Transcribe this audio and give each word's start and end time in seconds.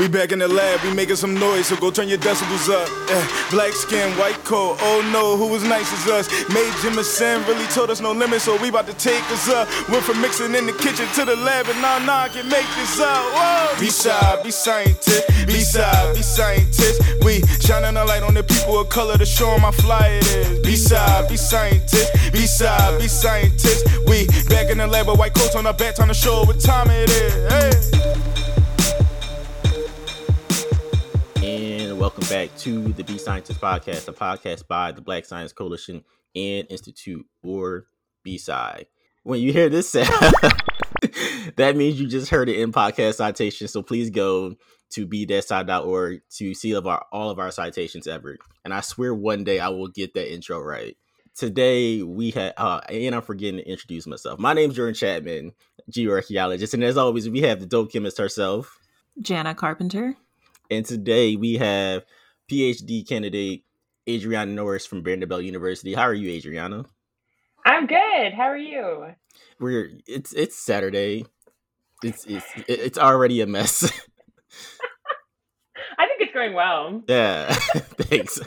We 0.00 0.08
back 0.08 0.32
in 0.32 0.38
the 0.38 0.48
lab, 0.48 0.82
we 0.82 0.94
making 0.94 1.16
some 1.16 1.34
noise, 1.34 1.66
so 1.66 1.76
go 1.76 1.90
turn 1.90 2.08
your 2.08 2.16
decibels 2.16 2.72
up. 2.72 2.88
Yeah. 3.10 3.50
Black 3.50 3.72
skin, 3.72 4.10
white 4.16 4.42
coat, 4.42 4.78
oh 4.80 5.10
no, 5.12 5.36
who 5.36 5.52
was 5.52 5.62
nice 5.64 5.92
as 5.92 6.08
us? 6.08 6.48
Mae 6.48 6.64
Jemison 6.80 7.46
really 7.46 7.66
told 7.66 7.90
us 7.90 8.00
no 8.00 8.12
limit, 8.12 8.40
so 8.40 8.60
we 8.62 8.70
about 8.70 8.86
to 8.86 8.94
take 8.94 9.22
us 9.30 9.50
up. 9.50 9.68
Went 9.90 10.02
from 10.02 10.18
mixing 10.22 10.54
in 10.54 10.64
the 10.64 10.72
kitchen 10.72 11.06
to 11.14 11.26
the 11.26 11.36
lab, 11.36 11.66
and 11.66 11.80
now, 11.82 11.98
nah, 11.98 12.22
I 12.22 12.28
can 12.30 12.48
make 12.48 12.66
this 12.74 13.00
up. 13.00 13.22
Whoa! 13.36 13.80
Be 13.80 13.90
shy, 13.90 14.40
be 14.42 14.50
scientist, 14.50 15.28
be 15.46 15.60
shy, 15.60 16.12
be 16.14 16.22
scientist. 16.22 17.02
We 17.22 17.42
shining 17.60 17.96
a 17.98 18.04
light 18.06 18.22
on 18.22 18.32
the 18.32 18.42
people 18.42 18.80
of 18.80 18.88
color 18.88 19.18
to 19.18 19.26
show 19.26 19.50
them 19.50 19.60
how 19.60 19.72
fly 19.72 20.08
it 20.08 20.26
is. 20.34 20.58
Be 20.60 20.74
shy, 20.74 21.26
be 21.28 21.36
scientist, 21.36 22.32
be 22.32 22.46
shy, 22.46 22.98
be 22.98 23.08
scientist. 23.08 23.86
We 24.08 24.26
back 24.48 24.70
in 24.70 24.78
the 24.78 24.86
lab 24.86 25.08
with 25.08 25.18
white 25.18 25.34
coats 25.34 25.54
on 25.54 25.66
our 25.66 25.74
back, 25.74 25.96
trying 25.96 26.08
to 26.08 26.14
show 26.14 26.44
what 26.44 26.60
time 26.60 26.88
it 26.88 27.10
is. 27.10 27.90
Hey. 27.92 28.31
Welcome 32.02 32.28
back 32.28 32.52
to 32.56 32.92
the 32.94 33.04
Be 33.04 33.16
Scientist 33.16 33.60
Podcast, 33.60 34.08
a 34.08 34.12
podcast 34.12 34.66
by 34.66 34.90
the 34.90 35.00
Black 35.00 35.24
Science 35.24 35.52
Coalition 35.52 36.02
and 36.34 36.66
Institute, 36.68 37.24
or 37.44 37.86
BSci. 38.26 38.86
When 39.22 39.38
you 39.38 39.52
hear 39.52 39.68
this 39.68 39.88
sound, 39.88 40.08
that 41.56 41.76
means 41.76 42.00
you 42.00 42.08
just 42.08 42.28
heard 42.28 42.48
it 42.48 42.58
in 42.58 42.72
podcast 42.72 43.14
citation. 43.14 43.68
So 43.68 43.82
please 43.82 44.10
go 44.10 44.56
to 44.94 45.06
bdesci.org 45.06 46.22
to 46.38 46.54
see 46.54 46.72
of 46.72 46.88
our, 46.88 47.06
all 47.12 47.30
of 47.30 47.38
our 47.38 47.52
citations 47.52 48.08
ever. 48.08 48.36
And 48.64 48.74
I 48.74 48.80
swear 48.80 49.14
one 49.14 49.44
day 49.44 49.60
I 49.60 49.68
will 49.68 49.86
get 49.86 50.12
that 50.14 50.32
intro 50.32 50.58
right. 50.58 50.96
Today 51.36 52.02
we 52.02 52.32
had, 52.32 52.54
uh, 52.56 52.80
and 52.88 53.14
I'm 53.14 53.22
forgetting 53.22 53.60
to 53.60 53.70
introduce 53.70 54.08
myself. 54.08 54.40
My 54.40 54.54
name 54.54 54.70
is 54.70 54.76
Jordan 54.76 54.96
Chapman, 54.96 55.52
geoarchaeologist, 55.88 56.74
and 56.74 56.82
as 56.82 56.96
always, 56.96 57.30
we 57.30 57.42
have 57.42 57.60
the 57.60 57.66
dope 57.66 57.92
chemist 57.92 58.18
herself, 58.18 58.76
Jana 59.20 59.54
Carpenter. 59.54 60.16
And 60.72 60.86
today 60.86 61.36
we 61.36 61.58
have 61.58 62.06
PhD 62.50 63.06
candidate 63.06 63.66
Adriana 64.08 64.52
Norris 64.52 64.86
from 64.86 65.04
Vanderbilt 65.04 65.44
University. 65.44 65.92
How 65.92 66.04
are 66.04 66.14
you, 66.14 66.30
Adriana? 66.30 66.86
I'm 67.66 67.86
good. 67.86 68.32
How 68.34 68.44
are 68.44 68.56
you? 68.56 69.08
We're 69.60 69.90
it's 70.06 70.32
it's 70.32 70.56
Saturday. 70.56 71.26
It's 72.02 72.24
it's 72.24 72.46
it's 72.66 72.96
already 72.96 73.42
a 73.42 73.46
mess. 73.46 73.82
I 75.98 76.06
think 76.06 76.22
it's 76.22 76.32
going 76.32 76.54
well. 76.54 77.02
Yeah. 77.06 77.52
Thanks. 77.52 78.40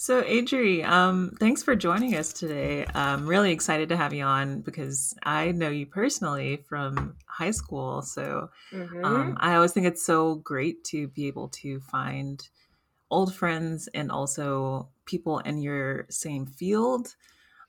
So, 0.00 0.22
Adri, 0.22 0.82
um, 0.82 1.36
thanks 1.38 1.62
for 1.62 1.76
joining 1.76 2.16
us 2.16 2.32
today. 2.32 2.86
I'm 2.94 3.26
really 3.26 3.52
excited 3.52 3.90
to 3.90 3.98
have 3.98 4.14
you 4.14 4.24
on 4.24 4.62
because 4.62 5.14
I 5.24 5.52
know 5.52 5.68
you 5.68 5.84
personally 5.84 6.64
from 6.66 7.16
high 7.26 7.50
school. 7.50 8.00
So, 8.00 8.48
mm-hmm. 8.72 9.04
um, 9.04 9.36
I 9.38 9.56
always 9.56 9.72
think 9.72 9.84
it's 9.84 10.02
so 10.02 10.36
great 10.36 10.84
to 10.84 11.08
be 11.08 11.26
able 11.26 11.48
to 11.48 11.80
find 11.80 12.42
old 13.10 13.34
friends 13.34 13.90
and 13.92 14.10
also 14.10 14.88
people 15.04 15.40
in 15.40 15.58
your 15.58 16.06
same 16.08 16.46
field, 16.46 17.14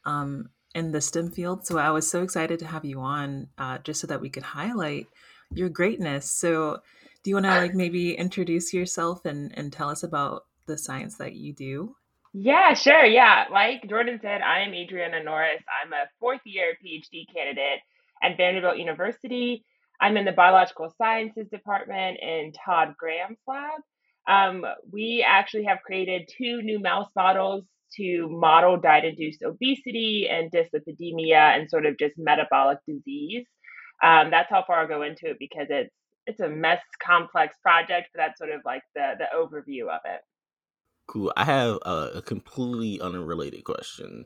um, 0.06 0.52
in 0.74 0.94
the 0.94 1.02
STEM 1.02 1.32
field. 1.32 1.68
So, 1.68 1.80
I 1.80 1.90
was 1.90 2.10
so 2.10 2.24
excited 2.24 2.60
to 2.60 2.66
have 2.66 2.86
you 2.86 3.02
on 3.02 3.50
uh, 3.58 3.80
just 3.80 4.00
so 4.00 4.08
that 4.08 4.22
we 4.22 4.30
could 4.30 4.44
highlight 4.44 5.08
your 5.54 5.68
greatness. 5.68 6.32
So, 6.32 6.80
do 7.24 7.30
you 7.30 7.36
want 7.36 7.48
to 7.48 7.58
like 7.58 7.76
maybe 7.76 8.14
introduce 8.14 8.74
yourself 8.74 9.26
and, 9.26 9.52
and 9.58 9.74
tell 9.74 9.90
us 9.90 10.04
about 10.04 10.46
the 10.66 10.78
science 10.78 11.18
that 11.18 11.34
you 11.34 11.52
do? 11.52 11.98
Yeah, 12.34 12.74
sure. 12.74 13.06
Yeah. 13.06 13.46
Like 13.52 13.88
Jordan 13.90 14.20
said, 14.22 14.42
I 14.42 14.62
am 14.62 14.74
Adriana 14.74 15.24
Norris. 15.24 15.64
I'm 15.84 15.92
a 15.94 16.08
fourth 16.20 16.42
year 16.46 16.74
PhD 16.84 17.26
candidate 17.34 17.80
at 18.24 18.38
Vanderbilt 18.38 18.78
University. 18.78 19.66
I'm 20.00 20.18
in 20.18 20.26
the 20.26 20.32
Biological 20.32 20.94
Sciences 20.98 21.48
Department 21.52 22.18
in 22.22 22.54
Todd 22.66 22.96
Graham's 22.98 23.38
lab. 23.48 23.82
Um, 24.30 24.66
we 24.92 25.26
actually 25.28 25.66
have 25.66 25.80
created 25.86 26.30
two 26.38 26.62
new 26.62 26.80
mouse 26.80 27.10
models 27.16 27.66
to 27.98 28.28
model 28.30 28.78
diet 28.78 29.04
induced 29.04 29.44
obesity 29.44 30.30
and 30.30 30.50
dyslipidemia 30.52 31.58
and 31.58 31.70
sort 31.70 31.86
of 31.86 31.98
just 31.98 32.16
metabolic 32.18 32.78
disease. 32.88 33.46
Um, 34.02 34.32
that's 34.32 34.50
how 34.50 34.64
far 34.66 34.80
I'll 34.80 34.88
go 34.88 35.02
into 35.04 35.30
it 35.30 35.38
because 35.40 35.68
it's 35.70 35.94
it's 36.28 36.40
a 36.40 36.48
mess 36.50 36.82
complex 37.04 37.58
project, 37.62 38.10
but 38.14 38.22
that's 38.22 38.38
sort 38.38 38.52
of 38.52 38.62
like 38.66 38.84
the 38.96 39.16
the 39.20 39.26
overview 39.36 39.90
of 39.90 40.00
it. 40.06 40.22
Cool. 41.08 41.34
I 41.36 41.46
have 41.46 41.80
a, 41.86 42.12
a 42.16 42.22
completely 42.22 43.02
unrelated 43.02 43.64
question. 43.64 44.26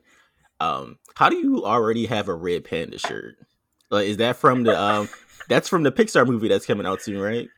Um, 0.60 0.98
how 1.14 1.28
do 1.28 1.36
you 1.36 1.64
already 1.64 2.06
have 2.06 2.28
a 2.28 2.34
red 2.34 2.64
panda 2.64 2.98
shirt? 2.98 3.36
Like, 3.90 4.06
is 4.06 4.16
that 4.18 4.36
from 4.36 4.62
the 4.62 4.80
um? 4.80 5.08
that's 5.48 5.68
from 5.68 5.82
the 5.82 5.92
Pixar 5.92 6.26
movie 6.26 6.48
that's 6.48 6.66
coming 6.66 6.86
out 6.86 7.02
soon, 7.02 7.20
right? 7.20 7.48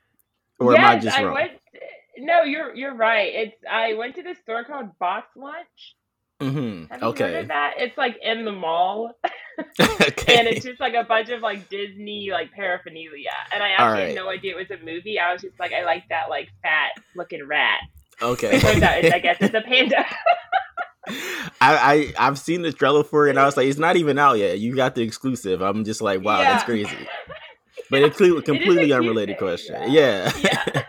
Or 0.58 0.72
yes, 0.72 0.80
am 0.80 0.84
I 0.84 0.98
just 0.98 1.18
wrong? 1.18 1.28
I 1.28 1.32
went, 1.32 1.52
no, 2.18 2.42
you're 2.42 2.74
you're 2.74 2.94
right. 2.94 3.32
It's 3.32 3.56
I 3.70 3.94
went 3.94 4.16
to 4.16 4.22
this 4.22 4.38
store 4.38 4.64
called 4.64 4.98
Box 4.98 5.28
Lunch. 5.36 5.96
Mm-hmm. 6.40 7.02
Okay. 7.02 7.44
that? 7.44 7.74
It's 7.78 7.98
like 7.98 8.16
in 8.22 8.44
the 8.44 8.52
mall. 8.52 9.12
okay. 9.80 10.38
And 10.38 10.46
it's 10.46 10.64
just 10.64 10.80
like 10.80 10.94
a 10.94 11.02
bunch 11.02 11.30
of 11.30 11.40
like 11.40 11.68
Disney 11.68 12.30
like 12.30 12.52
paraphernalia. 12.52 13.30
And 13.52 13.62
I 13.62 13.70
actually 13.70 13.86
right. 13.86 14.06
had 14.08 14.14
no 14.14 14.28
idea 14.28 14.56
it 14.56 14.70
was 14.70 14.78
a 14.78 14.84
movie. 14.84 15.18
I 15.18 15.32
was 15.32 15.42
just 15.42 15.58
like, 15.58 15.72
I 15.72 15.84
like 15.84 16.04
that 16.10 16.28
like 16.28 16.48
fat 16.62 16.92
looking 17.16 17.44
rat. 17.46 17.80
Okay. 18.20 18.58
turns 18.58 18.82
out 18.82 19.04
it's, 19.04 19.14
I 19.14 19.18
guess 19.18 19.36
it's 19.40 19.54
a 19.54 19.60
panda. 19.60 20.04
I, 21.60 22.12
I 22.18 22.26
I've 22.26 22.38
seen 22.38 22.62
the 22.62 22.72
trailer 22.72 23.04
for 23.04 23.26
it 23.26 23.30
and 23.30 23.38
I 23.38 23.44
was 23.44 23.56
like, 23.56 23.66
it's 23.66 23.78
not 23.78 23.96
even 23.96 24.18
out 24.18 24.38
yet. 24.38 24.58
You 24.58 24.76
got 24.76 24.94
the 24.94 25.02
exclusive. 25.02 25.60
I'm 25.60 25.84
just 25.84 26.00
like, 26.00 26.22
wow, 26.22 26.40
yeah. 26.40 26.52
that's 26.52 26.64
crazy. 26.64 26.90
But 27.90 28.02
it's 28.02 28.18
completely 28.18 28.92
unrelated 28.92 29.38
thing, 29.38 29.48
question. 29.48 29.90
Yeah. 29.90 30.30
yeah. 30.42 30.82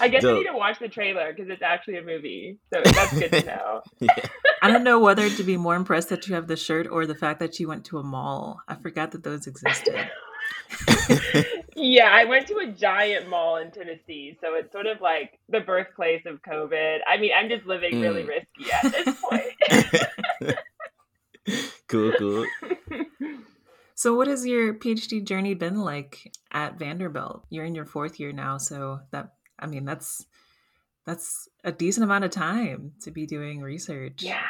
I 0.00 0.06
guess 0.06 0.22
so, 0.22 0.36
I 0.36 0.38
need 0.38 0.46
to 0.46 0.52
watch 0.52 0.78
the 0.78 0.86
trailer 0.86 1.32
because 1.32 1.50
it's 1.50 1.62
actually 1.62 1.96
a 1.96 2.02
movie. 2.02 2.58
So 2.72 2.80
that's 2.84 3.18
good 3.18 3.32
to 3.32 3.44
know. 3.44 3.82
yeah. 3.98 4.14
I 4.62 4.70
don't 4.70 4.84
know 4.84 5.00
whether 5.00 5.28
to 5.28 5.42
be 5.42 5.56
more 5.56 5.74
impressed 5.74 6.10
that 6.10 6.28
you 6.28 6.36
have 6.36 6.46
the 6.46 6.54
shirt 6.54 6.86
or 6.86 7.06
the 7.06 7.16
fact 7.16 7.40
that 7.40 7.58
you 7.58 7.66
went 7.66 7.86
to 7.86 7.98
a 7.98 8.04
mall. 8.04 8.60
I 8.68 8.76
forgot 8.76 9.10
that 9.12 9.24
those 9.24 9.48
existed. 9.48 10.10
Yeah, 11.76 12.10
I 12.10 12.24
went 12.24 12.46
to 12.48 12.58
a 12.58 12.66
giant 12.66 13.28
mall 13.28 13.56
in 13.56 13.70
Tennessee, 13.70 14.36
so 14.40 14.54
it's 14.54 14.72
sort 14.72 14.86
of 14.86 15.00
like 15.00 15.38
the 15.48 15.60
birthplace 15.60 16.22
of 16.26 16.42
COVID. 16.42 16.98
I 17.06 17.16
mean, 17.18 17.30
I'm 17.36 17.48
just 17.48 17.66
living 17.66 17.94
mm. 17.94 18.02
really 18.02 18.24
risky 18.24 18.72
at 18.72 18.92
this 18.92 19.16
point. 20.40 20.58
cool, 21.88 22.12
cool. 22.18 22.46
So, 24.00 24.14
what 24.14 24.28
has 24.28 24.46
your 24.46 24.72
PhD 24.72 25.22
journey 25.22 25.52
been 25.52 25.80
like 25.80 26.32
at 26.50 26.78
Vanderbilt? 26.78 27.44
You're 27.50 27.66
in 27.66 27.74
your 27.74 27.84
fourth 27.84 28.18
year 28.18 28.32
now, 28.32 28.56
so 28.56 29.00
that 29.10 29.34
I 29.58 29.66
mean, 29.66 29.84
that's 29.84 30.24
that's 31.04 31.50
a 31.64 31.70
decent 31.70 32.04
amount 32.04 32.24
of 32.24 32.30
time 32.30 32.92
to 33.02 33.10
be 33.10 33.26
doing 33.26 33.60
research. 33.60 34.22
Yeah, 34.22 34.40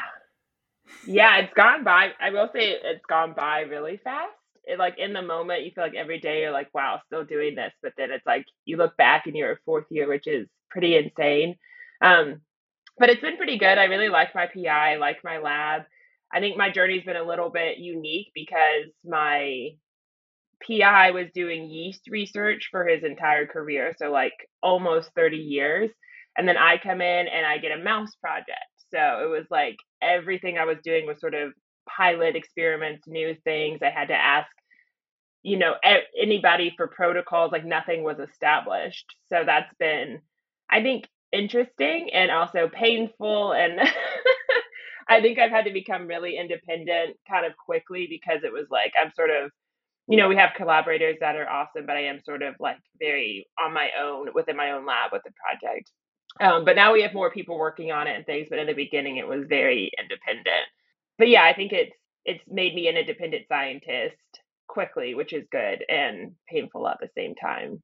yeah, 1.04 1.38
it's 1.38 1.52
gone 1.54 1.82
by. 1.82 2.10
I 2.20 2.30
will 2.30 2.48
say 2.52 2.76
it's 2.80 3.04
gone 3.08 3.34
by 3.36 3.62
really 3.62 3.96
fast 3.96 4.30
it, 4.70 4.78
like 4.78 4.98
in 4.98 5.12
the 5.12 5.22
moment 5.22 5.64
you 5.64 5.70
feel 5.74 5.84
like 5.84 5.94
every 5.94 6.20
day 6.20 6.40
you're 6.40 6.52
like 6.52 6.68
wow 6.74 7.00
still 7.06 7.24
doing 7.24 7.54
this 7.54 7.72
but 7.82 7.92
then 7.96 8.10
it's 8.10 8.26
like 8.26 8.44
you 8.64 8.76
look 8.76 8.96
back 8.96 9.26
and 9.26 9.36
you're 9.36 9.52
a 9.52 9.58
fourth 9.64 9.86
year 9.90 10.08
which 10.08 10.26
is 10.26 10.46
pretty 10.70 10.96
insane. 10.96 11.56
Um, 12.02 12.40
but 12.98 13.10
it's 13.10 13.20
been 13.20 13.36
pretty 13.36 13.58
good. 13.58 13.78
I 13.78 13.84
really 13.84 14.08
like 14.08 14.34
my 14.34 14.46
pi 14.46 14.96
like 14.96 15.18
my 15.24 15.38
lab. 15.38 15.82
I 16.32 16.40
think 16.40 16.56
my 16.56 16.70
journey's 16.70 17.04
been 17.04 17.16
a 17.16 17.24
little 17.26 17.50
bit 17.50 17.78
unique 17.78 18.28
because 18.34 18.90
my 19.04 19.70
pi 20.66 21.10
was 21.10 21.26
doing 21.34 21.70
yeast 21.70 22.02
research 22.08 22.68
for 22.70 22.86
his 22.86 23.02
entire 23.02 23.46
career 23.46 23.94
so 23.98 24.10
like 24.10 24.34
almost 24.62 25.08
30 25.16 25.38
years 25.38 25.90
and 26.36 26.46
then 26.46 26.58
i 26.58 26.76
come 26.76 27.00
in 27.00 27.28
and 27.28 27.46
i 27.46 27.56
get 27.56 27.72
a 27.72 27.82
mouse 27.82 28.14
project. 28.20 28.52
So 28.92 28.98
it 29.24 29.30
was 29.30 29.46
like 29.50 29.76
everything 30.02 30.58
i 30.58 30.66
was 30.66 30.76
doing 30.84 31.06
was 31.06 31.18
sort 31.18 31.34
of 31.34 31.52
pilot 31.96 32.36
experiments, 32.36 33.06
new 33.06 33.34
things. 33.44 33.80
I 33.82 33.90
had 33.90 34.08
to 34.08 34.14
ask, 34.14 34.48
you 35.42 35.58
know, 35.58 35.74
anybody 36.20 36.74
for 36.76 36.88
protocols, 36.88 37.52
like 37.52 37.64
nothing 37.64 38.02
was 38.02 38.18
established. 38.18 39.06
So 39.28 39.42
that's 39.44 39.72
been, 39.78 40.20
I 40.70 40.82
think, 40.82 41.06
interesting 41.32 42.10
and 42.12 42.30
also 42.30 42.68
painful. 42.72 43.52
And 43.52 43.80
I 45.08 45.20
think 45.20 45.38
I've 45.38 45.50
had 45.50 45.64
to 45.66 45.72
become 45.72 46.06
really 46.06 46.36
independent 46.36 47.16
kind 47.28 47.46
of 47.46 47.56
quickly 47.56 48.06
because 48.08 48.44
it 48.44 48.52
was 48.52 48.66
like, 48.70 48.92
I'm 49.02 49.12
sort 49.12 49.30
of, 49.30 49.50
you 50.08 50.16
know, 50.16 50.28
we 50.28 50.36
have 50.36 50.50
collaborators 50.56 51.16
that 51.20 51.36
are 51.36 51.48
awesome, 51.48 51.86
but 51.86 51.96
I 51.96 52.04
am 52.04 52.20
sort 52.24 52.42
of 52.42 52.54
like 52.60 52.78
very 53.00 53.46
on 53.62 53.72
my 53.72 53.90
own 54.00 54.28
within 54.34 54.56
my 54.56 54.72
own 54.72 54.86
lab 54.86 55.12
with 55.12 55.22
the 55.24 55.32
project. 55.32 55.90
Um, 56.40 56.64
but 56.64 56.76
now 56.76 56.92
we 56.92 57.02
have 57.02 57.14
more 57.14 57.30
people 57.30 57.58
working 57.58 57.92
on 57.92 58.06
it 58.06 58.16
and 58.16 58.26
things. 58.26 58.48
But 58.50 58.58
in 58.58 58.66
the 58.66 58.74
beginning, 58.74 59.16
it 59.18 59.28
was 59.28 59.46
very 59.48 59.90
independent 59.98 60.66
but 61.18 61.28
yeah, 61.28 61.44
I 61.44 61.54
think 61.54 61.72
it's 61.72 61.94
it's 62.24 62.42
made 62.48 62.74
me 62.74 62.88
an 62.88 62.96
independent 62.96 63.46
scientist 63.48 64.16
quickly, 64.70 65.14
which 65.14 65.32
is 65.32 65.44
good 65.50 65.84
and 65.88 66.32
painful 66.48 66.86
at 66.86 66.98
the 67.00 67.08
same 67.16 67.34
time. 67.34 67.82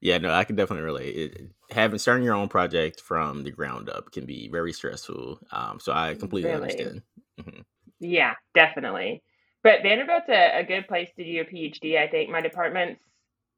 Yeah, 0.00 0.18
no, 0.18 0.32
I 0.32 0.44
can 0.44 0.56
definitely 0.56 0.84
relate. 0.84 1.16
It, 1.16 1.50
having 1.70 1.98
starting 1.98 2.24
your 2.24 2.34
own 2.34 2.48
project 2.48 3.00
from 3.00 3.44
the 3.44 3.50
ground 3.50 3.88
up 3.88 4.10
can 4.10 4.26
be 4.26 4.48
very 4.48 4.72
stressful. 4.72 5.38
Um, 5.52 5.78
so 5.80 5.92
I 5.92 6.14
completely 6.14 6.50
really? 6.50 6.62
understand. 6.62 7.02
Mm-hmm. 7.40 7.60
Yeah, 8.00 8.34
definitely. 8.54 9.22
But 9.62 9.82
Vanderbilt's 9.82 10.28
a, 10.28 10.60
a 10.60 10.64
good 10.64 10.88
place 10.88 11.08
to 11.16 11.24
do 11.24 11.40
a 11.40 11.44
PhD. 11.44 11.98
I 11.98 12.08
think 12.08 12.30
my 12.30 12.40
department's 12.40 13.00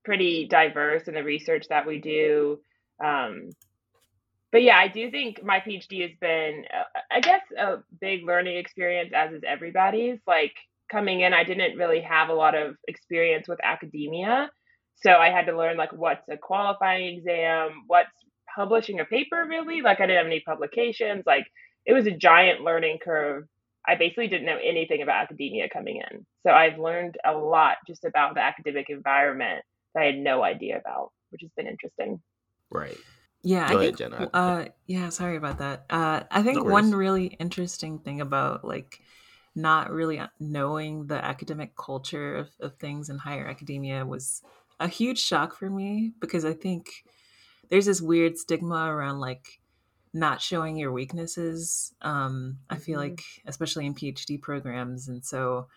pretty 0.04 0.46
diverse 0.46 1.08
in 1.08 1.14
the 1.14 1.24
research 1.24 1.66
that 1.68 1.86
we 1.86 1.98
do. 1.98 2.60
Um, 3.04 3.50
but 4.52 4.62
yeah, 4.62 4.78
I 4.78 4.88
do 4.88 5.10
think 5.10 5.42
my 5.42 5.58
PhD 5.60 6.02
has 6.02 6.16
been, 6.20 6.64
uh, 6.72 7.00
I 7.10 7.20
guess, 7.20 7.42
a 7.58 7.78
big 8.00 8.24
learning 8.24 8.56
experience, 8.56 9.12
as 9.14 9.32
is 9.32 9.42
everybody's. 9.46 10.18
Like 10.26 10.54
coming 10.90 11.20
in, 11.20 11.32
I 11.34 11.44
didn't 11.44 11.76
really 11.76 12.00
have 12.00 12.28
a 12.28 12.34
lot 12.34 12.54
of 12.54 12.76
experience 12.88 13.48
with 13.48 13.58
academia. 13.62 14.50
So 14.96 15.10
I 15.12 15.30
had 15.30 15.46
to 15.46 15.56
learn 15.56 15.76
like 15.76 15.92
what's 15.92 16.26
a 16.30 16.36
qualifying 16.36 17.18
exam, 17.18 17.84
what's 17.86 18.10
publishing 18.54 19.00
a 19.00 19.04
paper 19.04 19.44
really. 19.48 19.82
Like 19.82 20.00
I 20.00 20.06
didn't 20.06 20.18
have 20.18 20.26
any 20.26 20.40
publications. 20.40 21.24
Like 21.26 21.46
it 21.84 21.92
was 21.92 22.06
a 22.06 22.10
giant 22.10 22.62
learning 22.62 22.98
curve. 23.04 23.44
I 23.86 23.94
basically 23.94 24.28
didn't 24.28 24.46
know 24.46 24.58
anything 24.62 25.02
about 25.02 25.22
academia 25.22 25.68
coming 25.72 26.02
in. 26.10 26.26
So 26.44 26.50
I've 26.52 26.78
learned 26.78 27.16
a 27.24 27.32
lot 27.32 27.76
just 27.86 28.04
about 28.04 28.34
the 28.34 28.40
academic 28.40 28.86
environment 28.88 29.62
that 29.94 30.02
I 30.02 30.06
had 30.06 30.16
no 30.16 30.42
idea 30.42 30.78
about, 30.78 31.12
which 31.30 31.42
has 31.42 31.50
been 31.56 31.68
interesting. 31.68 32.20
Right. 32.70 32.98
Yeah, 33.42 33.68
Go 33.68 33.78
I 33.78 33.82
ahead, 33.82 33.96
think. 33.96 34.12
Jenna. 34.12 34.30
Uh, 34.34 34.64
yeah, 34.86 35.08
sorry 35.10 35.36
about 35.36 35.58
that. 35.58 35.84
Uh, 35.88 36.22
I 36.30 36.42
think 36.42 36.56
no 36.56 36.64
one 36.64 36.92
really 36.92 37.26
interesting 37.26 38.00
thing 38.00 38.20
about 38.20 38.64
like 38.64 39.00
not 39.56 39.90
really 39.90 40.20
knowing 40.38 41.06
the 41.06 41.24
academic 41.24 41.74
culture 41.76 42.36
of, 42.36 42.50
of 42.60 42.76
things 42.76 43.08
in 43.08 43.18
higher 43.18 43.46
academia 43.46 44.04
was 44.04 44.42
a 44.78 44.86
huge 44.86 45.18
shock 45.18 45.56
for 45.56 45.70
me 45.70 46.12
because 46.20 46.44
I 46.44 46.52
think 46.52 47.04
there's 47.70 47.86
this 47.86 48.00
weird 48.00 48.36
stigma 48.36 48.92
around 48.92 49.18
like 49.18 49.60
not 50.12 50.40
showing 50.40 50.76
your 50.76 50.92
weaknesses. 50.92 51.94
Um, 52.02 52.58
I 52.70 52.76
feel 52.76 52.98
mm-hmm. 53.00 53.10
like, 53.10 53.22
especially 53.46 53.86
in 53.86 53.94
PhD 53.94 54.40
programs, 54.40 55.08
and 55.08 55.24
so 55.24 55.68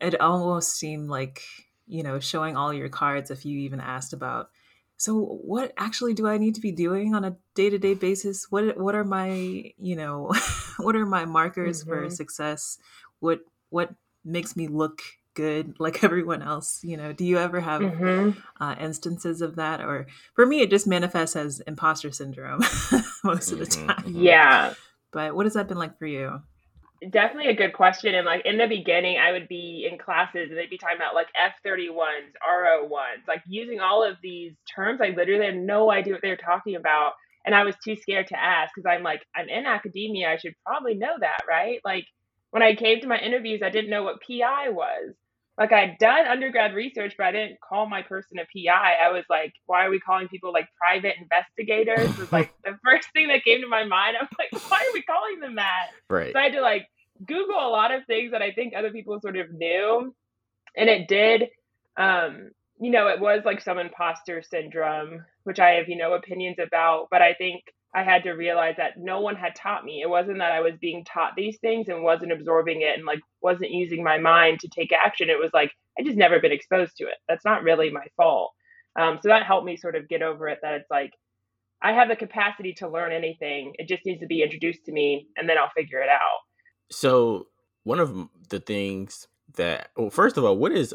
it 0.00 0.20
almost 0.20 0.76
seemed 0.76 1.08
like 1.08 1.42
you 1.86 2.02
know 2.02 2.18
showing 2.20 2.56
all 2.56 2.72
your 2.72 2.88
cards 2.88 3.30
if 3.30 3.44
you 3.44 3.58
even 3.60 3.80
asked 3.80 4.12
about. 4.12 4.50
So 4.96 5.18
what 5.20 5.72
actually 5.76 6.14
do 6.14 6.28
I 6.28 6.38
need 6.38 6.54
to 6.54 6.60
be 6.60 6.72
doing 6.72 7.14
on 7.14 7.24
a 7.24 7.36
day 7.54 7.68
to 7.68 7.78
day 7.78 7.94
basis? 7.94 8.50
What 8.50 8.78
what 8.78 8.94
are 8.94 9.04
my 9.04 9.72
you 9.78 9.96
know 9.96 10.32
what 10.78 10.96
are 10.96 11.06
my 11.06 11.24
markers 11.24 11.82
mm-hmm. 11.82 12.06
for 12.06 12.10
success? 12.10 12.78
What 13.20 13.40
what 13.70 13.90
makes 14.24 14.56
me 14.56 14.68
look 14.68 15.02
good 15.34 15.74
like 15.80 16.02
everyone 16.04 16.42
else 16.42 16.80
you 16.82 16.96
know? 16.96 17.12
Do 17.12 17.24
you 17.24 17.38
ever 17.38 17.60
have 17.60 17.80
mm-hmm. 17.80 18.38
uh, 18.62 18.74
instances 18.80 19.42
of 19.42 19.56
that? 19.56 19.80
Or 19.80 20.06
for 20.34 20.46
me 20.46 20.60
it 20.60 20.70
just 20.70 20.86
manifests 20.86 21.36
as 21.36 21.60
imposter 21.66 22.12
syndrome 22.12 22.60
most 23.24 23.52
of 23.52 23.58
the 23.58 23.66
mm-hmm, 23.66 23.86
time. 23.86 23.96
mm-hmm. 24.04 24.22
yeah. 24.22 24.74
But 25.12 25.34
what 25.34 25.46
has 25.46 25.54
that 25.54 25.68
been 25.68 25.78
like 25.78 25.98
for 25.98 26.06
you? 26.06 26.40
Definitely 27.10 27.50
a 27.50 27.56
good 27.56 27.74
question. 27.74 28.14
And 28.14 28.24
like 28.24 28.46
in 28.46 28.56
the 28.58 28.66
beginning 28.66 29.18
i 29.18 29.32
would 29.32 29.48
be 29.48 29.88
in 29.90 29.98
classes 29.98 30.48
and 30.48 30.56
they'd 30.56 30.70
be 30.70 30.78
talking 30.78 30.96
about 30.96 31.14
like 31.14 31.28
f31s 31.36 32.32
R01s 32.48 33.28
like 33.28 33.42
using 33.46 33.80
all 33.80 34.02
of 34.02 34.16
these 34.22 34.52
terms. 34.74 35.00
I 35.02 35.08
literally 35.08 35.46
had 35.46 35.56
no 35.56 35.90
idea 35.90 36.14
what 36.14 36.22
they 36.22 36.30
were 36.30 36.36
talking 36.36 36.76
about. 36.76 37.12
And 37.44 37.54
i 37.54 37.64
was 37.64 37.74
too 37.84 37.96
scared 37.96 38.28
to 38.28 38.40
ask 38.40 38.72
because 38.74 38.88
i'm 38.90 39.02
like 39.02 39.22
i'm 39.34 39.48
in 39.48 39.66
academia. 39.66 40.30
I 40.30 40.36
should 40.36 40.54
probably 40.64 40.94
know 40.94 41.14
that 41.20 41.42
right? 41.48 41.80
Like 41.84 42.06
when 42.54 42.62
I 42.62 42.76
came 42.76 43.00
to 43.00 43.08
my 43.08 43.18
interviews, 43.18 43.62
I 43.64 43.70
didn't 43.70 43.90
know 43.90 44.04
what 44.04 44.22
PI 44.22 44.70
was 44.70 45.14
like 45.58 45.72
I'd 45.72 45.98
done 45.98 46.26
undergrad 46.26 46.74
research, 46.74 47.14
but 47.16 47.26
I 47.26 47.32
didn't 47.32 47.60
call 47.60 47.88
my 47.88 48.02
person 48.02 48.38
a 48.38 48.42
PI. 48.42 48.94
I 49.04 49.12
was 49.12 49.24
like, 49.30 49.52
why 49.66 49.86
are 49.86 49.90
we 49.90 50.00
calling 50.00 50.28
people 50.28 50.52
like 50.52 50.68
private 50.78 51.14
investigators? 51.20 52.16
Was 52.18 52.32
like 52.32 52.52
the 52.64 52.76
first 52.84 53.08
thing 53.12 53.28
that 53.28 53.44
came 53.44 53.60
to 53.60 53.68
my 53.68 53.84
mind. 53.84 54.16
I'm 54.20 54.28
like, 54.38 54.70
why 54.70 54.78
are 54.78 54.92
we 54.92 55.02
calling 55.02 55.40
them 55.40 55.56
that? 55.56 55.90
Right. 56.10 56.32
So 56.32 56.38
I 56.38 56.44
had 56.44 56.52
to 56.54 56.60
like 56.60 56.86
Google 57.24 57.56
a 57.56 57.70
lot 57.70 57.92
of 57.92 58.04
things 58.06 58.32
that 58.32 58.42
I 58.42 58.50
think 58.50 58.74
other 58.76 58.90
people 58.90 59.20
sort 59.20 59.36
of 59.36 59.52
knew. 59.52 60.12
And 60.76 60.90
it 60.90 61.06
did 61.06 61.44
um, 61.96 62.50
you 62.80 62.90
know, 62.90 63.06
it 63.06 63.20
was 63.20 63.42
like 63.44 63.60
some 63.60 63.78
imposter 63.78 64.42
syndrome, 64.42 65.24
which 65.44 65.60
I 65.60 65.74
have, 65.74 65.88
you 65.88 65.96
know, 65.96 66.14
opinions 66.14 66.56
about, 66.58 67.06
but 67.08 67.22
I 67.22 67.34
think 67.34 67.62
I 67.94 68.02
had 68.02 68.24
to 68.24 68.32
realize 68.32 68.74
that 68.78 68.98
no 68.98 69.20
one 69.20 69.36
had 69.36 69.54
taught 69.54 69.84
me. 69.84 70.02
It 70.02 70.10
wasn't 70.10 70.38
that 70.38 70.50
I 70.50 70.60
was 70.60 70.74
being 70.80 71.04
taught 71.04 71.36
these 71.36 71.58
things 71.58 71.88
and 71.88 72.02
wasn't 72.02 72.32
absorbing 72.32 72.82
it 72.82 72.96
and 72.96 73.06
like 73.06 73.20
wasn't 73.40 73.70
using 73.70 74.02
my 74.02 74.18
mind 74.18 74.60
to 74.60 74.68
take 74.68 74.90
action. 74.92 75.30
It 75.30 75.38
was 75.38 75.50
like 75.54 75.70
I 75.98 76.02
just 76.02 76.16
never 76.16 76.40
been 76.40 76.52
exposed 76.52 76.96
to 76.96 77.04
it. 77.04 77.14
That's 77.28 77.44
not 77.44 77.62
really 77.62 77.90
my 77.90 78.06
fault. 78.16 78.52
Um, 78.98 79.18
so 79.22 79.28
that 79.28 79.44
helped 79.44 79.66
me 79.66 79.76
sort 79.76 79.94
of 79.94 80.08
get 80.08 80.22
over 80.22 80.48
it. 80.48 80.58
That 80.62 80.74
it's 80.74 80.90
like 80.90 81.12
I 81.80 81.92
have 81.92 82.08
the 82.08 82.16
capacity 82.16 82.72
to 82.74 82.88
learn 82.88 83.12
anything. 83.12 83.74
It 83.78 83.88
just 83.88 84.04
needs 84.04 84.20
to 84.20 84.26
be 84.26 84.42
introduced 84.42 84.84
to 84.86 84.92
me, 84.92 85.28
and 85.36 85.48
then 85.48 85.56
I'll 85.56 85.70
figure 85.76 86.00
it 86.00 86.08
out. 86.08 86.40
So 86.90 87.46
one 87.84 88.00
of 88.00 88.28
the 88.48 88.58
things 88.58 89.28
that 89.54 89.90
well, 89.96 90.10
first 90.10 90.36
of 90.36 90.44
all, 90.44 90.56
what 90.56 90.72
is 90.72 90.92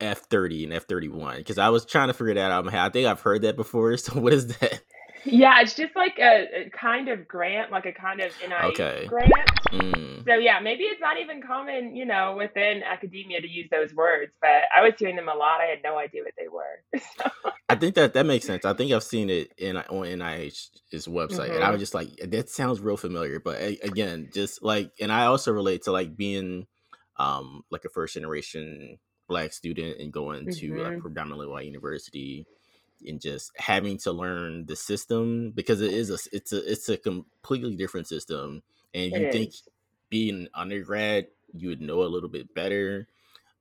F 0.00 0.20
thirty 0.20 0.62
and 0.62 0.72
F 0.72 0.84
thirty 0.86 1.08
one? 1.08 1.38
Because 1.38 1.58
I 1.58 1.70
was 1.70 1.84
trying 1.84 2.08
to 2.08 2.14
figure 2.14 2.34
that 2.34 2.52
out. 2.52 2.72
I 2.72 2.88
think 2.90 3.08
I've 3.08 3.20
heard 3.20 3.42
that 3.42 3.56
before. 3.56 3.96
So 3.96 4.20
what 4.20 4.32
is 4.32 4.46
that? 4.58 4.80
Yeah, 5.24 5.60
it's 5.60 5.74
just 5.74 5.96
like 5.96 6.18
a, 6.18 6.66
a, 6.66 6.70
kind 6.70 7.08
of 7.08 7.26
grant, 7.26 7.70
like 7.70 7.86
a 7.86 7.92
kind 7.92 8.20
of 8.20 8.32
NIH 8.38 8.64
okay. 8.70 9.06
grant. 9.06 9.32
Mm. 9.72 10.24
So 10.26 10.34
yeah, 10.34 10.60
maybe 10.60 10.84
it's 10.84 11.00
not 11.00 11.18
even 11.18 11.42
common, 11.42 11.96
you 11.96 12.04
know, 12.04 12.34
within 12.36 12.82
academia 12.82 13.40
to 13.40 13.48
use 13.48 13.68
those 13.70 13.94
words, 13.94 14.32
but 14.40 14.62
I 14.74 14.82
was 14.82 14.92
hearing 14.98 15.16
them 15.16 15.28
a 15.28 15.34
lot. 15.34 15.60
I 15.60 15.66
had 15.66 15.78
no 15.82 15.98
idea 15.98 16.22
what 16.22 16.34
they 16.36 16.48
were. 16.48 17.00
So. 17.16 17.30
I 17.68 17.76
think 17.76 17.94
that 17.94 18.14
that 18.14 18.26
makes 18.26 18.44
sense. 18.44 18.64
I 18.64 18.74
think 18.74 18.92
I've 18.92 19.02
seen 19.02 19.30
it 19.30 19.52
in 19.56 19.76
on 19.76 20.06
NIH's 20.06 20.70
website, 20.92 21.30
mm-hmm. 21.30 21.54
and 21.54 21.64
I 21.64 21.70
was 21.70 21.76
mm-hmm. 21.76 21.78
just 21.78 21.94
like, 21.94 22.08
that 22.30 22.48
sounds 22.48 22.80
real 22.80 22.96
familiar. 22.96 23.40
But 23.40 23.60
again, 23.82 24.28
just 24.32 24.62
like, 24.62 24.90
and 25.00 25.12
I 25.12 25.26
also 25.26 25.52
relate 25.52 25.82
to 25.84 25.92
like 25.92 26.16
being, 26.16 26.66
um, 27.18 27.62
like 27.70 27.84
a 27.84 27.88
first 27.88 28.14
generation 28.14 28.98
black 29.28 29.52
student 29.52 30.00
and 30.00 30.12
going 30.12 30.46
mm-hmm. 30.46 30.76
to 30.76 30.82
a 30.82 31.00
predominantly 31.00 31.46
white 31.46 31.66
university 31.66 32.46
and 33.06 33.20
just 33.20 33.52
having 33.56 33.98
to 33.98 34.12
learn 34.12 34.66
the 34.66 34.76
system 34.76 35.52
because 35.54 35.80
it 35.80 35.92
is 35.92 36.10
a 36.10 36.18
it's 36.32 36.52
a 36.52 36.70
it's 36.70 36.88
a 36.88 36.96
completely 36.96 37.76
different 37.76 38.06
system 38.06 38.62
and 38.92 39.12
you 39.12 39.32
think 39.32 39.52
being 40.10 40.48
undergrad 40.54 41.26
you 41.52 41.68
would 41.68 41.80
know 41.80 42.02
a 42.02 42.04
little 42.04 42.28
bit 42.28 42.54
better 42.54 43.06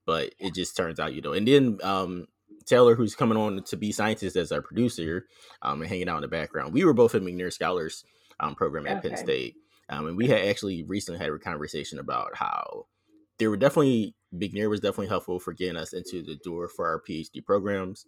but 0.06 0.34
it 0.40 0.54
just 0.54 0.76
turns 0.76 1.00
out 1.00 1.14
you 1.14 1.22
know 1.22 1.34
and 1.34 1.48
then 1.48 1.80
um 1.84 2.28
Taylor, 2.66 2.96
who's 2.96 3.16
coming 3.16 3.38
on 3.38 3.64
to 3.64 3.78
be 3.78 3.92
scientist 3.92 4.36
as 4.36 4.52
our 4.52 4.62
producer, 4.62 5.28
um, 5.62 5.82
and 5.82 5.90
hanging 5.90 6.10
out 6.10 6.18
in 6.18 6.22
the 6.22 6.28
background. 6.28 6.74
We 6.74 6.86
were 6.86 6.94
both 6.94 7.16
in 7.16 7.24
McNair 7.24 7.52
Scholars 7.52 8.06
um, 8.40 8.56
program 8.56 8.88
at 8.88 8.98
okay. 8.98 9.10
Penn 9.10 9.18
State, 9.18 9.56
um, 9.90 10.08
and 10.08 10.18
we 10.18 10.28
had 10.28 10.46
actually 10.46 10.84
recently 10.84 11.20
had 11.20 11.30
a 11.30 11.38
conversation 11.38 12.00
about 12.00 12.36
how 12.36 12.88
there 13.38 13.50
were 13.50 13.58
definitely 13.58 14.16
McNair 14.34 14.70
was 14.70 14.80
definitely 14.80 15.08
helpful 15.08 15.40
for 15.40 15.54
getting 15.54 15.78
us 15.78 15.94
into 15.94 16.24
the 16.24 16.36
door 16.36 16.68
for 16.68 16.88
our 16.88 17.02
PhD 17.02 17.44
programs, 17.44 18.06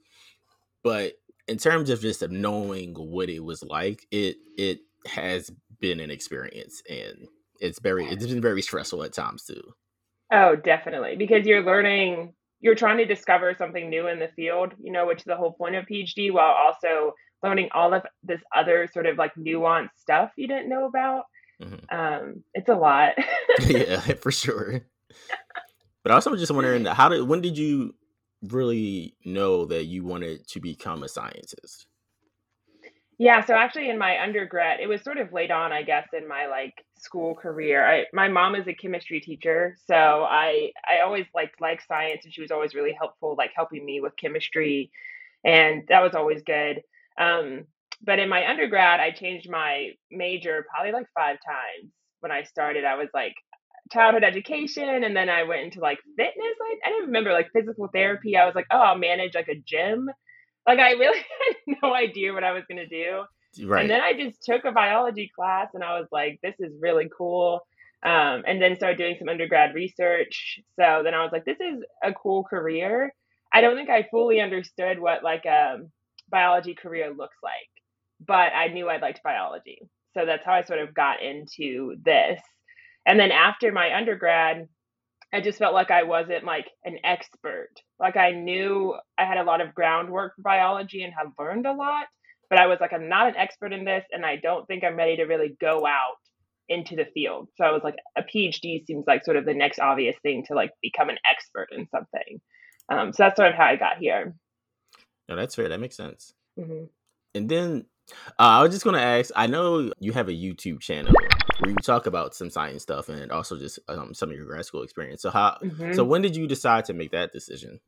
but 0.84 1.13
in 1.48 1.58
terms 1.58 1.90
of 1.90 2.02
just 2.02 2.24
of 2.24 2.32
knowing 2.32 2.94
what 2.96 3.30
it 3.30 3.44
was 3.44 3.64
like, 3.64 4.06
it 4.12 4.38
it 4.58 4.80
has 5.08 5.52
been 5.80 6.00
an 6.00 6.10
experience 6.10 6.82
and 6.90 7.28
it's 7.60 7.80
very 7.80 8.06
it's 8.06 8.25
been 8.25 8.42
very 8.42 8.62
stressful 8.62 9.04
at 9.04 9.14
times 9.14 9.44
too. 9.46 9.62
Oh, 10.32 10.56
definitely. 10.56 11.16
Because 11.18 11.46
you're 11.46 11.64
learning 11.64 12.34
you're 12.62 12.75
trying 12.75 12.98
to 12.98 13.06
discover 13.06 13.54
something 13.58 13.90
new 13.90 14.08
in 14.08 14.20
the 14.20 14.30
field, 14.36 14.74
you 14.82 14.92
know, 14.92 15.06
which 15.06 15.20
is 15.20 15.25
the 15.25 15.36
whole 15.36 15.54
point 15.54 15.75
of 15.75 15.86
PhD, 15.86 16.32
while 16.32 16.54
also 16.54 17.14
learning 17.44 17.70
all 17.74 17.94
of 17.94 18.04
this 18.24 18.42
other 18.56 18.88
sort 18.92 19.06
of 19.06 19.18
like 19.18 19.34
nuanced 19.36 19.98
stuff 19.98 20.32
you 20.36 20.48
didn't 20.48 20.70
know 20.70 20.86
about. 20.86 21.24
Mm-hmm. 21.62 21.96
Um, 21.96 22.44
it's 22.54 22.70
a 22.70 22.74
lot. 22.74 23.14
yeah, 23.62 24.00
for 24.00 24.32
sure. 24.32 24.82
But 26.04 26.12
also, 26.12 26.30
I'm 26.30 26.38
just 26.38 26.52
wondering, 26.52 26.86
how 26.86 27.10
did 27.10 27.24
when 27.24 27.42
did 27.42 27.58
you 27.58 27.96
really 28.42 29.15
know 29.25 29.65
that 29.65 29.86
you 29.86 30.04
wanted 30.04 30.48
to 30.50 30.60
become 30.60 31.04
a 31.04 31.10
scientist? 31.10 31.88
Yeah, 33.18 33.46
so 33.46 33.56
actually 33.56 33.89
in 33.89 33.98
my 33.98 34.22
undergrad, 34.22 34.82
it 34.82 34.88
was 34.88 35.01
sort 35.01 35.18
of 35.18 35.32
late 35.32 35.50
on, 35.51 35.72
I 35.72 35.84
guess, 35.84 36.08
in 36.12 36.27
my 36.27 36.48
like 36.48 36.74
school 36.98 37.34
career. 37.34 37.86
I 37.86 38.06
my 38.12 38.27
mom 38.27 38.56
is 38.56 38.68
a 38.68 38.74
chemistry 38.74 39.22
teacher, 39.22 39.77
so 39.86 39.96
I 39.96 40.72
I 40.86 41.00
always 41.00 41.25
liked 41.34 41.62
like 41.62 41.82
science 41.82 42.25
and 42.25 42.34
she 42.34 42.42
was 42.42 42.51
always 42.51 42.75
really 42.75 42.92
helpful 42.92 43.36
like 43.38 43.51
helping 43.56 43.86
me 43.86 44.01
with 44.01 44.18
chemistry 44.18 44.92
and 45.46 45.84
that 45.88 46.01
was 46.04 46.13
always 46.15 46.44
good. 46.44 46.82
Um 47.18 47.65
but 48.01 48.20
in 48.20 48.27
my 48.30 48.46
undergrad, 48.50 49.00
I 49.00 49.12
changed 49.12 49.50
my 49.50 49.92
major 50.12 50.65
probably 50.70 50.92
like 50.92 51.08
5 51.15 51.38
times. 51.46 51.94
When 52.20 52.32
I 52.34 52.44
started, 52.44 52.84
I 52.84 52.96
was 52.96 53.08
like 53.13 53.36
childhood 53.92 54.24
education 54.24 55.04
and 55.04 55.15
then 55.15 55.30
I 55.30 55.44
went 55.44 55.62
into 55.62 55.80
like 55.80 56.00
fitness. 56.18 56.36
I, 56.62 56.75
I 56.86 56.89
didn't 56.89 57.08
remember 57.08 57.32
like 57.32 57.51
physical 57.54 57.88
therapy. 57.94 58.36
I 58.36 58.46
was 58.46 58.56
like, 58.56 58.68
oh, 58.72 58.77
I'll 58.77 58.98
manage 58.98 59.36
like 59.36 59.48
a 59.48 59.56
gym. 59.56 60.10
Like 60.68 60.80
I 60.80 60.92
really 60.92 61.20
had 61.68 61.77
no 61.82 61.94
idea 61.94 62.34
what 62.34 62.44
I 62.44 62.54
was 62.54 62.63
gonna 62.70 62.88
do. 62.88 63.24
Right. 63.63 63.82
And 63.82 63.89
then 63.89 64.01
I 64.01 64.13
just 64.13 64.44
took 64.44 64.65
a 64.65 64.72
biology 64.72 65.32
class 65.36 65.70
and 65.74 65.84
I 65.84 66.00
was 66.00 66.08
like, 66.12 66.39
this 66.44 66.56
is 66.60 66.74
really 66.80 67.10
cool. 67.15 67.62
Um, 68.04 68.44
and 68.46 68.62
then 68.62 68.75
started 68.75 68.98
doing 68.98 69.15
some 69.18 69.30
undergrad 69.30 69.74
research. 69.74 70.60
So 70.80 71.01
then 71.04 71.13
I 71.13 71.24
was 71.24 71.32
like, 71.32 71.46
this 71.46 71.60
is 71.60 71.84
a 72.04 72.13
cool 72.13 72.44
career. 72.44 73.13
I 73.51 73.62
don't 73.62 73.75
think 73.75 73.89
I 73.89 74.08
fully 74.12 74.42
understood 74.42 75.00
what 75.00 75.24
like 75.24 75.46
a 75.46 75.77
biology 76.30 76.75
career 76.75 77.13
looks 77.15 77.38
like, 77.42 77.54
but 78.25 78.54
I 78.54 78.68
knew 78.68 78.89
I 78.89 78.98
liked 78.98 79.24
biology. 79.24 79.80
So 80.13 80.25
that's 80.25 80.46
how 80.46 80.54
I 80.54 80.63
sort 80.63 80.80
of 80.80 80.94
got 80.94 81.22
into 81.22 81.96
this. 82.04 82.42
And 83.06 83.20
then 83.20 83.32
after 83.32 83.72
my 83.72 83.96
undergrad, 83.96 84.68
I 85.34 85.42
just 85.42 85.60
felt 85.60 85.74
like 85.74 85.92
I 85.92 86.04
wasn't 86.04 86.46
like 86.46 86.68
an 86.84 86.98
expert. 87.04 87.72
Like 88.00 88.16
I 88.16 88.32
knew 88.32 88.96
I 89.18 89.26
had 89.26 89.38
a 89.38 89.44
lot 89.44 89.62
of 89.62 89.76
groundwork 89.76 90.36
for 90.36 90.42
biology 90.42 91.04
and 91.04 91.14
had 91.14 91.28
learned 91.38 91.66
a 91.66 91.74
lot, 91.74 92.06
but 92.50 92.60
I 92.60 92.68
was 92.68 92.80
like, 92.80 92.94
I'm 92.94 93.10
not 93.10 93.28
an 93.28 93.36
expert 93.36 93.74
in 93.74 93.86
this, 93.86 94.06
and 94.12 94.26
I 94.26 94.38
don't 94.38 94.66
think 94.66 94.84
I'm 94.84 94.96
ready 94.96 95.18
to 95.18 95.24
really 95.24 95.58
go 95.60 95.86
out 95.86 96.18
into 96.70 96.96
the 96.96 97.06
field. 97.14 97.50
So 97.58 97.66
I 97.66 97.72
was 97.72 97.82
like, 97.84 97.96
a 98.18 98.24
PhD 98.24 98.86
seems 98.86 99.06
like 99.08 99.26
sort 99.26 99.38
of 99.38 99.46
the 99.46 99.54
next 99.54 99.80
obvious 99.80 100.16
thing 100.24 100.46
to 100.48 100.56
like 100.56 100.72
become 100.82 101.10
an 101.10 101.18
expert 101.30 101.68
in 101.72 101.88
something. 101.90 102.42
Um, 102.90 103.14
so 103.14 103.24
that's 103.24 103.36
sort 103.36 103.50
of 103.50 103.56
how 103.56 103.66
I 103.66 103.76
got 103.76 103.98
here. 104.00 104.36
No, 105.28 105.36
that's 105.36 105.56
fair. 105.56 105.70
That 105.70 105.80
makes 105.80 105.98
sense. 105.98 106.34
Mm-hmm. 106.60 106.86
And 107.34 107.50
then 107.50 107.86
uh, 108.40 108.60
I 108.60 108.62
was 108.62 108.72
just 108.72 108.84
going 108.84 108.96
to 108.96 109.02
ask 109.02 109.32
I 109.36 109.48
know 109.48 109.92
you 110.00 110.14
have 110.14 110.30
a 110.30 110.34
YouTube 110.34 110.80
channel 110.80 111.14
where 111.60 111.72
you 111.72 111.78
talk 111.78 112.06
about 112.06 112.36
some 112.36 112.50
science 112.50 112.84
stuff 112.84 113.10
and 113.10 113.32
also 113.32 113.58
just 113.58 113.80
um, 113.88 114.14
some 114.14 114.30
of 114.30 114.36
your 114.36 114.46
grad 114.46 114.66
school 114.66 114.84
experience. 114.84 115.22
So, 115.22 115.30
how, 115.30 115.58
mm-hmm. 115.64 115.94
so 115.94 116.04
when 116.04 116.22
did 116.22 116.36
you 116.36 116.48
decide 116.48 116.86
to 116.86 116.94
make 116.94 117.12
that 117.12 117.32
decision? 117.34 117.80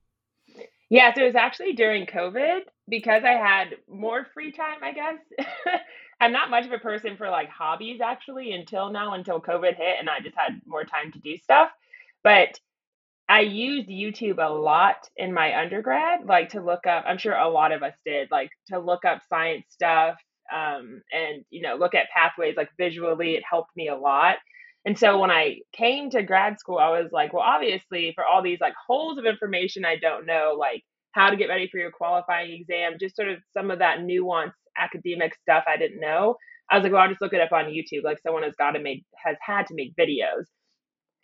Yeah, 0.89 1.13
so 1.13 1.21
it 1.21 1.25
was 1.25 1.35
actually 1.35 1.73
during 1.73 2.05
COVID 2.05 2.61
because 2.87 3.23
I 3.25 3.33
had 3.33 3.75
more 3.89 4.25
free 4.33 4.51
time, 4.51 4.77
I 4.81 4.93
guess. 4.93 5.17
I'm 6.21 6.31
not 6.31 6.49
much 6.49 6.65
of 6.65 6.71
a 6.71 6.79
person 6.79 7.17
for 7.17 7.29
like 7.29 7.49
hobbies 7.49 7.99
actually 8.01 8.53
until 8.53 8.91
now, 8.91 9.13
until 9.13 9.41
COVID 9.41 9.75
hit, 9.75 9.97
and 9.99 10.09
I 10.09 10.21
just 10.21 10.35
had 10.37 10.61
more 10.65 10.83
time 10.83 11.11
to 11.11 11.19
do 11.19 11.37
stuff. 11.37 11.69
But 12.23 12.59
I 13.29 13.41
used 13.41 13.89
YouTube 13.89 14.37
a 14.39 14.51
lot 14.51 15.09
in 15.17 15.33
my 15.33 15.59
undergrad, 15.59 16.25
like 16.25 16.49
to 16.49 16.61
look 16.61 16.87
up, 16.87 17.03
I'm 17.05 17.17
sure 17.17 17.35
a 17.35 17.49
lot 17.49 17.73
of 17.73 17.83
us 17.83 17.93
did, 18.05 18.29
like 18.31 18.49
to 18.67 18.79
look 18.79 19.03
up 19.03 19.21
science 19.27 19.65
stuff 19.69 20.17
um, 20.53 21.01
and, 21.11 21.43
you 21.49 21.61
know, 21.61 21.75
look 21.75 21.95
at 21.95 22.09
pathways 22.15 22.55
like 22.55 22.69
visually. 22.77 23.35
It 23.35 23.43
helped 23.49 23.75
me 23.75 23.87
a 23.89 23.95
lot. 23.95 24.37
And 24.85 24.97
so 24.97 25.19
when 25.19 25.31
I 25.31 25.57
came 25.73 26.09
to 26.11 26.23
grad 26.23 26.59
school, 26.59 26.77
I 26.77 26.89
was 26.89 27.11
like, 27.11 27.33
well, 27.33 27.43
obviously, 27.43 28.13
for 28.15 28.23
all 28.23 28.41
these 28.41 28.61
like 28.61 28.73
holes 28.87 29.17
of 29.17 29.25
information 29.25 29.83
I 29.83 29.97
don't 29.97 30.25
know, 30.25 30.55
like 30.57 30.83
how 31.11 31.29
to 31.29 31.35
get 31.35 31.49
ready 31.49 31.67
for 31.69 31.77
your 31.77 31.91
qualifying 31.91 32.51
exam, 32.51 32.93
just 32.99 33.15
sort 33.15 33.27
of 33.27 33.39
some 33.51 33.69
of 33.71 33.79
that 33.79 33.99
nuanced 33.99 34.53
academic 34.77 35.33
stuff 35.35 35.65
I 35.67 35.77
didn't 35.77 35.99
know. 35.99 36.35
I 36.69 36.75
was 36.77 36.83
like, 36.83 36.93
well, 36.93 37.01
I'll 37.01 37.09
just 37.09 37.21
look 37.21 37.33
it 37.33 37.41
up 37.41 37.51
on 37.51 37.65
YouTube. 37.65 38.03
Like 38.03 38.19
someone 38.21 38.43
has 38.43 38.55
got 38.57 38.71
to 38.71 38.79
make 38.79 39.03
has 39.25 39.35
had 39.41 39.67
to 39.67 39.73
make 39.75 39.95
videos. 39.95 40.45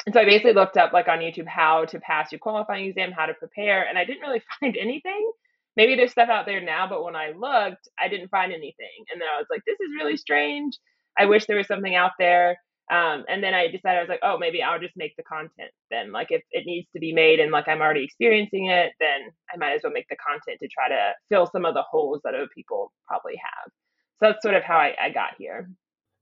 And 0.06 0.14
so 0.14 0.22
I 0.22 0.26
basically 0.26 0.54
looked 0.54 0.78
up 0.78 0.92
like 0.92 1.08
on 1.08 1.20
YouTube 1.20 1.48
how 1.48 1.86
to 1.86 2.00
pass 2.00 2.32
your 2.32 2.40
qualifying 2.40 2.86
exam, 2.86 3.12
how 3.12 3.28
to 3.28 3.34
prepare, 3.34 3.88
and 3.88 3.98
I 3.98 4.06
didn't 4.06 4.22
really 4.22 4.42
find 4.60 4.76
anything. 4.78 5.32
Maybe 5.76 5.96
there's 5.96 6.12
stuff 6.12 6.30
out 6.30 6.46
there 6.46 6.62
now, 6.62 6.88
but 6.88 7.04
when 7.04 7.16
I 7.16 7.32
looked, 7.32 7.88
I 8.00 8.08
didn't 8.08 8.30
find 8.30 8.52
anything. 8.52 9.06
And 9.12 9.20
then 9.20 9.28
I 9.34 9.40
was 9.40 9.48
like, 9.50 9.62
this 9.66 9.80
is 9.80 9.90
really 9.98 10.18
strange. 10.18 10.78
I 11.18 11.26
wish 11.26 11.46
there 11.46 11.58
was 11.58 11.68
something 11.68 11.96
out 11.96 12.12
there. 12.20 12.58
Um, 12.92 13.24
and 13.30 13.42
then 13.42 13.54
I 13.54 13.68
decided 13.68 13.98
I 13.98 14.02
was 14.02 14.10
like, 14.10 14.20
oh, 14.24 14.38
maybe 14.38 14.62
I'll 14.62 14.80
just 14.80 14.98
make 14.98 15.16
the 15.16 15.24
content 15.24 15.72
then. 15.90 16.12
Like 16.12 16.28
if 16.32 16.44
it 16.52 16.66
needs 16.66 16.88
to 16.94 17.00
be 17.00 17.14
made 17.14 17.40
and 17.40 17.52
like 17.52 17.68
I'm 17.68 17.82
already 17.82 18.04
experiencing 18.04 18.68
it, 18.68 18.92
then 19.00 19.32
I 19.54 19.58
might 19.58 19.74
as 19.74 19.82
well 19.84 19.94
make 19.94 20.08
the 20.10 20.18
content 20.18 20.60
to 20.62 20.68
try 20.68 20.90
to 20.90 21.14
fill 21.30 21.48
some 21.48 21.66
of 21.66 21.74
the 21.74 21.84
holes 21.90 22.20
that 22.24 22.36
other 22.36 22.50
people 22.54 22.92
probably 23.08 23.36
have. 23.38 23.72
So 24.20 24.30
that's 24.30 24.44
sort 24.44 24.56
of 24.56 24.64
how 24.64 24.78
I, 24.78 24.96
I 25.02 25.10
got 25.10 25.36
here. 25.38 25.70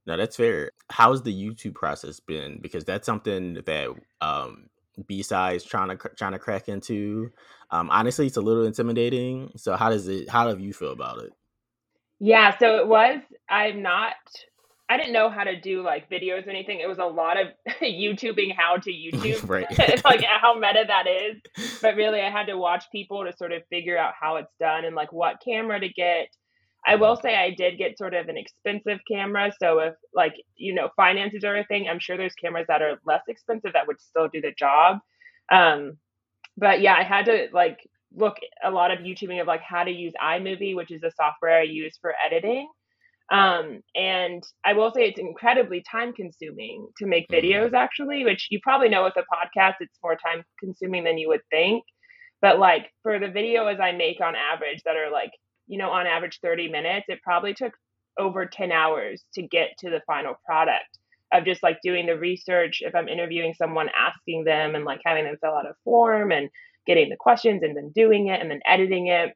No, 0.05 0.17
that's 0.17 0.35
fair. 0.35 0.71
How's 0.89 1.23
the 1.23 1.33
YouTube 1.33 1.73
process 1.73 2.19
been? 2.19 2.59
Because 2.61 2.85
that's 2.85 3.05
something 3.05 3.55
that 3.55 3.95
um 4.21 4.67
BSci's 4.99 5.63
trying 5.63 5.89
to 5.89 6.09
trying 6.17 6.33
to 6.33 6.39
crack 6.39 6.67
into. 6.67 7.31
Um, 7.69 7.89
honestly, 7.89 8.27
it's 8.27 8.37
a 8.37 8.41
little 8.41 8.65
intimidating. 8.65 9.51
So 9.55 9.75
how 9.75 9.89
does 9.89 10.07
it? 10.07 10.29
How 10.29 10.53
do 10.53 10.61
you 10.61 10.73
feel 10.73 10.91
about 10.91 11.19
it? 11.19 11.31
Yeah, 12.19 12.57
so 12.57 12.77
it 12.77 12.87
was. 12.87 13.19
I'm 13.49 13.81
not. 13.81 14.13
I 14.89 14.97
didn't 14.97 15.13
know 15.13 15.29
how 15.29 15.45
to 15.45 15.59
do 15.59 15.81
like 15.83 16.09
videos 16.09 16.45
or 16.45 16.49
anything. 16.49 16.81
It 16.81 16.87
was 16.87 16.97
a 16.97 17.05
lot 17.05 17.37
of 17.39 17.47
YouTubing 17.81 18.55
how 18.57 18.75
to 18.77 18.91
YouTube, 18.91 19.47
right? 19.47 19.65
like 20.05 20.23
how 20.23 20.53
meta 20.55 20.83
that 20.87 21.05
is. 21.07 21.79
But 21.81 21.95
really, 21.95 22.19
I 22.19 22.29
had 22.29 22.47
to 22.47 22.57
watch 22.57 22.85
people 22.91 23.23
to 23.23 23.35
sort 23.37 23.53
of 23.53 23.63
figure 23.69 23.97
out 23.97 24.13
how 24.19 24.35
it's 24.35 24.53
done 24.59 24.83
and 24.85 24.95
like 24.95 25.13
what 25.13 25.41
camera 25.43 25.79
to 25.79 25.87
get 25.87 26.27
I 26.85 26.95
will 26.95 27.15
say 27.15 27.35
I 27.35 27.51
did 27.51 27.77
get 27.77 27.97
sort 27.97 28.13
of 28.13 28.27
an 28.27 28.37
expensive 28.37 28.99
camera. 29.07 29.51
So 29.61 29.79
if 29.79 29.93
like, 30.13 30.33
you 30.55 30.73
know, 30.73 30.89
finances 30.95 31.43
are 31.43 31.57
a 31.57 31.65
thing, 31.65 31.87
I'm 31.87 31.99
sure 31.99 32.17
there's 32.17 32.33
cameras 32.33 32.65
that 32.69 32.81
are 32.81 32.99
less 33.05 33.21
expensive 33.27 33.73
that 33.73 33.87
would 33.87 34.01
still 34.01 34.27
do 34.27 34.41
the 34.41 34.53
job. 34.57 34.99
Um, 35.51 35.97
but 36.57 36.81
yeah, 36.81 36.95
I 36.95 37.03
had 37.03 37.25
to 37.25 37.47
like 37.53 37.77
look 38.15 38.37
a 38.63 38.71
lot 38.71 38.91
of 38.91 38.99
YouTubing 38.99 39.39
of 39.39 39.47
like 39.47 39.61
how 39.61 39.83
to 39.83 39.91
use 39.91 40.13
iMovie, 40.21 40.75
which 40.75 40.91
is 40.91 41.03
a 41.03 41.11
software 41.11 41.59
I 41.59 41.63
use 41.63 41.97
for 42.01 42.13
editing. 42.25 42.67
Um, 43.31 43.81
and 43.95 44.43
I 44.65 44.73
will 44.73 44.91
say 44.91 45.07
it's 45.07 45.19
incredibly 45.19 45.83
time 45.89 46.11
consuming 46.13 46.87
to 46.97 47.05
make 47.05 47.29
mm-hmm. 47.29 47.45
videos 47.45 47.73
actually, 47.73 48.25
which 48.25 48.47
you 48.49 48.59
probably 48.61 48.89
know 48.89 49.03
with 49.03 49.15
a 49.15 49.21
podcast, 49.21 49.75
it's 49.79 49.97
more 50.03 50.17
time 50.17 50.43
consuming 50.59 51.03
than 51.03 51.17
you 51.17 51.29
would 51.29 51.41
think. 51.49 51.83
But 52.41 52.59
like 52.59 52.91
for 53.03 53.19
the 53.19 53.27
videos 53.27 53.79
I 53.79 53.91
make 53.91 54.19
on 54.19 54.35
average 54.35 54.81
that 54.83 54.97
are 54.97 55.11
like 55.11 55.31
you 55.71 55.77
know, 55.77 55.89
on 55.89 56.05
average 56.05 56.39
30 56.43 56.69
minutes, 56.69 57.05
it 57.07 57.21
probably 57.23 57.53
took 57.53 57.71
over 58.19 58.45
10 58.45 58.73
hours 58.73 59.23
to 59.33 59.41
get 59.41 59.69
to 59.79 59.89
the 59.89 60.01
final 60.05 60.33
product 60.45 60.99
of 61.31 61.45
just 61.45 61.63
like 61.63 61.77
doing 61.81 62.05
the 62.05 62.19
research. 62.19 62.79
If 62.81 62.93
I'm 62.93 63.07
interviewing 63.07 63.53
someone, 63.53 63.89
asking 63.97 64.43
them 64.43 64.75
and 64.75 64.83
like 64.83 64.99
having 65.05 65.23
them 65.23 65.37
fill 65.41 65.53
out 65.53 65.65
a 65.65 65.73
form 65.85 66.33
and 66.33 66.49
getting 66.85 67.07
the 67.07 67.15
questions 67.15 67.63
and 67.63 67.75
then 67.77 67.89
doing 67.95 68.27
it 68.27 68.41
and 68.41 68.51
then 68.51 68.59
editing 68.65 69.07
it. 69.07 69.33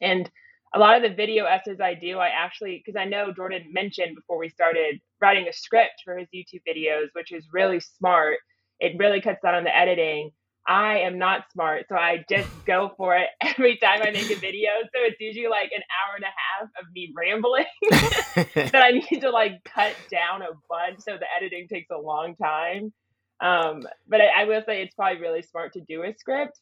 And 0.00 0.30
a 0.74 0.78
lot 0.78 0.96
of 0.96 1.02
the 1.02 1.14
video 1.14 1.44
essays 1.44 1.82
I 1.82 1.92
do, 1.92 2.16
I 2.16 2.28
actually, 2.28 2.82
because 2.82 2.98
I 2.98 3.04
know 3.04 3.30
Jordan 3.30 3.70
mentioned 3.70 4.16
before 4.16 4.38
we 4.38 4.48
started 4.48 5.02
writing 5.20 5.48
a 5.48 5.52
script 5.52 6.00
for 6.02 6.16
his 6.16 6.28
YouTube 6.34 6.62
videos, 6.66 7.08
which 7.12 7.30
is 7.30 7.44
really 7.52 7.80
smart. 7.80 8.38
It 8.80 8.96
really 8.98 9.20
cuts 9.20 9.42
down 9.44 9.54
on 9.54 9.64
the 9.64 9.76
editing. 9.76 10.30
I 10.68 10.98
am 10.98 11.18
not 11.18 11.50
smart, 11.50 11.86
so 11.88 11.96
I 11.96 12.26
just 12.28 12.48
go 12.66 12.92
for 12.98 13.16
it 13.16 13.28
every 13.40 13.78
time 13.78 14.02
I 14.02 14.10
make 14.10 14.30
a 14.30 14.36
video. 14.36 14.70
So 14.94 15.00
it's 15.00 15.18
usually 15.18 15.48
like 15.48 15.70
an 15.74 15.82
hour 15.96 16.16
and 16.16 16.24
a 16.24 16.26
half 16.26 16.68
of 16.78 16.92
me 16.94 17.12
rambling 17.16 17.64
that 18.70 18.82
I 18.82 18.90
need 18.90 19.20
to 19.22 19.30
like 19.30 19.64
cut 19.64 19.94
down 20.10 20.42
a 20.42 20.52
bunch. 20.68 21.00
So 21.00 21.16
the 21.16 21.24
editing 21.34 21.68
takes 21.68 21.88
a 21.90 21.98
long 21.98 22.36
time. 22.36 22.92
Um, 23.40 23.82
but 24.06 24.20
I, 24.20 24.42
I 24.42 24.44
will 24.44 24.62
say 24.66 24.82
it's 24.82 24.94
probably 24.94 25.22
really 25.22 25.42
smart 25.42 25.72
to 25.72 25.80
do 25.80 26.02
a 26.02 26.12
script, 26.18 26.60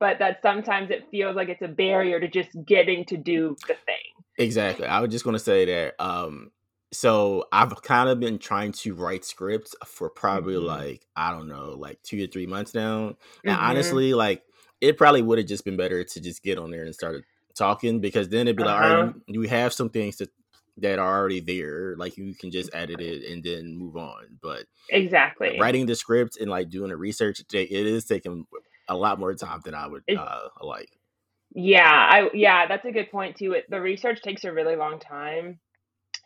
but 0.00 0.18
that 0.18 0.42
sometimes 0.42 0.90
it 0.90 1.06
feels 1.12 1.36
like 1.36 1.48
it's 1.48 1.62
a 1.62 1.68
barrier 1.68 2.18
to 2.18 2.26
just 2.26 2.50
getting 2.66 3.04
to 3.06 3.16
do 3.16 3.54
the 3.68 3.74
thing. 3.74 4.20
Exactly. 4.38 4.86
I 4.86 5.00
was 5.00 5.10
just 5.10 5.24
going 5.24 5.34
to 5.36 5.38
say 5.38 5.66
that 5.66 5.94
um, 6.02 6.50
so 6.92 7.44
I've 7.52 7.82
kind 7.82 8.08
of 8.08 8.18
been 8.18 8.38
trying 8.38 8.72
to 8.72 8.94
write 8.94 9.24
scripts 9.24 9.74
for 9.86 10.10
probably 10.10 10.54
mm-hmm. 10.54 10.66
like 10.66 11.06
I 11.16 11.30
don't 11.30 11.48
know, 11.48 11.76
like 11.78 12.02
two 12.02 12.22
or 12.24 12.26
three 12.26 12.46
months 12.46 12.74
now. 12.74 13.08
And 13.08 13.16
mm-hmm. 13.54 13.64
honestly, 13.64 14.14
like 14.14 14.42
it 14.80 14.96
probably 14.96 15.22
would 15.22 15.38
have 15.38 15.46
just 15.46 15.64
been 15.64 15.76
better 15.76 16.02
to 16.02 16.20
just 16.20 16.42
get 16.42 16.58
on 16.58 16.70
there 16.70 16.84
and 16.84 16.94
start 16.94 17.24
talking 17.56 18.00
because 18.00 18.28
then 18.28 18.48
it'd 18.48 18.56
be 18.56 18.62
uh-huh. 18.62 18.72
like, 18.72 18.90
all 18.90 19.04
right, 19.04 19.14
you, 19.28 19.42
have 19.42 19.72
some 19.72 19.90
things 19.90 20.16
that 20.16 20.30
that 20.78 20.98
are 20.98 21.18
already 21.18 21.40
there, 21.40 21.94
like 21.96 22.16
you 22.16 22.34
can 22.34 22.50
just 22.50 22.70
edit 22.74 23.00
it 23.00 23.30
and 23.30 23.44
then 23.44 23.76
move 23.76 23.96
on. 23.96 24.38
But 24.42 24.64
exactly 24.88 25.58
writing 25.60 25.86
the 25.86 25.94
script 25.94 26.38
and 26.40 26.50
like 26.50 26.70
doing 26.70 26.90
the 26.90 26.96
research, 26.96 27.40
it 27.52 27.70
is 27.70 28.04
taking 28.04 28.46
a 28.88 28.96
lot 28.96 29.20
more 29.20 29.34
time 29.34 29.60
than 29.64 29.74
I 29.74 29.86
would 29.86 30.02
uh, 30.16 30.48
like. 30.62 30.90
Yeah, 31.52 31.88
I 31.88 32.30
yeah, 32.32 32.66
that's 32.66 32.84
a 32.84 32.92
good 32.92 33.10
point 33.10 33.36
too. 33.36 33.52
It, 33.52 33.66
the 33.68 33.80
research 33.80 34.22
takes 34.22 34.44
a 34.44 34.52
really 34.52 34.76
long 34.76 34.98
time 34.98 35.60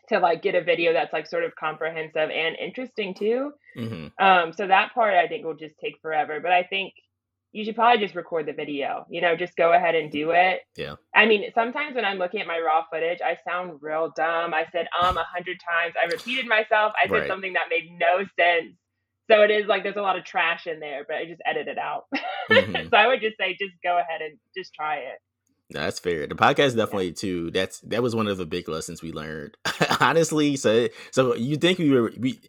to 0.09 0.19
like 0.19 0.41
get 0.41 0.55
a 0.55 0.63
video 0.63 0.93
that's 0.93 1.13
like 1.13 1.27
sort 1.27 1.43
of 1.43 1.55
comprehensive 1.55 2.29
and 2.29 2.55
interesting 2.55 3.13
too. 3.13 3.51
Mm-hmm. 3.77 4.23
Um, 4.23 4.53
so 4.53 4.67
that 4.67 4.93
part 4.93 5.13
I 5.13 5.27
think 5.27 5.45
will 5.45 5.55
just 5.55 5.75
take 5.83 5.95
forever. 6.01 6.39
But 6.41 6.51
I 6.51 6.63
think 6.63 6.93
you 7.51 7.63
should 7.63 7.75
probably 7.75 8.03
just 8.03 8.15
record 8.15 8.45
the 8.45 8.53
video. 8.53 9.05
You 9.09 9.21
know, 9.21 9.35
just 9.35 9.55
go 9.55 9.71
ahead 9.73 9.95
and 9.95 10.11
do 10.11 10.31
it. 10.31 10.59
Yeah. 10.75 10.95
I 11.13 11.25
mean, 11.25 11.45
sometimes 11.55 11.95
when 11.95 12.03
I'm 12.03 12.17
looking 12.17 12.41
at 12.41 12.47
my 12.47 12.59
raw 12.59 12.83
footage, 12.91 13.19
I 13.21 13.37
sound 13.47 13.79
real 13.81 14.11
dumb. 14.15 14.53
I 14.53 14.65
said 14.71 14.87
um 15.01 15.17
a 15.17 15.23
hundred 15.23 15.57
times. 15.59 15.95
I 16.01 16.05
repeated 16.11 16.47
myself. 16.47 16.93
I 17.01 17.07
said 17.07 17.13
right. 17.13 17.27
something 17.27 17.53
that 17.53 17.67
made 17.69 17.89
no 17.97 18.25
sense. 18.37 18.75
So 19.31 19.41
it 19.41 19.51
is 19.51 19.67
like 19.67 19.83
there's 19.83 19.95
a 19.95 20.01
lot 20.01 20.17
of 20.17 20.25
trash 20.25 20.67
in 20.67 20.79
there, 20.79 21.05
but 21.07 21.17
I 21.17 21.25
just 21.25 21.41
edit 21.45 21.67
it 21.67 21.77
out. 21.77 22.05
Mm-hmm. 22.45 22.89
so 22.89 22.95
I 22.95 23.07
would 23.07 23.21
just 23.21 23.37
say 23.39 23.57
just 23.59 23.73
go 23.83 23.97
ahead 23.97 24.21
and 24.21 24.37
just 24.55 24.71
try 24.75 24.97
it. 24.97 25.17
That's 25.69 25.99
fair. 25.99 26.27
The 26.27 26.35
podcast 26.35 26.75
definitely 26.75 27.13
too. 27.13 27.49
That's 27.51 27.79
that 27.81 28.03
was 28.03 28.15
one 28.15 28.27
of 28.27 28.37
the 28.37 28.45
big 28.45 28.69
lessons 28.69 29.01
we 29.01 29.11
learned. 29.11 29.57
Honestly, 29.99 30.55
so 30.55 30.87
so 31.11 31.35
you 31.35 31.57
think 31.57 31.79
we 31.79 31.89
were 31.89 32.11
we 32.17 32.39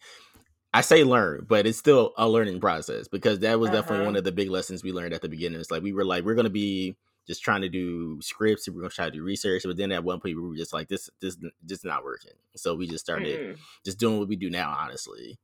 I 0.75 0.83
say 0.83 1.05
learn, 1.05 1.47
but 1.49 1.67
it's 1.67 1.79
still 1.79 2.13
a 2.19 2.29
learning 2.29 2.61
process 2.61 3.09
because 3.09 3.39
that 3.39 3.59
was 3.59 3.71
uh-huh. 3.71 3.81
definitely 3.81 4.07
one 4.07 4.17
of 4.17 4.25
the 4.25 4.33
big 4.33 4.51
lessons 4.51 4.85
we 4.85 4.93
learned 4.93 5.15
at 5.15 5.23
the 5.23 5.29
beginning. 5.29 5.59
It's 5.59 5.71
like 5.71 5.83
we 5.83 5.95
were 5.95 6.05
like 6.05 6.25
we're 6.25 6.35
gonna 6.35 6.51
be 6.51 6.97
just 7.27 7.43
trying 7.43 7.63
to 7.63 7.71
do 7.71 8.21
scripts, 8.21 8.69
we're 8.69 8.83
gonna 8.83 8.91
try 8.91 9.07
to 9.07 9.11
do 9.11 9.23
research, 9.23 9.63
but 9.65 9.79
then 9.79 9.93
at 9.93 10.05
one 10.05 10.21
point 10.21 10.37
we 10.37 10.49
were 10.49 10.55
just 10.55 10.75
like 10.75 10.89
this 10.89 11.09
this 11.23 11.39
just 11.65 11.87
not 11.87 12.05
working. 12.05 12.35
So 12.57 12.75
we 12.75 12.87
just 12.87 13.05
started 13.05 13.41
mm-hmm. 13.41 13.61
just 13.87 13.99
doing 13.99 14.19
what 14.19 14.29
we 14.29 14.37
do 14.37 14.51
now. 14.51 14.77
Honestly. 14.79 15.39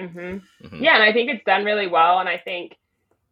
Mm-hmm. 0.00 0.66
Mm-hmm. 0.66 0.82
Yeah, 0.82 0.94
and 0.94 1.02
I 1.02 1.12
think 1.12 1.28
it's 1.28 1.44
done 1.44 1.64
really 1.64 1.88
well, 1.88 2.20
and 2.20 2.28
I 2.28 2.38
think 2.38 2.76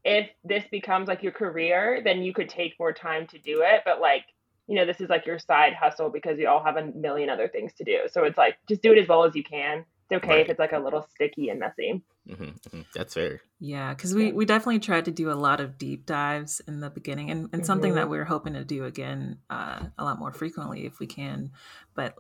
if 0.07 0.31
this 0.45 0.63
becomes 0.71 1.09
like 1.09 1.25
your 1.25 1.33
career, 1.33 2.01
then 2.03 2.23
you 2.23 2.33
could 2.33 2.49
take 2.49 2.75
more 2.79 2.93
time 2.93 3.27
to 3.27 3.39
do 3.39 3.63
it. 3.63 3.83
But 3.85 4.01
like, 4.01 4.25
you 4.69 4.77
know, 4.77 4.87
this 4.87 5.01
is 5.01 5.11
like 5.11 5.27
your 5.27 5.41
side 5.41 5.75
hustle 5.75 6.11
because 6.11 6.39
you 6.39 6.49
all 6.49 6.63
have 6.63 6.77
a 6.77 6.87
million 6.93 7.29
other 7.29 7.49
things 7.49 7.73
to 7.75 7.85
do. 7.85 8.03
So 8.11 8.23
it's 8.23 8.39
like 8.39 8.57
just 8.69 8.83
do 8.83 8.93
it 8.93 8.99
as 8.99 9.09
well 9.09 9.25
as 9.25 9.35
you 9.35 9.43
can. 9.43 9.85
It's 10.09 10.23
okay 10.23 10.29
right. 10.29 10.41
if 10.43 10.49
it's 10.49 10.61
like 10.61 10.71
a 10.71 10.79
little 10.79 11.05
sticky 11.13 11.49
and 11.49 11.59
messy. 11.59 12.05
Mm-hmm, 12.29 12.45
mm-hmm. 12.45 12.81
That's 12.95 13.15
fair. 13.15 13.41
Yeah, 13.59 13.95
because 13.95 14.15
we, 14.15 14.31
we 14.31 14.45
definitely 14.45 14.79
tried 14.79 15.07
to 15.07 15.11
do 15.11 15.33
a 15.33 15.35
lot 15.35 15.61
of 15.61 15.77
deep 15.77 16.07
dives 16.07 16.61
in 16.69 16.79
the 16.79 16.91
beginning 16.91 17.33
and, 17.33 17.41
and 17.41 17.51
mm-hmm. 17.51 17.63
something 17.65 17.97
that 17.97 18.09
we're 18.09 18.25
hoping 18.25 18.53
to 18.53 18.65
do 18.65 18.85
again 18.85 19.39
uh, 19.51 19.87
a 19.99 20.05
lot 20.05 20.21
more 20.21 20.33
frequently 20.33 20.87
if 20.87 21.01
we 21.01 21.09
can. 21.09 21.51
But 21.97 22.15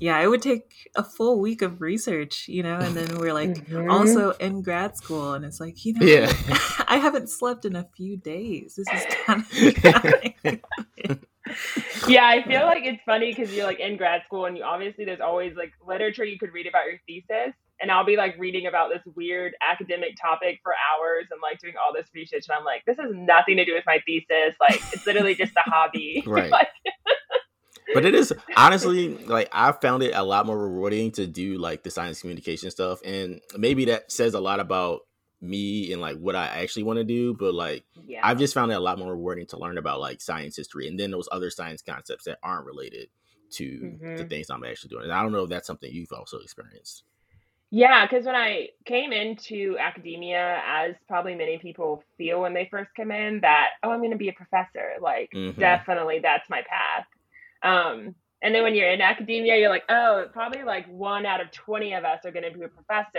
yeah, 0.00 0.20
it 0.20 0.28
would 0.28 0.42
take 0.42 0.90
a 0.94 1.02
full 1.02 1.40
week 1.40 1.62
of 1.62 1.80
research, 1.80 2.46
you 2.48 2.62
know, 2.62 2.78
and 2.78 2.96
then 2.96 3.18
we're 3.18 3.32
like 3.32 3.50
mm-hmm. 3.50 3.90
also 3.90 4.30
in 4.32 4.62
grad 4.62 4.96
school, 4.96 5.32
and 5.32 5.44
it's 5.44 5.60
like, 5.60 5.84
you 5.84 5.94
know, 5.94 6.06
yeah. 6.06 6.32
I 6.88 6.98
haven't 6.98 7.28
slept 7.28 7.64
in 7.64 7.74
a 7.74 7.88
few 7.96 8.16
days. 8.16 8.76
This 8.76 8.86
is 8.92 9.04
kind 9.24 9.44
of. 11.08 11.18
yeah, 12.08 12.26
I 12.26 12.44
feel 12.46 12.62
like 12.62 12.84
it's 12.84 13.02
funny 13.04 13.34
because 13.34 13.52
you're 13.52 13.66
like 13.66 13.80
in 13.80 13.96
grad 13.96 14.22
school, 14.24 14.46
and 14.46 14.56
you 14.56 14.62
obviously 14.62 15.04
there's 15.04 15.20
always 15.20 15.56
like 15.56 15.72
literature 15.86 16.24
you 16.24 16.38
could 16.38 16.52
read 16.52 16.66
about 16.68 16.86
your 16.86 17.00
thesis, 17.06 17.54
and 17.80 17.90
I'll 17.90 18.06
be 18.06 18.16
like 18.16 18.36
reading 18.38 18.66
about 18.66 18.90
this 18.90 19.02
weird 19.16 19.54
academic 19.68 20.16
topic 20.20 20.60
for 20.62 20.72
hours 20.72 21.26
and 21.32 21.40
like 21.42 21.58
doing 21.58 21.74
all 21.76 21.92
this 21.92 22.06
research, 22.14 22.44
and 22.48 22.56
I'm 22.56 22.64
like, 22.64 22.84
this 22.86 22.98
has 22.98 23.10
nothing 23.12 23.56
to 23.56 23.64
do 23.64 23.74
with 23.74 23.84
my 23.84 23.98
thesis. 24.06 24.54
Like, 24.60 24.80
it's 24.92 25.06
literally 25.06 25.34
just 25.34 25.56
a 25.56 25.68
hobby. 25.68 26.22
Right. 26.24 26.52
like, 26.52 26.68
but 27.94 28.04
it 28.04 28.14
is 28.14 28.32
honestly 28.56 29.16
like 29.26 29.48
I 29.52 29.72
found 29.72 30.02
it 30.02 30.12
a 30.14 30.22
lot 30.22 30.46
more 30.46 30.58
rewarding 30.58 31.10
to 31.12 31.26
do 31.26 31.58
like 31.58 31.82
the 31.82 31.90
science 31.90 32.20
communication 32.20 32.70
stuff, 32.70 33.00
and 33.04 33.40
maybe 33.56 33.86
that 33.86 34.10
says 34.10 34.34
a 34.34 34.40
lot 34.40 34.60
about 34.60 35.00
me 35.40 35.92
and 35.92 36.00
like 36.00 36.18
what 36.18 36.34
I 36.34 36.46
actually 36.46 36.82
want 36.82 36.98
to 36.98 37.04
do. 37.04 37.34
But 37.34 37.54
like 37.54 37.84
yeah. 38.06 38.20
I've 38.22 38.38
just 38.38 38.54
found 38.54 38.72
it 38.72 38.74
a 38.74 38.80
lot 38.80 38.98
more 38.98 39.12
rewarding 39.12 39.46
to 39.46 39.58
learn 39.58 39.78
about 39.78 40.00
like 40.00 40.20
science 40.20 40.56
history 40.56 40.88
and 40.88 40.98
then 40.98 41.10
those 41.10 41.28
other 41.30 41.50
science 41.50 41.82
concepts 41.82 42.24
that 42.24 42.38
aren't 42.42 42.66
related 42.66 43.08
to 43.50 43.64
mm-hmm. 43.64 44.16
the 44.16 44.24
things 44.24 44.50
I'm 44.50 44.64
actually 44.64 44.90
doing. 44.90 45.04
And 45.04 45.12
I 45.12 45.22
don't 45.22 45.32
know 45.32 45.44
if 45.44 45.50
that's 45.50 45.66
something 45.66 45.90
you've 45.90 46.12
also 46.12 46.38
experienced. 46.38 47.04
Yeah, 47.70 48.06
because 48.06 48.24
when 48.24 48.34
I 48.34 48.68
came 48.86 49.12
into 49.12 49.76
academia, 49.78 50.62
as 50.66 50.94
probably 51.06 51.34
many 51.34 51.58
people 51.58 52.02
feel 52.16 52.40
when 52.40 52.54
they 52.54 52.66
first 52.70 52.90
come 52.96 53.10
in, 53.10 53.40
that 53.42 53.68
oh, 53.82 53.90
I'm 53.90 53.98
going 53.98 54.10
to 54.10 54.16
be 54.16 54.30
a 54.30 54.32
professor. 54.32 54.92
Like, 55.02 55.30
mm-hmm. 55.34 55.60
definitely, 55.60 56.20
that's 56.22 56.48
my 56.48 56.62
path. 56.62 57.06
Um, 57.62 58.14
and 58.40 58.54
then 58.54 58.62
when 58.62 58.74
you're 58.74 58.90
in 58.90 59.00
academia, 59.00 59.56
you're 59.56 59.68
like, 59.68 59.84
oh, 59.88 60.26
probably 60.32 60.62
like 60.62 60.86
one 60.86 61.26
out 61.26 61.40
of 61.40 61.50
20 61.50 61.94
of 61.94 62.04
us 62.04 62.20
are 62.24 62.30
going 62.30 62.50
to 62.50 62.56
be 62.56 62.64
a 62.64 62.68
professor. 62.68 63.18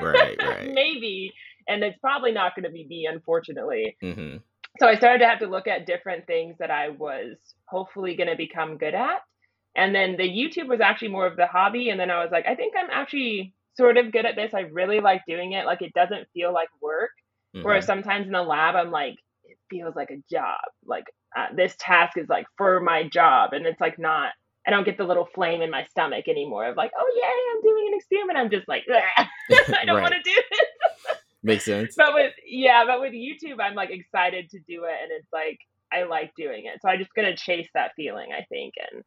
Right, 0.00 0.36
right. 0.42 0.72
Maybe. 0.72 1.32
And 1.66 1.82
it's 1.82 1.98
probably 1.98 2.32
not 2.32 2.54
going 2.54 2.64
to 2.64 2.70
be 2.70 2.86
me, 2.86 3.08
unfortunately. 3.10 3.96
Mm-hmm. 4.02 4.36
So 4.78 4.86
I 4.86 4.94
started 4.94 5.18
to 5.18 5.26
have 5.26 5.40
to 5.40 5.46
look 5.46 5.66
at 5.66 5.86
different 5.86 6.26
things 6.26 6.56
that 6.60 6.70
I 6.70 6.90
was 6.90 7.36
hopefully 7.66 8.14
going 8.14 8.28
to 8.28 8.36
become 8.36 8.78
good 8.78 8.94
at. 8.94 9.18
And 9.76 9.94
then 9.94 10.16
the 10.16 10.28
YouTube 10.28 10.68
was 10.68 10.80
actually 10.80 11.08
more 11.08 11.26
of 11.26 11.36
the 11.36 11.46
hobby. 11.46 11.90
And 11.90 11.98
then 11.98 12.10
I 12.10 12.22
was 12.22 12.30
like, 12.30 12.46
I 12.46 12.54
think 12.54 12.74
I'm 12.78 12.90
actually 12.90 13.54
sort 13.76 13.96
of 13.96 14.12
good 14.12 14.26
at 14.26 14.36
this. 14.36 14.52
I 14.54 14.60
really 14.60 15.00
like 15.00 15.22
doing 15.26 15.52
it. 15.52 15.66
Like 15.66 15.82
it 15.82 15.92
doesn't 15.94 16.28
feel 16.32 16.52
like 16.52 16.68
work. 16.80 17.10
Mm-hmm. 17.54 17.66
Whereas 17.66 17.86
sometimes 17.86 18.26
in 18.26 18.32
the 18.32 18.42
lab, 18.42 18.76
I'm 18.76 18.90
like, 18.90 19.16
it 19.44 19.58
feels 19.68 19.96
like 19.96 20.10
a 20.10 20.22
job. 20.32 20.60
Like 20.84 21.04
uh, 21.36 21.46
this 21.54 21.74
task 21.78 22.16
is 22.16 22.28
like 22.28 22.46
for 22.56 22.80
my 22.80 23.08
job 23.08 23.52
and 23.52 23.66
it's 23.66 23.80
like 23.80 23.98
not 23.98 24.32
I 24.66 24.70
don't 24.70 24.84
get 24.84 24.98
the 24.98 25.04
little 25.04 25.26
flame 25.34 25.62
in 25.62 25.70
my 25.70 25.84
stomach 25.84 26.28
anymore 26.28 26.66
of 26.66 26.76
like, 26.76 26.92
oh 26.98 27.12
yeah, 27.16 27.56
I'm 27.56 27.62
doing 27.62 27.88
an 27.88 27.94
experiment. 27.96 28.38
I'm 28.38 28.50
just 28.50 28.68
like, 28.68 28.84
I 28.90 29.84
don't 29.84 30.02
want 30.02 30.14
to 30.14 30.22
do 30.22 30.34
this. 30.50 31.16
Makes 31.42 31.64
sense. 31.64 31.94
But 31.96 32.12
with 32.12 32.34
yeah, 32.46 32.84
but 32.86 33.00
with 33.00 33.12
YouTube, 33.12 33.60
I'm 33.60 33.74
like 33.74 33.90
excited 33.90 34.50
to 34.50 34.58
do 34.68 34.84
it, 34.84 34.94
and 35.02 35.10
it's 35.10 35.32
like 35.32 35.58
I 35.90 36.02
like 36.02 36.32
doing 36.36 36.66
it. 36.66 36.80
So 36.82 36.90
I'm 36.90 36.98
just 36.98 37.14
gonna 37.14 37.34
chase 37.34 37.68
that 37.72 37.92
feeling, 37.96 38.28
I 38.36 38.44
think, 38.50 38.74
and 38.92 39.02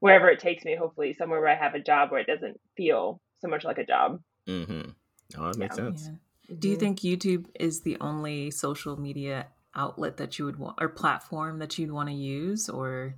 wherever 0.00 0.28
it 0.28 0.40
takes 0.40 0.64
me, 0.64 0.74
hopefully 0.74 1.14
somewhere 1.14 1.40
where 1.40 1.50
I 1.50 1.54
have 1.54 1.74
a 1.74 1.80
job 1.80 2.10
where 2.10 2.20
it 2.20 2.26
doesn't 2.26 2.60
feel 2.76 3.20
so 3.40 3.46
much 3.46 3.64
like 3.64 3.78
a 3.78 3.86
job. 3.86 4.20
Mm-hmm. 4.48 4.90
Oh, 5.38 5.46
that 5.46 5.58
makes 5.58 5.78
yeah. 5.78 5.84
sense. 5.84 6.10
Yeah. 6.48 6.56
Do 6.58 6.68
you 6.68 6.76
mm-hmm. 6.76 6.80
think 6.80 7.00
YouTube 7.00 7.46
is 7.60 7.82
the 7.82 7.96
only 8.00 8.50
social 8.50 8.98
media 8.98 9.46
outlet 9.78 10.16
that 10.18 10.38
you 10.38 10.44
would 10.44 10.58
want 10.58 10.76
or 10.80 10.88
platform 10.88 11.58
that 11.60 11.78
you'd 11.78 11.92
want 11.92 12.08
to 12.08 12.14
use 12.14 12.68
or 12.68 13.14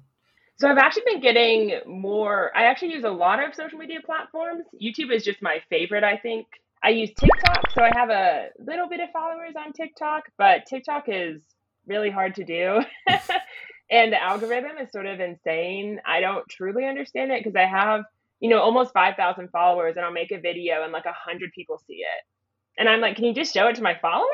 so 0.60 0.68
I've 0.68 0.78
actually 0.78 1.04
been 1.06 1.20
getting 1.20 1.80
more 1.86 2.50
I 2.54 2.64
actually 2.64 2.92
use 2.92 3.04
a 3.04 3.10
lot 3.10 3.42
of 3.42 3.54
social 3.54 3.78
media 3.78 3.98
platforms. 4.04 4.66
YouTube 4.80 5.12
is 5.12 5.24
just 5.24 5.40
my 5.40 5.60
favorite, 5.70 6.04
I 6.04 6.18
think. 6.18 6.46
I 6.82 6.90
use 6.90 7.10
TikTok, 7.10 7.70
so 7.72 7.82
I 7.82 7.90
have 7.94 8.10
a 8.10 8.48
little 8.58 8.88
bit 8.88 9.00
of 9.00 9.10
followers 9.10 9.54
on 9.56 9.72
TikTok, 9.72 10.24
but 10.38 10.66
TikTok 10.66 11.04
is 11.08 11.42
really 11.86 12.10
hard 12.10 12.34
to 12.36 12.44
do. 12.44 12.80
and 13.90 14.12
the 14.12 14.22
algorithm 14.22 14.78
is 14.78 14.90
sort 14.92 15.06
of 15.06 15.20
insane. 15.20 16.00
I 16.06 16.20
don't 16.20 16.48
truly 16.48 16.86
understand 16.86 17.32
it 17.32 17.42
because 17.42 17.56
I 17.56 17.66
have, 17.66 18.04
you 18.38 18.48
know, 18.48 18.60
almost 18.60 18.92
5,000 18.92 19.48
followers 19.48 19.96
and 19.96 20.06
I'll 20.06 20.12
make 20.12 20.30
a 20.30 20.40
video 20.40 20.82
and 20.82 20.92
like 20.92 21.04
100 21.04 21.52
people 21.52 21.82
see 21.86 21.94
it. 21.94 22.24
And 22.78 22.88
I'm 22.88 23.00
like, 23.00 23.16
can 23.16 23.24
you 23.24 23.34
just 23.34 23.52
show 23.52 23.66
it 23.66 23.76
to 23.76 23.82
my 23.82 23.98
followers? 24.00 24.28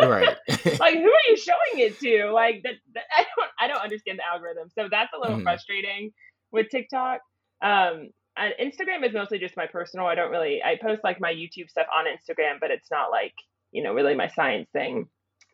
Right. 0.00 0.36
like, 0.78 0.94
who 0.94 1.10
are 1.10 1.26
you 1.28 1.36
showing 1.36 1.80
it 1.80 1.98
to? 2.00 2.30
Like, 2.30 2.62
that, 2.64 2.74
that, 2.94 3.04
I 3.16 3.22
don't, 3.22 3.50
I 3.58 3.66
don't 3.66 3.82
understand 3.82 4.18
the 4.18 4.26
algorithm. 4.26 4.68
So 4.74 4.88
that's 4.90 5.10
a 5.16 5.20
little 5.20 5.38
mm. 5.38 5.42
frustrating 5.42 6.12
with 6.52 6.66
TikTok. 6.70 7.20
Um, 7.62 8.10
and 8.36 8.52
Instagram 8.60 9.06
is 9.06 9.14
mostly 9.14 9.38
just 9.38 9.56
my 9.56 9.66
personal. 9.66 10.06
I 10.06 10.14
don't 10.14 10.30
really, 10.30 10.62
I 10.62 10.76
post 10.80 11.02
like 11.02 11.20
my 11.20 11.32
YouTube 11.32 11.70
stuff 11.70 11.86
on 11.94 12.04
Instagram, 12.04 12.60
but 12.60 12.70
it's 12.70 12.90
not 12.90 13.10
like, 13.10 13.32
you 13.72 13.82
know, 13.82 13.94
really 13.94 14.14
my 14.14 14.28
science 14.28 14.68
thing. 14.72 15.08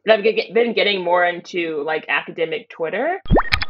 But 0.05 0.19
I've 0.19 0.25
been 0.53 0.75
getting 0.75 1.05
more 1.05 1.25
into 1.25 1.83
like 1.85 2.07
academic 2.09 2.69
Twitter 2.71 3.21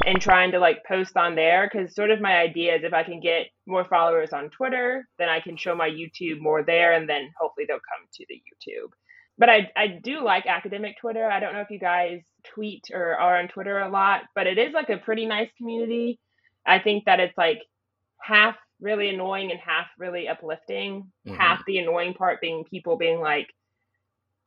and 0.07 0.21
trying 0.21 0.53
to 0.53 0.59
like 0.59 0.85
post 0.87 1.16
on 1.16 1.35
there 1.35 1.68
because 1.71 1.95
sort 1.95 2.11
of 2.11 2.21
my 2.21 2.38
idea 2.38 2.77
is 2.77 2.85
if 2.85 2.95
I 2.95 3.03
can 3.03 3.21
get 3.21 3.49
more 3.66 3.85
followers 3.85 4.33
on 4.33 4.51
Twitter, 4.51 5.07
then 5.18 5.29
I 5.29 5.40
can 5.40 5.57
show 5.57 5.75
my 5.75 5.88
YouTube 5.88 6.40
more 6.40 6.62
there 6.64 6.92
and 6.95 7.09
then 7.09 7.31
hopefully 7.38 7.66
they'll 7.68 7.77
come 7.77 8.07
to 8.14 8.27
the 8.29 8.37
YouTube. 8.37 8.90
But 9.38 9.49
I, 9.49 9.71
I 9.77 9.87
do 9.87 10.23
like 10.23 10.47
academic 10.47 10.99
Twitter. 11.01 11.25
I 11.25 11.40
don't 11.40 11.55
know 11.55 11.61
if 11.61 11.71
you 11.71 11.79
guys 11.79 12.21
tweet 12.45 12.85
or 12.92 13.16
are 13.16 13.38
on 13.38 13.49
Twitter 13.49 13.79
a 13.79 13.90
lot, 13.90 14.23
but 14.35 14.47
it 14.47 14.59
is 14.59 14.73
like 14.73 14.90
a 14.90 14.99
pretty 14.99 15.27
nice 15.27 15.51
community. 15.57 16.18
I 16.66 16.79
think 16.79 17.07
that 17.07 17.18
it's 17.18 17.37
like 17.37 17.61
half 18.21 18.57
really 18.81 19.09
annoying 19.09 19.51
and 19.51 19.61
half 19.61 19.87
really 19.99 20.29
uplifting. 20.29 21.11
Mm-hmm. 21.27 21.37
Half 21.37 21.64
the 21.66 21.79
annoying 21.79 22.14
part 22.14 22.40
being 22.40 22.64
people 22.64 22.97
being 22.97 23.21
like, 23.21 23.49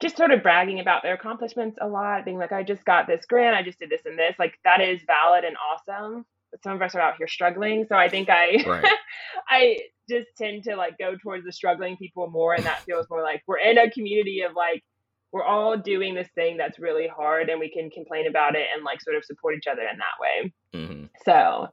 just 0.01 0.17
sort 0.17 0.31
of 0.31 0.43
bragging 0.43 0.79
about 0.81 1.03
their 1.03 1.13
accomplishments 1.13 1.77
a 1.81 1.87
lot, 1.87 2.25
being 2.25 2.37
like, 2.37 2.51
I 2.51 2.63
just 2.63 2.83
got 2.85 3.07
this 3.07 3.25
grant, 3.25 3.55
I 3.55 3.63
just 3.63 3.79
did 3.79 3.89
this 3.89 4.05
and 4.05 4.19
this. 4.19 4.35
Like 4.37 4.59
that 4.65 4.81
is 4.81 5.01
valid 5.07 5.45
and 5.45 5.55
awesome. 5.57 6.25
Some 6.63 6.73
of 6.73 6.81
us 6.81 6.95
are 6.95 7.01
out 7.01 7.15
here 7.17 7.27
struggling. 7.27 7.85
So 7.87 7.95
I 7.95 8.09
think 8.09 8.29
I 8.29 8.63
right. 8.65 8.85
I 9.49 9.77
just 10.09 10.27
tend 10.37 10.63
to 10.63 10.75
like 10.75 10.97
go 10.97 11.15
towards 11.21 11.45
the 11.45 11.51
struggling 11.51 11.97
people 11.97 12.29
more 12.29 12.53
and 12.53 12.63
that 12.65 12.81
feels 12.81 13.07
more 13.09 13.23
like 13.23 13.41
we're 13.47 13.57
in 13.57 13.77
a 13.77 13.89
community 13.89 14.41
of 14.41 14.53
like 14.55 14.83
we're 15.31 15.43
all 15.43 15.77
doing 15.77 16.15
this 16.15 16.29
thing 16.35 16.57
that's 16.57 16.79
really 16.79 17.07
hard 17.07 17.49
and 17.49 17.59
we 17.59 17.69
can 17.69 17.89
complain 17.89 18.27
about 18.27 18.55
it 18.55 18.67
and 18.73 18.85
like 18.85 19.01
sort 19.01 19.17
of 19.17 19.25
support 19.25 19.55
each 19.55 19.67
other 19.67 19.81
in 19.81 19.97
that 19.97 20.21
way. 20.21 20.53
Mm-hmm. 20.73 21.05
So 21.25 21.67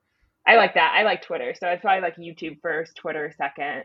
I 0.46 0.56
like 0.56 0.74
that. 0.74 0.94
I 0.96 1.04
like 1.04 1.22
Twitter. 1.22 1.54
So 1.58 1.68
I 1.68 1.76
probably 1.76 2.02
like 2.02 2.16
YouTube 2.16 2.60
first, 2.60 2.96
Twitter 2.96 3.32
second. 3.36 3.84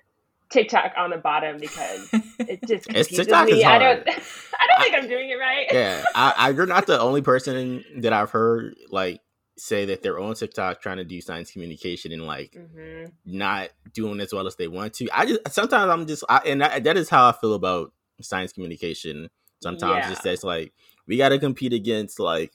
TikTok 0.49 0.93
on 0.97 1.10
the 1.10 1.17
bottom 1.17 1.57
because 1.57 2.10
it 2.39 2.65
just 2.65 2.86
confuses 2.86 3.17
TikTok 3.17 3.47
me. 3.47 3.63
I 3.65 3.77
don't, 3.77 3.99
I 3.99 4.67
don't 4.67 4.81
think 4.81 4.95
I, 4.95 4.97
am 4.99 5.07
doing 5.10 5.29
it 5.29 5.36
right. 5.36 5.67
yeah, 5.71 6.03
I, 6.15 6.33
I, 6.38 6.49
you're 6.51 6.65
not 6.65 6.88
the 6.88 6.99
only 6.99 7.21
person 7.21 7.83
that 7.97 8.13
I've 8.13 8.29
heard 8.29 8.75
like 8.89 9.19
say 9.57 9.85
that 9.85 10.03
they're 10.03 10.19
on 10.19 10.35
TikTok 10.35 10.81
trying 10.81 10.97
to 10.97 11.03
do 11.03 11.19
science 11.21 11.51
communication 11.51 12.11
and 12.11 12.25
like 12.25 12.51
mm-hmm. 12.51 13.09
not 13.25 13.69
doing 13.93 14.19
as 14.19 14.33
well 14.33 14.47
as 14.47 14.55
they 14.55 14.67
want 14.67 14.93
to. 14.95 15.07
I 15.13 15.25
just 15.25 15.39
sometimes 15.49 15.91
I'm 15.91 16.07
just, 16.07 16.23
I, 16.29 16.37
and 16.45 16.61
that, 16.61 16.83
that 16.83 16.97
is 16.97 17.09
how 17.09 17.27
I 17.27 17.31
feel 17.33 17.53
about 17.53 17.91
science 18.21 18.53
communication. 18.53 19.29
Sometimes 19.61 20.05
yeah. 20.05 20.11
it's 20.11 20.23
just 20.23 20.43
like 20.43 20.73
we 21.07 21.17
got 21.17 21.29
to 21.29 21.39
compete 21.39 21.73
against 21.73 22.19
like 22.19 22.53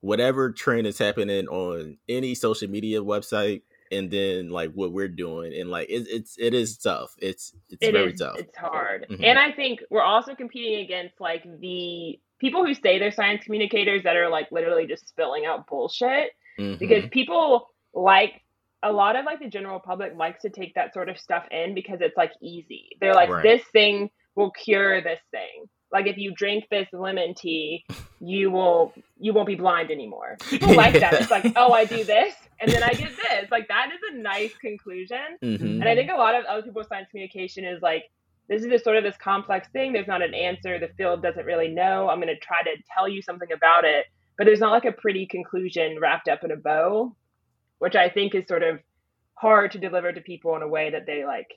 whatever 0.00 0.50
trend 0.50 0.86
is 0.86 0.98
happening 0.98 1.46
on 1.48 1.98
any 2.08 2.34
social 2.34 2.68
media 2.68 3.00
website 3.00 3.62
and 3.90 4.10
then 4.10 4.50
like 4.50 4.72
what 4.72 4.92
we're 4.92 5.08
doing 5.08 5.52
and 5.54 5.70
like 5.70 5.88
it, 5.88 6.06
it's 6.08 6.36
it 6.38 6.54
is 6.54 6.76
tough 6.76 7.14
it's 7.18 7.54
it's 7.70 7.78
it 7.80 7.92
very 7.92 8.12
is, 8.12 8.20
tough 8.20 8.36
it's 8.38 8.56
hard 8.56 9.06
mm-hmm. 9.10 9.24
and 9.24 9.38
i 9.38 9.50
think 9.50 9.80
we're 9.90 10.02
also 10.02 10.34
competing 10.34 10.80
against 10.84 11.18
like 11.20 11.42
the 11.60 12.18
people 12.38 12.64
who 12.64 12.74
say 12.74 12.98
they're 12.98 13.12
science 13.12 13.44
communicators 13.44 14.02
that 14.04 14.16
are 14.16 14.28
like 14.28 14.50
literally 14.50 14.86
just 14.86 15.08
spilling 15.08 15.46
out 15.46 15.66
bullshit 15.66 16.30
mm-hmm. 16.58 16.78
because 16.78 17.04
people 17.10 17.68
like 17.94 18.42
a 18.82 18.92
lot 18.92 19.16
of 19.16 19.24
like 19.24 19.40
the 19.40 19.48
general 19.48 19.80
public 19.80 20.14
likes 20.16 20.42
to 20.42 20.50
take 20.50 20.74
that 20.74 20.94
sort 20.94 21.08
of 21.08 21.18
stuff 21.18 21.44
in 21.50 21.74
because 21.74 21.98
it's 22.00 22.16
like 22.16 22.32
easy 22.40 22.90
they're 23.00 23.14
like 23.14 23.28
right. 23.28 23.42
this 23.42 23.62
thing 23.72 24.10
will 24.34 24.50
cure 24.52 25.02
this 25.02 25.20
thing 25.30 25.66
like 25.92 26.06
if 26.06 26.16
you 26.16 26.32
drink 26.32 26.64
this 26.70 26.86
lemon 26.92 27.34
tea 27.34 27.84
you 28.20 28.50
will 28.50 28.92
you 29.18 29.32
won't 29.32 29.46
be 29.46 29.54
blind 29.54 29.90
anymore 29.90 30.36
people 30.48 30.74
like 30.74 30.94
that 30.94 31.14
it's 31.14 31.30
like 31.30 31.52
oh 31.56 31.72
i 31.72 31.84
do 31.84 32.04
this 32.04 32.34
and 32.60 32.70
then 32.70 32.82
i 32.82 32.92
get 32.92 33.10
this 33.16 33.50
like 33.50 33.68
that 33.68 33.90
is 33.92 34.00
a 34.12 34.18
nice 34.18 34.54
conclusion 34.56 35.38
mm-hmm. 35.42 35.64
and 35.64 35.88
i 35.88 35.94
think 35.94 36.10
a 36.10 36.16
lot 36.16 36.34
of 36.34 36.44
other 36.44 36.62
people's 36.62 36.86
science 36.88 37.08
communication 37.10 37.64
is 37.64 37.80
like 37.82 38.04
this 38.48 38.62
is 38.62 38.68
just 38.68 38.84
sort 38.84 38.96
of 38.96 39.04
this 39.04 39.16
complex 39.16 39.68
thing 39.68 39.92
there's 39.92 40.08
not 40.08 40.22
an 40.22 40.34
answer 40.34 40.78
the 40.78 40.88
field 40.96 41.22
doesn't 41.22 41.46
really 41.46 41.68
know 41.68 42.08
i'm 42.08 42.20
going 42.20 42.28
to 42.28 42.38
try 42.38 42.62
to 42.62 42.70
tell 42.94 43.08
you 43.08 43.22
something 43.22 43.52
about 43.52 43.84
it 43.84 44.06
but 44.36 44.44
there's 44.44 44.60
not 44.60 44.72
like 44.72 44.84
a 44.84 44.92
pretty 44.92 45.26
conclusion 45.26 45.98
wrapped 46.00 46.28
up 46.28 46.44
in 46.44 46.50
a 46.50 46.56
bow 46.56 47.14
which 47.78 47.96
i 47.96 48.08
think 48.08 48.34
is 48.34 48.46
sort 48.46 48.62
of 48.62 48.78
hard 49.34 49.70
to 49.72 49.78
deliver 49.78 50.12
to 50.12 50.20
people 50.20 50.56
in 50.56 50.62
a 50.62 50.68
way 50.68 50.90
that 50.90 51.06
they 51.06 51.24
like 51.24 51.48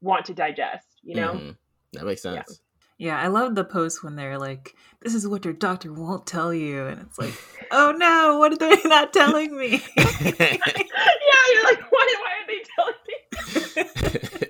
want 0.00 0.26
to 0.26 0.34
digest. 0.34 0.86
You 1.02 1.16
know, 1.16 1.32
mm-hmm. 1.32 1.50
that 1.92 2.04
makes 2.04 2.22
sense. 2.22 2.60
Yeah, 2.98 3.18
I 3.18 3.28
love 3.28 3.54
the 3.54 3.64
post 3.64 4.04
when 4.04 4.16
they're 4.16 4.38
like, 4.38 4.74
"This 5.00 5.14
is 5.14 5.26
what 5.26 5.44
your 5.44 5.54
doctor 5.54 5.92
won't 5.92 6.26
tell 6.26 6.52
you," 6.52 6.86
and 6.86 7.00
it's 7.00 7.18
like, 7.18 7.34
"Oh 7.70 7.92
no, 7.96 8.38
what 8.38 8.52
are 8.52 8.56
they 8.56 8.76
not 8.84 9.12
telling 9.12 9.56
me?" 9.56 9.82
yeah, 9.96 10.56
you're 11.54 11.64
like, 11.64 11.90
"Why? 11.90 12.14
Why 12.20 12.32
are 12.36 12.46
they 12.46 12.62
telling 12.76 12.94
me?" 13.06 14.46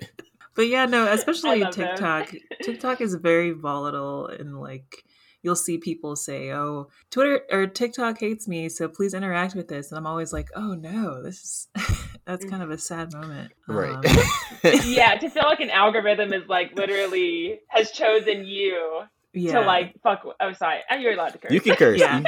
but 0.61 0.67
yeah, 0.67 0.85
no, 0.85 1.07
especially 1.11 1.65
TikTok. 1.71 2.31
TikTok 2.61 3.01
is 3.01 3.15
very 3.15 3.49
volatile 3.49 4.27
and 4.27 4.61
like 4.61 5.03
you'll 5.41 5.55
see 5.55 5.79
people 5.79 6.15
say, 6.15 6.51
"Oh, 6.51 6.89
Twitter 7.09 7.41
or 7.51 7.65
TikTok 7.65 8.19
hates 8.19 8.47
me, 8.47 8.69
so 8.69 8.87
please 8.87 9.15
interact 9.15 9.55
with 9.55 9.69
this." 9.69 9.89
And 9.89 9.97
I'm 9.97 10.05
always 10.05 10.31
like, 10.31 10.49
"Oh 10.55 10.75
no, 10.75 11.23
this 11.23 11.41
is 11.41 11.67
that's 12.25 12.45
kind 12.45 12.61
of 12.61 12.69
a 12.69 12.77
sad 12.77 13.11
moment." 13.11 13.53
Right. 13.67 13.95
Um, 13.95 14.03
yeah, 14.85 15.15
to 15.15 15.31
feel 15.31 15.45
like 15.45 15.61
an 15.61 15.71
algorithm 15.71 16.31
is 16.31 16.47
like 16.47 16.75
literally 16.75 17.61
has 17.69 17.89
chosen 17.89 18.45
you 18.45 19.05
yeah. 19.33 19.53
to 19.53 19.61
like 19.61 19.95
fuck. 20.03 20.23
Oh, 20.39 20.53
sorry. 20.53 20.81
Oh, 20.91 20.95
you're 20.95 21.13
allowed 21.13 21.29
to 21.29 21.39
curse. 21.39 21.53
You 21.53 21.61
can 21.61 21.75
curse. 21.75 21.99
Yeah, 21.99 22.21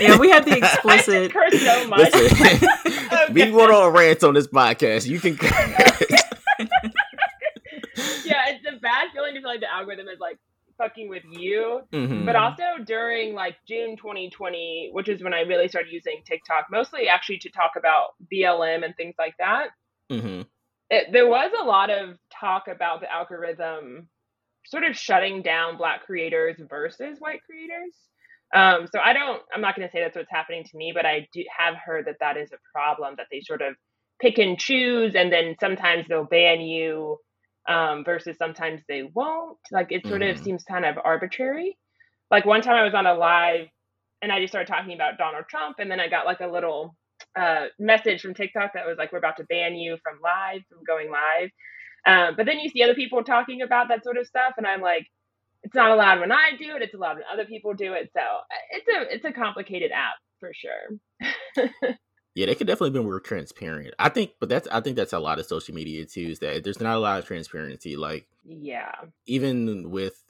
yeah. 0.00 0.18
We 0.18 0.30
have 0.30 0.44
the 0.44 0.56
explicit. 0.56 1.32
curse 1.32 1.62
so 1.62 1.86
much. 1.86 2.12
Listen, 2.12 2.68
okay. 3.12 3.32
we 3.32 3.48
go 3.52 3.84
on 3.86 3.92
rants 3.92 4.24
on 4.24 4.34
this 4.34 4.48
podcast. 4.48 5.06
You 5.06 5.20
can 5.20 5.36
curse. 5.36 6.02
Bad 8.86 9.08
feeling 9.12 9.34
to 9.34 9.40
feel 9.40 9.50
like 9.50 9.60
the 9.60 9.72
algorithm 9.72 10.06
is 10.08 10.20
like 10.20 10.38
fucking 10.78 11.08
with 11.08 11.24
you. 11.30 11.80
Mm-hmm. 11.92 12.24
But 12.24 12.36
also 12.36 12.62
during 12.84 13.34
like 13.34 13.56
June 13.68 13.96
2020, 13.96 14.90
which 14.92 15.08
is 15.08 15.22
when 15.22 15.34
I 15.34 15.40
really 15.40 15.68
started 15.68 15.92
using 15.92 16.22
TikTok, 16.24 16.66
mostly 16.70 17.08
actually 17.08 17.38
to 17.38 17.50
talk 17.50 17.72
about 17.76 18.10
BLM 18.32 18.84
and 18.84 18.94
things 18.96 19.14
like 19.18 19.34
that. 19.38 19.68
Mm-hmm. 20.10 20.42
It, 20.90 21.08
there 21.12 21.26
was 21.26 21.50
a 21.60 21.64
lot 21.64 21.90
of 21.90 22.16
talk 22.40 22.68
about 22.68 23.00
the 23.00 23.12
algorithm 23.12 24.08
sort 24.66 24.84
of 24.84 24.96
shutting 24.96 25.42
down 25.42 25.76
black 25.76 26.04
creators 26.06 26.56
versus 26.68 27.18
white 27.18 27.40
creators. 27.44 27.94
Um, 28.54 28.86
so 28.92 29.00
I 29.00 29.12
don't, 29.12 29.42
I'm 29.52 29.60
not 29.60 29.74
going 29.74 29.88
to 29.88 29.92
say 29.92 30.00
that's 30.00 30.16
what's 30.16 30.30
happening 30.30 30.62
to 30.64 30.76
me, 30.76 30.92
but 30.94 31.04
I 31.04 31.26
do 31.32 31.42
have 31.56 31.74
heard 31.74 32.06
that 32.06 32.16
that 32.20 32.36
is 32.36 32.52
a 32.52 32.58
problem 32.72 33.14
that 33.16 33.26
they 33.32 33.40
sort 33.40 33.62
of 33.62 33.74
pick 34.20 34.38
and 34.38 34.58
choose, 34.58 35.14
and 35.16 35.32
then 35.32 35.56
sometimes 35.60 36.06
they'll 36.08 36.24
ban 36.24 36.60
you 36.60 37.18
um, 37.68 38.04
versus 38.04 38.36
sometimes 38.38 38.82
they 38.88 39.02
won't. 39.02 39.58
Like 39.70 39.88
it 39.90 40.06
sort 40.06 40.22
mm-hmm. 40.22 40.38
of 40.38 40.44
seems 40.44 40.64
kind 40.64 40.84
of 40.84 40.96
arbitrary. 41.02 41.76
Like 42.30 42.44
one 42.44 42.62
time 42.62 42.74
I 42.74 42.84
was 42.84 42.94
on 42.94 43.06
a 43.06 43.14
live 43.14 43.68
and 44.22 44.32
I 44.32 44.40
just 44.40 44.52
started 44.52 44.72
talking 44.72 44.94
about 44.94 45.18
Donald 45.18 45.44
Trump, 45.48 45.76
and 45.78 45.90
then 45.90 46.00
I 46.00 46.08
got 46.08 46.26
like 46.26 46.40
a 46.40 46.46
little 46.46 46.96
uh, 47.38 47.66
message 47.78 48.22
from 48.22 48.34
TikTok 48.34 48.72
that 48.74 48.86
was 48.86 48.96
like, 48.98 49.12
"We're 49.12 49.18
about 49.18 49.36
to 49.38 49.44
ban 49.48 49.74
you 49.74 49.98
from 50.02 50.18
live, 50.22 50.62
from 50.68 50.78
going 50.86 51.10
live." 51.10 51.50
Um, 52.06 52.34
but 52.36 52.46
then 52.46 52.60
you 52.60 52.70
see 52.70 52.82
other 52.82 52.94
people 52.94 53.22
talking 53.24 53.62
about 53.62 53.88
that 53.88 54.04
sort 54.04 54.16
of 54.16 54.26
stuff, 54.26 54.54
and 54.56 54.66
I'm 54.66 54.80
like, 54.80 55.06
it's 55.62 55.74
not 55.74 55.90
allowed 55.90 56.20
when 56.20 56.32
I 56.32 56.52
do 56.58 56.76
it. 56.76 56.82
It's 56.82 56.94
allowed 56.94 57.16
when 57.16 57.24
other 57.32 57.44
people 57.44 57.74
do 57.74 57.92
it. 57.94 58.10
So 58.14 58.22
it's 58.70 58.86
a 58.88 59.14
it's 59.14 59.24
a 59.24 59.32
complicated 59.32 59.90
app 59.92 60.16
for 60.40 60.52
sure. 60.54 61.94
Yeah, 62.36 62.44
they 62.44 62.54
could 62.54 62.66
definitely 62.66 62.90
be 62.90 63.02
more 63.02 63.18
transparent. 63.18 63.94
I 63.98 64.10
think, 64.10 64.32
but 64.38 64.50
that's 64.50 64.68
I 64.68 64.82
think 64.82 64.94
that's 64.94 65.14
a 65.14 65.18
lot 65.18 65.38
of 65.38 65.46
social 65.46 65.74
media 65.74 66.04
too. 66.04 66.28
Is 66.28 66.38
that 66.40 66.62
there's 66.64 66.82
not 66.82 66.94
a 66.94 67.00
lot 67.00 67.18
of 67.18 67.24
transparency. 67.24 67.96
Like, 67.96 68.26
yeah, 68.44 68.92
even 69.24 69.90
with 69.90 70.22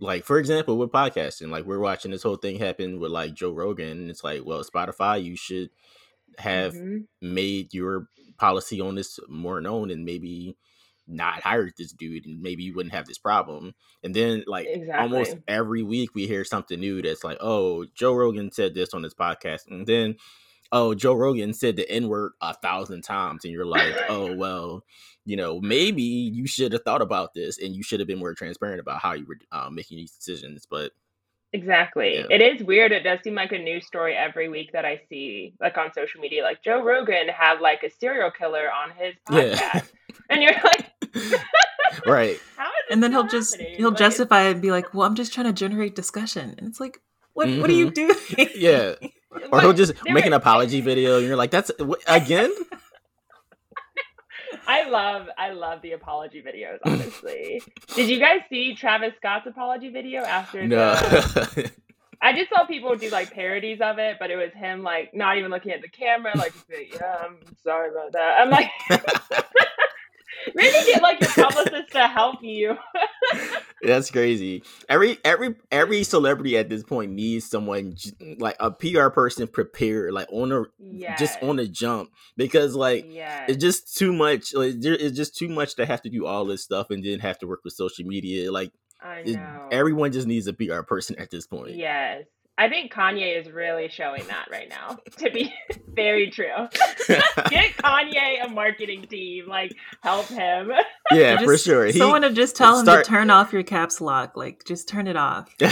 like 0.00 0.24
for 0.24 0.40
example 0.40 0.76
with 0.76 0.90
podcasting, 0.90 1.50
like 1.50 1.64
we're 1.64 1.78
watching 1.78 2.10
this 2.10 2.24
whole 2.24 2.34
thing 2.34 2.58
happen 2.58 2.98
with 2.98 3.12
like 3.12 3.34
Joe 3.34 3.52
Rogan, 3.52 3.86
and 3.86 4.10
it's 4.10 4.24
like, 4.24 4.44
well, 4.44 4.64
Spotify, 4.64 5.22
you 5.22 5.36
should 5.36 5.70
have 6.38 6.74
mm-hmm. 6.74 7.02
made 7.20 7.72
your 7.72 8.08
policy 8.36 8.80
on 8.80 8.96
this 8.96 9.20
more 9.28 9.60
known, 9.60 9.92
and 9.92 10.04
maybe 10.04 10.56
not 11.06 11.42
hired 11.42 11.74
this 11.78 11.92
dude 11.92 12.24
and 12.24 12.40
maybe 12.40 12.64
you 12.64 12.74
wouldn't 12.74 12.94
have 12.94 13.06
this 13.06 13.18
problem. 13.18 13.74
And 14.02 14.12
then 14.12 14.42
like 14.48 14.66
exactly. 14.66 14.94
almost 14.94 15.36
every 15.46 15.82
week 15.82 16.14
we 16.14 16.26
hear 16.26 16.44
something 16.44 16.80
new 16.80 17.00
that's 17.02 17.22
like, 17.22 17.38
oh, 17.40 17.84
Joe 17.94 18.14
Rogan 18.14 18.50
said 18.50 18.74
this 18.74 18.94
on 18.94 19.02
his 19.02 19.14
podcast. 19.14 19.70
And 19.70 19.86
then 19.86 20.16
oh, 20.74 20.92
Joe 20.92 21.14
Rogan 21.14 21.54
said 21.54 21.76
the 21.76 21.88
N 21.88 22.08
word 22.08 22.32
a 22.42 22.52
thousand 22.52 23.02
times, 23.02 23.44
and 23.44 23.52
you're 23.52 23.64
like, 23.64 23.94
oh, 24.10 24.34
well, 24.34 24.84
you 25.24 25.36
know, 25.36 25.60
maybe 25.60 26.02
you 26.02 26.46
should 26.46 26.72
have 26.72 26.82
thought 26.82 27.00
about 27.00 27.32
this 27.32 27.58
and 27.58 27.74
you 27.74 27.82
should 27.82 28.00
have 28.00 28.06
been 28.06 28.18
more 28.18 28.34
transparent 28.34 28.80
about 28.80 29.00
how 29.00 29.14
you 29.14 29.24
were 29.24 29.38
uh, 29.52 29.70
making 29.70 29.96
these 29.96 30.12
decisions. 30.12 30.66
But 30.68 30.92
exactly, 31.52 32.16
yeah. 32.16 32.26
it 32.28 32.42
is 32.42 32.66
weird. 32.66 32.92
It 32.92 33.04
does 33.04 33.20
seem 33.22 33.36
like 33.36 33.52
a 33.52 33.58
news 33.58 33.86
story 33.86 34.14
every 34.14 34.48
week 34.48 34.72
that 34.72 34.84
I 34.84 35.00
see, 35.08 35.54
like 35.60 35.78
on 35.78 35.92
social 35.94 36.20
media, 36.20 36.42
like 36.42 36.62
Joe 36.62 36.82
Rogan 36.82 37.28
had 37.28 37.60
like 37.60 37.82
a 37.84 37.90
serial 37.90 38.30
killer 38.30 38.68
on 38.70 38.90
his 38.90 39.14
podcast, 39.30 39.60
yeah. 39.60 39.80
and 40.28 40.42
you're 40.42 40.52
like. 40.52 40.90
right 42.06 42.40
and 42.90 43.00
then 43.00 43.12
he'll 43.12 43.22
happening? 43.22 43.40
just 43.40 43.60
he'll 43.60 43.90
like, 43.90 43.98
justify 43.98 44.42
it 44.42 44.52
and 44.52 44.60
be 44.60 44.72
like 44.72 44.92
well 44.92 45.06
i'm 45.06 45.14
just 45.14 45.32
trying 45.32 45.46
to 45.46 45.52
generate 45.52 45.94
discussion 45.94 46.56
and 46.58 46.66
it's 46.66 46.80
like 46.80 47.00
what 47.34 47.46
mm-hmm. 47.46 47.60
what 47.60 47.70
are 47.70 47.74
you 47.74 47.92
mm-hmm. 47.92 48.34
doing 48.34 48.48
yeah 48.56 48.94
or 49.50 49.60
he'll 49.60 49.72
just 49.72 49.94
make 50.06 50.26
an 50.26 50.32
apology 50.40 50.80
video, 50.80 51.18
and 51.18 51.26
you're 51.26 51.36
like, 51.36 51.50
"That's 51.50 51.70
again." 52.06 52.52
I 54.66 54.88
love 54.88 55.28
I 55.36 55.50
love 55.50 55.82
the 55.82 55.92
apology 55.92 56.42
videos. 56.42 56.78
Honestly, 56.84 57.60
did 57.94 58.08
you 58.08 58.18
guys 58.18 58.40
see 58.48 58.74
Travis 58.74 59.12
Scott's 59.18 59.46
apology 59.46 59.90
video 59.90 60.22
after? 60.22 60.66
No. 60.66 60.94
The, 60.94 61.70
I 62.22 62.32
just 62.32 62.48
saw 62.48 62.64
people 62.64 62.96
do 62.96 63.10
like 63.10 63.32
parodies 63.32 63.80
of 63.82 63.98
it, 63.98 64.16
but 64.18 64.30
it 64.30 64.36
was 64.36 64.52
him 64.54 64.82
like 64.82 65.12
not 65.12 65.36
even 65.36 65.50
looking 65.50 65.72
at 65.72 65.82
the 65.82 65.88
camera, 65.88 66.32
like, 66.36 66.54
"Yeah, 66.70 67.16
I'm 67.22 67.36
sorry 67.62 67.90
about 67.90 68.12
that." 68.12 68.40
I'm 68.40 68.50
like. 68.50 68.70
Maybe 70.54 70.86
get 70.86 71.02
like 71.02 71.20
your 71.20 71.30
publicist 71.30 71.92
to 71.92 72.06
help 72.06 72.42
you. 72.42 72.76
That's 73.82 74.10
crazy. 74.10 74.62
Every 74.88 75.18
every 75.24 75.56
every 75.70 76.04
celebrity 76.04 76.56
at 76.56 76.68
this 76.68 76.82
point 76.82 77.12
needs 77.12 77.48
someone 77.48 77.96
like 78.38 78.56
a 78.60 78.70
PR 78.70 79.08
person 79.08 79.46
prepared, 79.46 80.12
like 80.12 80.28
on 80.32 80.52
a 80.52 80.64
yes. 80.78 81.18
just 81.18 81.42
on 81.42 81.58
a 81.58 81.66
jump, 81.66 82.10
because 82.36 82.74
like 82.74 83.06
yes. 83.08 83.48
it's 83.48 83.62
just 83.62 83.96
too 83.96 84.12
much. 84.12 84.54
Like 84.54 84.74
it's 84.76 85.16
just 85.16 85.36
too 85.36 85.48
much 85.48 85.76
to 85.76 85.86
have 85.86 86.02
to 86.02 86.10
do 86.10 86.26
all 86.26 86.44
this 86.44 86.62
stuff 86.62 86.90
and 86.90 87.04
then 87.04 87.18
have 87.20 87.38
to 87.38 87.46
work 87.46 87.60
with 87.64 87.74
social 87.74 88.06
media. 88.06 88.50
Like 88.50 88.72
it, 89.04 89.38
everyone 89.70 90.12
just 90.12 90.26
needs 90.26 90.46
a 90.46 90.52
PR 90.52 90.82
person 90.82 91.16
at 91.18 91.30
this 91.30 91.46
point. 91.46 91.76
Yes. 91.76 92.24
I 92.56 92.68
think 92.68 92.92
Kanye 92.92 93.40
is 93.40 93.50
really 93.50 93.88
showing 93.88 94.24
that 94.28 94.46
right 94.48 94.68
now, 94.68 94.98
to 95.16 95.30
be 95.30 95.52
very 95.88 96.30
true. 96.30 96.46
Get 97.08 97.76
Kanye 97.76 98.44
a 98.44 98.48
marketing 98.48 99.06
team, 99.08 99.48
like 99.48 99.74
help 100.02 100.26
him. 100.26 100.70
Yeah, 101.10 101.34
just, 101.34 101.44
for 101.44 101.58
sure. 101.58 101.86
He, 101.86 101.98
someone 101.98 102.22
to 102.22 102.30
just 102.30 102.54
tell 102.54 102.78
him 102.78 102.84
start... 102.84 103.04
to 103.04 103.10
turn 103.10 103.30
off 103.30 103.52
your 103.52 103.64
caps 103.64 104.00
lock, 104.00 104.36
like 104.36 104.64
just 104.64 104.88
turn 104.88 105.08
it 105.08 105.16
off. 105.16 105.52
You 105.60 105.66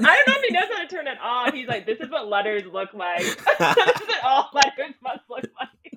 know? 0.00 0.08
I 0.10 0.16
don't 0.16 0.28
know 0.28 0.34
if 0.36 0.42
he 0.48 0.52
knows 0.52 0.64
how 0.72 0.82
to 0.82 0.88
turn 0.88 1.06
it 1.06 1.18
off. 1.22 1.52
He's 1.52 1.68
like, 1.68 1.86
this 1.86 2.00
is 2.00 2.10
what 2.10 2.28
letters 2.28 2.62
look 2.72 2.92
like. 2.94 3.22
this 3.22 3.76
is 3.76 4.08
what 4.08 4.24
all 4.24 4.50
letters 4.54 4.94
must 5.02 5.20
look 5.28 5.44
like. 5.60 5.96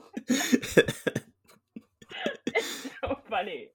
it's 2.47 2.89
so 3.01 3.19
funny. 3.29 3.69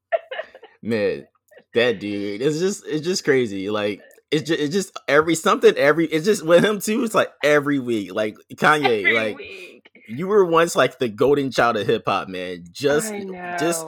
Man, 0.83 1.27
that 1.75 2.01
dude, 2.01 2.43
it's 2.43 2.59
just 2.59 2.85
it's 2.87 3.05
just 3.05 3.25
crazy. 3.25 3.71
Like 3.71 4.03
it's 4.31 4.49
just, 4.49 4.61
it's 4.61 4.75
just 4.75 4.99
every 5.09 5.35
something 5.35 5.75
every 5.77 6.07
it's 6.07 6.25
just 6.25 6.45
with 6.45 6.65
him 6.65 6.81
too 6.81 7.03
it's 7.05 7.15
like 7.15 7.33
every 7.43 7.79
week 7.79 8.15
like 8.15 8.37
kanye 8.55 9.01
every 9.01 9.15
like 9.15 9.39
week. 9.39 9.91
you 10.09 10.27
were 10.29 10.45
once 10.45 10.77
like 10.77 10.99
the 10.99 11.09
golden 11.09 11.51
child 11.51 11.77
of 11.77 11.87
hip-hop 11.87 12.29
man. 12.29 12.65
Just 12.71 13.13
just 13.59 13.87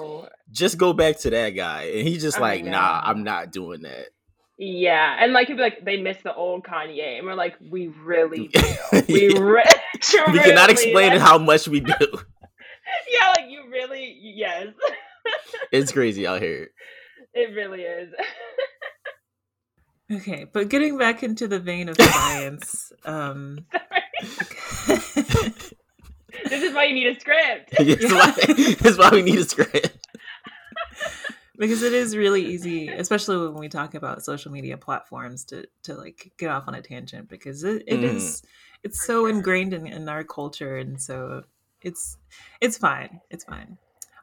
just 0.51 0.79
go 0.79 0.93
back 0.93 1.19
to 1.21 1.31
that 1.31 1.51
guy 1.51 1.85
and 1.85 2.07
he's 2.07 2.23
just 2.23 2.41
like 2.41 2.65
nah 2.65 3.01
i'm 3.05 3.25
not 3.25 3.53
doing 3.53 3.83
that. 3.83 4.09
Yeah 4.59 5.17
and 5.21 5.33
like 5.33 5.49
he'd 5.49 5.57
be 5.57 5.63
like 5.63 5.85
they 5.85 5.97
miss 6.01 6.19
the 6.23 6.35
old 6.35 6.65
kanye 6.65 7.19
and 7.19 7.27
we're 7.27 7.35
like 7.35 7.57
we 7.71 7.89
really 7.89 8.49
do. 8.53 8.61
We, 9.09 9.39
re- 9.39 9.65
we 10.33 10.39
cannot 10.41 10.71
explain 10.71 11.13
how 11.19 11.39
much 11.39 11.69
we 11.69 11.81
do. 11.81 11.95
Yeah 13.11 13.29
like 13.31 13.47
you 13.49 13.71
really 13.71 14.19
yes. 14.21 14.67
It's 15.71 15.93
crazy 15.93 16.27
out 16.27 16.43
here. 16.43 16.69
It 17.33 17.55
really 17.55 17.83
is 17.83 18.13
Okay, 20.13 20.47
but 20.53 20.69
getting 20.69 20.99
back 20.99 21.23
into 21.23 21.49
the 21.49 21.59
vein 21.59 21.89
of 21.89 21.97
science, 21.97 22.93
um, 23.05 23.67
this 24.87 25.73
is 26.51 26.75
why 26.75 26.85
you 26.85 26.95
need 26.95 27.07
a 27.07 27.19
script. 27.19 27.71
this, 27.79 28.01
is 28.01 28.13
why, 28.13 28.35
this 28.47 28.85
is 28.85 28.99
why 28.99 29.11
we 29.11 29.23
need 29.23 29.39
a 29.39 29.45
script. 29.45 30.07
because 31.57 31.83
it 31.83 31.93
is 31.93 32.17
really 32.17 32.45
easy, 32.45 32.89
especially 32.89 33.39
when 33.39 33.55
we 33.55 33.69
talk 33.69 33.95
about 33.95 34.25
social 34.25 34.53
media 34.53 34.77
platforms, 34.77 35.45
to 35.47 35.67
to 35.85 35.95
like 35.95 36.33
get 36.37 36.51
off 36.51 36.65
on 36.67 36.75
a 36.75 36.83
tangent 36.83 37.29
because 37.29 37.65
it, 37.65 37.85
it 37.87 38.01
mm. 38.01 38.15
is 38.15 38.43
it's 38.83 39.07
so 39.07 39.27
ingrained 39.27 39.73
in, 39.73 39.87
in 39.87 40.09
our 40.09 40.25
culture, 40.25 40.77
and 40.77 41.01
so 41.01 41.45
it's 41.81 42.19
it's 42.61 42.77
fine, 42.77 43.21
it's 43.31 43.45
fine. 43.45 43.79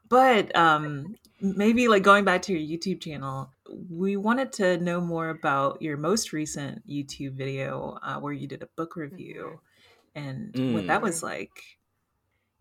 But 0.09 0.55
um, 0.55 1.15
maybe 1.39 1.87
like 1.87 2.03
going 2.03 2.25
back 2.25 2.41
to 2.43 2.53
your 2.57 2.77
YouTube 2.77 3.01
channel, 3.01 3.51
we 3.89 4.17
wanted 4.17 4.51
to 4.53 4.77
know 4.77 4.99
more 4.99 5.29
about 5.29 5.81
your 5.81 5.97
most 5.97 6.33
recent 6.33 6.87
YouTube 6.87 7.33
video 7.33 7.97
uh, 8.01 8.19
where 8.19 8.33
you 8.33 8.47
did 8.47 8.63
a 8.63 8.69
book 8.75 8.95
review 8.95 9.59
and 10.15 10.51
mm. 10.53 10.73
what 10.73 10.87
that 10.87 11.01
was 11.01 11.19
mm. 11.19 11.23
like. 11.23 11.51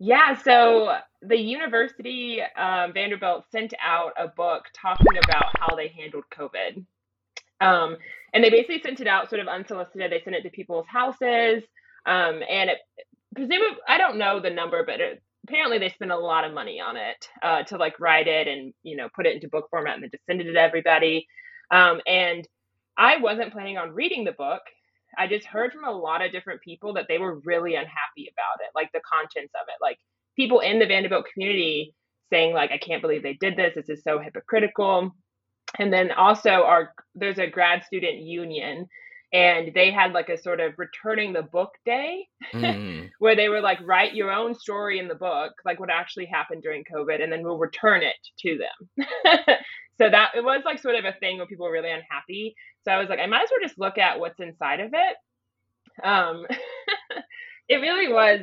Yeah, 0.01 0.41
so 0.41 0.95
the 1.21 1.35
university, 1.35 2.39
um, 2.57 2.93
Vanderbilt, 2.93 3.45
sent 3.51 3.73
out 3.83 4.13
a 4.17 4.29
book 4.29 4.65
talking 4.73 5.17
about 5.25 5.57
how 5.59 5.75
they 5.75 5.89
handled 5.89 6.23
COVID. 6.31 6.85
Um, 7.59 7.97
and 8.33 8.41
they 8.41 8.49
basically 8.49 8.81
sent 8.81 9.01
it 9.01 9.07
out 9.07 9.29
sort 9.29 9.41
of 9.41 9.47
unsolicited. 9.49 10.11
They 10.11 10.21
sent 10.23 10.37
it 10.37 10.43
to 10.43 10.49
people's 10.49 10.85
houses. 10.87 11.63
Um, 12.05 12.41
and 12.49 12.69
it, 12.69 12.77
presumably, 13.35 13.77
I 13.89 13.97
don't 13.97 14.17
know 14.17 14.39
the 14.39 14.49
number, 14.49 14.85
but 14.85 15.01
it, 15.01 15.21
apparently 15.49 15.79
they 15.79 15.89
spent 15.89 16.11
a 16.11 16.17
lot 16.17 16.45
of 16.45 16.53
money 16.53 16.79
on 16.79 16.95
it 16.95 17.27
uh, 17.41 17.63
to 17.63 17.77
like 17.77 17.99
write 17.99 18.27
it 18.27 18.47
and, 18.47 18.73
you 18.83 18.95
know, 18.95 19.09
put 19.15 19.25
it 19.25 19.33
into 19.33 19.49
book 19.49 19.67
format 19.69 19.95
and 19.95 20.03
then 20.03 20.11
just 20.11 20.25
send 20.25 20.39
it 20.41 20.51
to 20.51 20.59
everybody. 20.59 21.27
Um, 21.71 22.01
and 22.05 22.47
I 22.97 23.17
wasn't 23.17 23.51
planning 23.51 23.77
on 23.77 23.91
reading 23.91 24.23
the 24.23 24.31
book. 24.31 24.61
I 25.17 25.27
just 25.27 25.47
heard 25.47 25.73
from 25.73 25.85
a 25.85 25.91
lot 25.91 26.23
of 26.23 26.31
different 26.31 26.61
people 26.61 26.93
that 26.93 27.05
they 27.09 27.17
were 27.17 27.39
really 27.39 27.75
unhappy 27.75 28.31
about 28.31 28.61
it, 28.61 28.69
like 28.75 28.91
the 28.93 29.01
contents 29.11 29.53
of 29.55 29.67
it. 29.67 29.81
Like 29.81 29.97
people 30.35 30.59
in 30.59 30.79
the 30.79 30.85
Vanderbilt 30.85 31.25
community 31.33 31.95
saying, 32.29 32.53
like, 32.53 32.71
I 32.71 32.77
can't 32.77 33.01
believe 33.01 33.23
they 33.23 33.33
did 33.33 33.57
this. 33.57 33.73
This 33.75 33.89
is 33.89 34.03
so 34.03 34.19
hypocritical. 34.19 35.15
And 35.79 35.91
then 35.91 36.11
also 36.11 36.49
our 36.49 36.93
there's 37.15 37.39
a 37.39 37.47
grad 37.47 37.83
student 37.83 38.19
union 38.19 38.87
and 39.31 39.71
they 39.75 39.91
had 39.91 40.11
like 40.11 40.29
a 40.29 40.41
sort 40.41 40.59
of 40.59 40.73
returning 40.77 41.33
the 41.33 41.43
book 41.43 41.71
day 41.85 42.27
mm. 42.53 43.09
where 43.19 43.35
they 43.35 43.49
were 43.49 43.61
like 43.61 43.79
write 43.85 44.15
your 44.15 44.31
own 44.31 44.55
story 44.55 44.99
in 44.99 45.07
the 45.07 45.15
book 45.15 45.53
like 45.65 45.79
what 45.79 45.91
actually 45.91 46.25
happened 46.25 46.63
during 46.63 46.83
covid 46.83 47.21
and 47.21 47.31
then 47.31 47.43
we'll 47.43 47.57
return 47.57 48.01
it 48.01 48.15
to 48.39 48.57
them. 48.57 49.07
So 49.99 50.09
that 50.09 50.29
it 50.33 50.45
was 50.45 50.61
like 50.63 50.79
sort 50.79 50.95
of 50.95 51.03
a 51.03 51.11
thing 51.19 51.39
where 51.39 51.45
people 51.45 51.65
were 51.65 51.73
really 51.73 51.91
unhappy. 51.91 52.55
So 52.85 52.91
i 52.91 52.97
was 52.97 53.09
like 53.09 53.19
i 53.19 53.27
might 53.27 53.43
as 53.43 53.49
well 53.51 53.67
just 53.67 53.77
look 53.77 53.97
at 53.97 54.19
what's 54.19 54.39
inside 54.39 54.79
of 54.79 54.93
it. 54.93 56.05
Um 56.05 56.45
it 57.67 57.75
really 57.75 58.11
was 58.11 58.41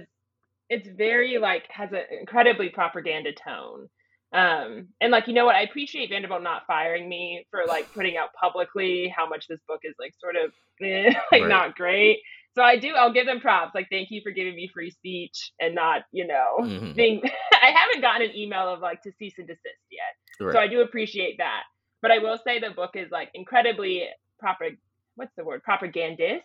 it's 0.69 0.89
very 0.89 1.39
like 1.39 1.65
has 1.71 1.93
an 1.93 2.03
incredibly 2.21 2.69
propaganda 2.69 3.33
tone 3.33 3.89
um, 4.37 4.89
and 5.01 5.11
like, 5.11 5.29
you 5.29 5.33
know 5.33 5.47
what? 5.47 5.57
I 5.57 5.63
appreciate 5.63 6.11
Vanderbilt 6.11 6.43
not 6.43 6.67
firing 6.67 7.09
me 7.09 7.47
for 7.51 7.63
like 7.67 7.91
putting 7.95 8.19
out 8.19 8.35
publicly 8.39 9.13
how 9.17 9.27
much 9.27 9.49
this 9.49 9.61
book 9.67 9.81
is 9.83 9.95
like 9.99 10.13
sort 10.21 10.37
of 10.37 10.53
eh, 10.83 11.15
like 11.33 11.43
right. 11.43 11.49
not 11.49 11.75
great. 11.75 12.19
So 12.55 12.63
I 12.63 12.79
do, 12.79 12.91
I'll 12.95 13.13
give 13.13 13.25
them 13.25 13.41
props. 13.41 13.75
Like, 13.75 13.89
thank 13.91 14.11
you 14.11 14.21
for 14.23 14.31
giving 14.33 14.55
me 14.55 14.71
free 14.73 14.91
speech 14.91 15.53
and 15.59 15.75
not, 15.75 16.03
you 16.13 16.27
know, 16.27 16.59
mm-hmm. 16.61 16.93
being, 16.93 17.23
I 17.53 17.71
haven't 17.71 18.03
gotten 18.03 18.29
an 18.29 18.37
email 18.37 18.69
of 18.69 18.81
like 18.81 19.03
to 19.03 19.13
cease 19.19 19.35
and 19.39 19.47
desist 19.47 19.65
yet. 19.91 20.47
Right. 20.47 20.53
So 20.53 20.59
I 20.59 20.69
do 20.69 20.83
appreciate 20.83 21.39
that. 21.39 21.63
But 22.03 22.11
I 22.11 22.19
will 22.19 22.39
say 22.45 22.61
the 22.61 22.71
book 22.71 22.91
is 22.95 23.11
like 23.11 23.31
incredibly 23.33 24.05
proper, 24.39 24.69
what's 25.15 25.35
the 25.37 25.45
word? 25.45 25.63
Propagandist. 25.63 26.45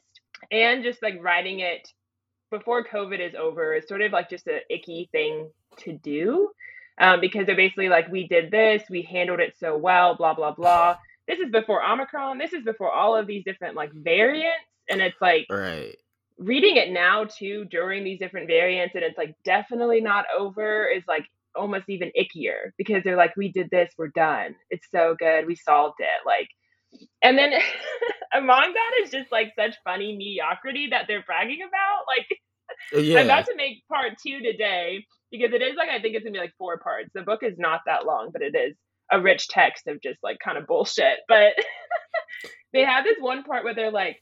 And 0.50 0.82
just 0.82 1.04
like 1.04 1.22
writing 1.22 1.60
it 1.60 1.90
before 2.52 2.86
COVID 2.86 3.20
is 3.20 3.36
over 3.36 3.74
is 3.74 3.88
sort 3.88 4.02
of 4.02 4.14
like 4.14 4.30
just 4.30 4.48
a 4.48 4.60
icky 4.70 5.10
thing 5.12 5.50
to 5.80 5.94
do 5.94 6.52
um, 7.00 7.20
because 7.22 7.46
they're 7.46 7.56
basically 7.56 7.90
like, 7.90 8.12
we 8.12 8.28
did 8.28 8.52
this, 8.52 8.84
we 8.90 9.02
handled 9.02 9.40
it 9.40 9.56
so 9.60 9.78
well, 9.78 10.16
blah, 10.16 10.34
blah, 10.34 10.52
blah. 10.52 10.98
This 11.28 11.40
is 11.40 11.52
before 11.52 11.84
Omicron. 11.84 12.38
This 12.38 12.54
is 12.54 12.64
before 12.64 12.92
all 12.92 13.16
of 13.16 13.28
these 13.28 13.44
different 13.46 13.76
like 13.76 13.92
variants. 13.94 14.66
And 14.90 15.02
it's 15.02 15.20
like, 15.22 15.48
right. 15.50 15.96
Reading 16.38 16.78
it 16.78 16.92
now 16.92 17.26
too 17.26 17.66
during 17.66 18.04
these 18.04 18.18
different 18.18 18.48
variants, 18.48 18.96
and 18.96 19.04
it's 19.04 19.18
like 19.18 19.36
definitely 19.46 20.02
not 20.02 20.26
over 20.36 20.88
is 20.88 21.04
like 21.08 21.26
almost 21.56 21.86
even 21.88 22.12
ickier 22.20 22.72
because 22.78 23.04
they're 23.04 23.18
like, 23.18 23.36
we 23.38 23.52
did 23.52 23.70
this, 23.70 23.92
we're 23.98 24.08
done. 24.08 24.56
It's 24.72 24.88
so 24.90 25.16
good, 25.20 25.46
we 25.46 25.56
solved 25.56 26.00
it. 26.00 26.26
Like, 26.26 26.48
and 27.22 27.38
then 27.38 27.54
among 28.34 28.74
that 28.74 29.04
is 29.04 29.12
just 29.12 29.32
like 29.32 29.54
such 29.56 29.76
funny 29.84 30.16
mediocrity 30.18 30.88
that 30.92 31.06
they're 31.08 31.24
bragging 31.24 31.60
about. 31.62 32.06
Like, 32.08 32.28
yeah. 33.06 33.20
I'm 33.20 33.26
about 33.26 33.46
to 33.46 33.56
make 33.56 33.88
part 33.88 34.14
two 34.26 34.42
today 34.42 35.06
because 35.32 35.54
it 35.54 35.62
is 35.62 35.76
like 35.76 35.90
I 35.90 36.02
think 36.02 36.16
it's 36.16 36.24
gonna 36.24 36.34
be 36.34 36.40
like 36.40 36.56
four 36.58 36.78
parts. 36.78 37.10
The 37.14 37.22
book 37.22 37.44
is 37.44 37.58
not 37.58 37.82
that 37.86 38.06
long, 38.06 38.30
but 38.32 38.42
it 38.42 38.56
is 38.56 38.76
a 39.12 39.22
rich 39.22 39.48
text 39.48 39.88
of 39.88 40.02
just 40.02 40.20
like 40.24 40.38
kind 40.44 40.58
of 40.58 40.68
bullshit. 40.68 41.20
But 41.28 41.54
they 42.74 42.84
have 42.84 43.04
this 43.04 43.18
one 43.20 43.44
part 43.44 43.64
where 43.64 43.76
they're 43.76 43.92
like 43.92 44.18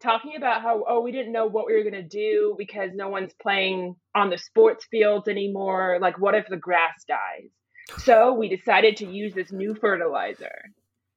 talking 0.00 0.36
about 0.36 0.62
how 0.62 0.84
oh 0.88 1.00
we 1.00 1.12
didn't 1.12 1.32
know 1.32 1.46
what 1.46 1.66
we 1.66 1.74
were 1.74 1.88
gonna 1.88 2.02
do 2.02 2.54
because 2.56 2.90
no 2.94 3.08
one's 3.08 3.32
playing 3.42 3.96
on 4.14 4.30
the 4.30 4.38
sports 4.38 4.86
fields 4.90 5.28
anymore. 5.28 5.98
Like 6.00 6.18
what 6.18 6.34
if 6.34 6.46
the 6.48 6.56
grass 6.56 7.04
dies? 7.06 7.50
So 7.98 8.34
we 8.34 8.48
decided 8.48 8.98
to 8.98 9.06
use 9.06 9.34
this 9.34 9.50
new 9.50 9.74
fertilizer. 9.74 10.72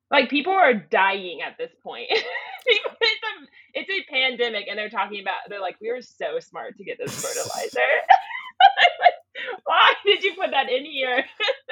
Like 0.10 0.30
people 0.30 0.54
are 0.54 0.74
dying 0.74 1.40
at 1.42 1.58
this 1.58 1.72
point. 1.84 2.08
it's, 2.66 2.84
a, 2.84 3.48
it's 3.74 3.90
a 3.90 4.12
pandemic, 4.12 4.68
and 4.70 4.78
they're 4.78 4.90
talking 4.90 5.22
about. 5.22 5.38
They're 5.48 5.62
like, 5.62 5.78
we 5.82 5.90
were 5.90 6.02
so 6.02 6.40
smart 6.40 6.78
to 6.78 6.84
get 6.84 6.98
this 6.98 7.14
fertilizer. 7.16 7.88
Why 9.66 9.94
did 10.06 10.24
you 10.24 10.34
put 10.36 10.52
that 10.52 10.70
in 10.70 10.86
here? 10.86 11.24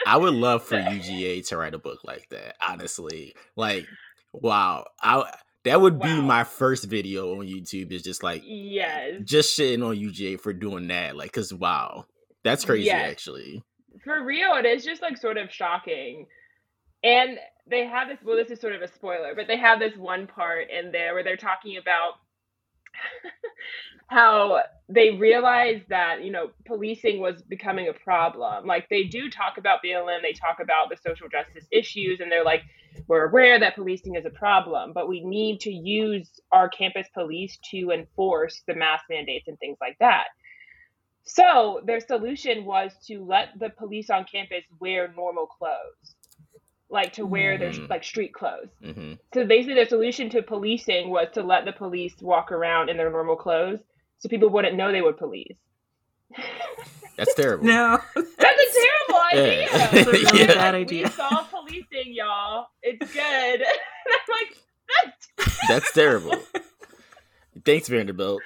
I 0.05 0.17
would 0.17 0.33
love 0.35 0.63
for 0.63 0.75
UGA 0.75 1.47
to 1.47 1.57
write 1.57 1.73
a 1.73 1.79
book 1.79 1.99
like 2.03 2.27
that. 2.29 2.55
Honestly, 2.61 3.35
like, 3.55 3.85
wow, 4.33 4.85
I 5.01 5.31
that 5.65 5.81
would 5.81 5.99
wow. 5.99 6.05
be 6.05 6.21
my 6.21 6.43
first 6.43 6.85
video 6.85 7.39
on 7.39 7.45
YouTube. 7.45 7.91
Is 7.91 8.03
just 8.03 8.23
like, 8.23 8.43
yes, 8.45 9.21
just 9.23 9.57
shitting 9.57 9.85
on 9.85 9.95
UGA 9.95 10.39
for 10.39 10.53
doing 10.53 10.87
that. 10.87 11.15
Like, 11.15 11.31
cause 11.31 11.53
wow, 11.53 12.05
that's 12.43 12.65
crazy. 12.65 12.85
Yes. 12.85 13.11
Actually, 13.11 13.63
for 14.03 14.23
real, 14.23 14.53
it 14.55 14.65
is 14.65 14.83
just 14.85 15.01
like 15.01 15.17
sort 15.17 15.37
of 15.37 15.51
shocking. 15.51 16.25
And 17.03 17.37
they 17.69 17.85
have 17.85 18.07
this. 18.07 18.17
Well, 18.23 18.35
this 18.35 18.51
is 18.51 18.59
sort 18.59 18.75
of 18.75 18.81
a 18.81 18.87
spoiler, 18.87 19.33
but 19.35 19.47
they 19.47 19.57
have 19.57 19.79
this 19.79 19.95
one 19.97 20.27
part 20.27 20.69
in 20.69 20.91
there 20.91 21.13
where 21.13 21.23
they're 21.23 21.37
talking 21.37 21.77
about 21.77 22.13
how 24.07 24.63
they 24.87 25.11
realized 25.11 25.83
that 25.89 26.23
you 26.23 26.31
know 26.31 26.49
policing 26.65 27.19
was 27.19 27.41
becoming 27.43 27.87
a 27.87 27.93
problem. 27.93 28.65
Like 28.65 28.89
they 28.89 29.03
do 29.03 29.29
talk 29.29 29.57
about 29.57 29.79
blm 29.83 30.21
they 30.21 30.33
talk 30.33 30.59
about 30.61 30.89
the 30.89 30.97
social 30.97 31.27
justice 31.29 31.67
issues 31.71 32.19
and 32.19 32.31
they're 32.31 32.43
like 32.43 32.63
we're 33.07 33.27
aware 33.29 33.59
that 33.59 33.75
policing 33.75 34.15
is 34.15 34.25
a 34.25 34.31
problem 34.31 34.93
but 34.93 35.07
we 35.07 35.23
need 35.23 35.59
to 35.61 35.71
use 35.71 36.27
our 36.51 36.67
campus 36.69 37.07
police 37.13 37.57
to 37.71 37.91
enforce 37.91 38.63
the 38.67 38.73
mask 38.73 39.05
mandates 39.09 39.47
and 39.47 39.59
things 39.59 39.77
like 39.79 39.97
that. 39.99 40.25
So 41.23 41.81
their 41.85 41.99
solution 41.99 42.65
was 42.65 42.91
to 43.05 43.23
let 43.23 43.49
the 43.59 43.69
police 43.69 44.09
on 44.09 44.25
campus 44.25 44.63
wear 44.79 45.13
normal 45.15 45.45
clothes 45.45 46.15
like 46.89 47.13
to 47.13 47.25
wear 47.25 47.57
mm-hmm. 47.57 47.77
their 47.77 47.87
like 47.87 48.03
street 48.03 48.33
clothes. 48.33 48.69
Mm-hmm. 48.83 49.13
So 49.33 49.45
basically, 49.45 49.75
their 49.75 49.87
solution 49.87 50.29
to 50.31 50.41
policing 50.41 51.09
was 51.09 51.27
to 51.33 51.43
let 51.43 51.65
the 51.65 51.71
police 51.71 52.15
walk 52.21 52.51
around 52.51 52.89
in 52.89 52.97
their 52.97 53.11
normal 53.11 53.35
clothes, 53.35 53.79
so 54.19 54.29
people 54.29 54.49
wouldn't 54.49 54.75
know 54.75 54.91
they 54.91 55.01
would 55.01 55.17
police. 55.17 55.55
That's 57.17 57.33
terrible. 57.33 57.65
no, 57.65 57.99
that's 58.15 58.29
a 58.37 58.79
terrible 58.79 59.21
idea. 59.33 59.67
Yeah. 59.69 59.77
That's 59.91 60.07
a 60.07 60.11
really 60.11 60.39
yeah. 60.39 60.53
bad 60.53 60.73
idea. 60.73 61.03
We 61.03 61.09
solve 61.09 61.49
policing, 61.51 62.13
y'all. 62.13 62.67
It's 62.81 63.13
good. 63.13 63.61
I'm 63.61 64.19
like, 64.29 64.57
that's 64.87 65.67
that's 65.67 65.91
terrible. 65.91 66.37
Thanks, 67.65 67.89
Vanderbilt. 67.89 68.41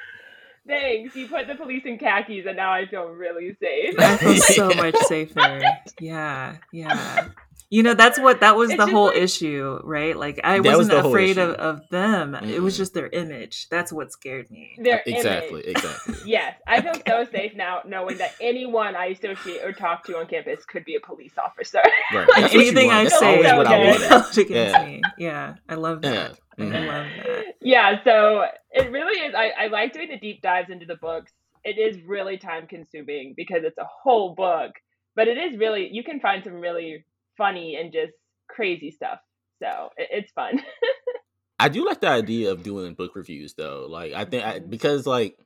Thanks. 0.65 1.15
You 1.15 1.27
put 1.27 1.45
the 1.45 1.53
police 1.53 1.83
in 1.85 1.99
khakis, 1.99 2.47
and 2.47 2.57
now 2.57 2.73
I 2.73 2.87
feel 2.87 3.09
really 3.09 3.55
safe. 3.61 3.93
I 3.99 4.17
feel 4.17 4.37
so 4.37 4.69
much 4.69 4.95
safer. 5.05 5.61
Yeah, 5.99 6.55
yeah 6.71 7.27
you 7.73 7.81
know 7.81 7.95
that's 7.95 8.19
what 8.19 8.39
that 8.41 8.55
was 8.55 8.69
the 8.69 8.85
whole 8.85 9.07
like, 9.07 9.17
issue 9.17 9.79
right 9.83 10.15
like 10.15 10.39
i 10.43 10.59
wasn't 10.59 10.95
was 10.95 11.05
afraid 11.05 11.39
of, 11.39 11.55
of 11.55 11.89
them 11.89 12.33
mm-hmm. 12.33 12.47
it 12.47 12.61
was 12.61 12.77
just 12.77 12.93
their 12.93 13.07
image 13.07 13.67
that's 13.69 13.91
what 13.91 14.11
scared 14.11 14.49
me 14.51 14.75
their 14.77 15.01
exactly 15.07 15.61
image. 15.61 15.77
exactly 15.77 16.15
yes 16.25 16.55
i 16.67 16.79
feel 16.79 16.93
so 17.07 17.25
safe 17.31 17.55
now 17.55 17.81
knowing 17.83 18.15
that 18.19 18.35
anyone 18.39 18.95
i 18.95 19.07
associate 19.07 19.63
or 19.63 19.73
talk 19.73 20.05
to 20.05 20.15
on 20.15 20.27
campus 20.27 20.63
could 20.65 20.85
be 20.85 20.95
a 20.95 20.99
police 20.99 21.33
officer 21.43 21.81
right. 22.13 22.27
like, 22.37 22.53
anything 22.53 22.91
i 22.91 23.07
say 23.07 23.41
so 23.41 23.57
what 23.57 23.65
I 23.65 23.77
against 23.77 24.49
yeah. 24.49 24.85
me 24.85 25.01
yeah 25.17 25.55
i 25.67 25.73
love 25.73 26.03
that 26.03 26.13
yeah. 26.13 26.35
Mm-hmm. 26.59 26.75
I 26.75 26.79
love 26.85 27.07
that. 27.25 27.45
Yeah, 27.61 28.03
so 28.03 28.45
it 28.69 28.91
really 28.91 29.19
is. 29.21 29.33
I, 29.33 29.53
I 29.57 29.67
like 29.69 29.91
doing 29.91 30.09
the 30.09 30.19
deep 30.19 30.43
dives 30.43 30.69
into 30.69 30.85
the 30.85 30.97
books. 30.97 31.31
It 31.63 31.79
is 31.79 31.99
really 32.05 32.37
time 32.37 32.67
consuming 32.67 33.33
because 33.35 33.63
it's 33.63 33.79
a 33.79 33.87
whole 34.03 34.35
book, 34.35 34.69
but 35.15 35.27
it 35.27 35.39
is 35.39 35.57
really, 35.57 35.89
you 35.91 36.03
can 36.03 36.19
find 36.19 36.43
some 36.43 36.61
really 36.61 37.03
funny 37.37 37.75
and 37.75 37.91
just 37.91 38.13
crazy 38.49 38.91
stuff. 38.91 39.19
So 39.61 39.89
it, 39.97 40.09
it's 40.11 40.31
fun. 40.31 40.61
I 41.59 41.69
do 41.69 41.85
like 41.85 42.01
the 42.01 42.09
idea 42.09 42.51
of 42.51 42.63
doing 42.63 42.93
book 42.93 43.15
reviews 43.15 43.53
though. 43.53 43.87
Like 43.89 44.13
I 44.13 44.25
think 44.25 44.45
I, 44.45 44.59
mm-hmm. 44.59 44.69
because 44.69 45.07
like 45.07 45.37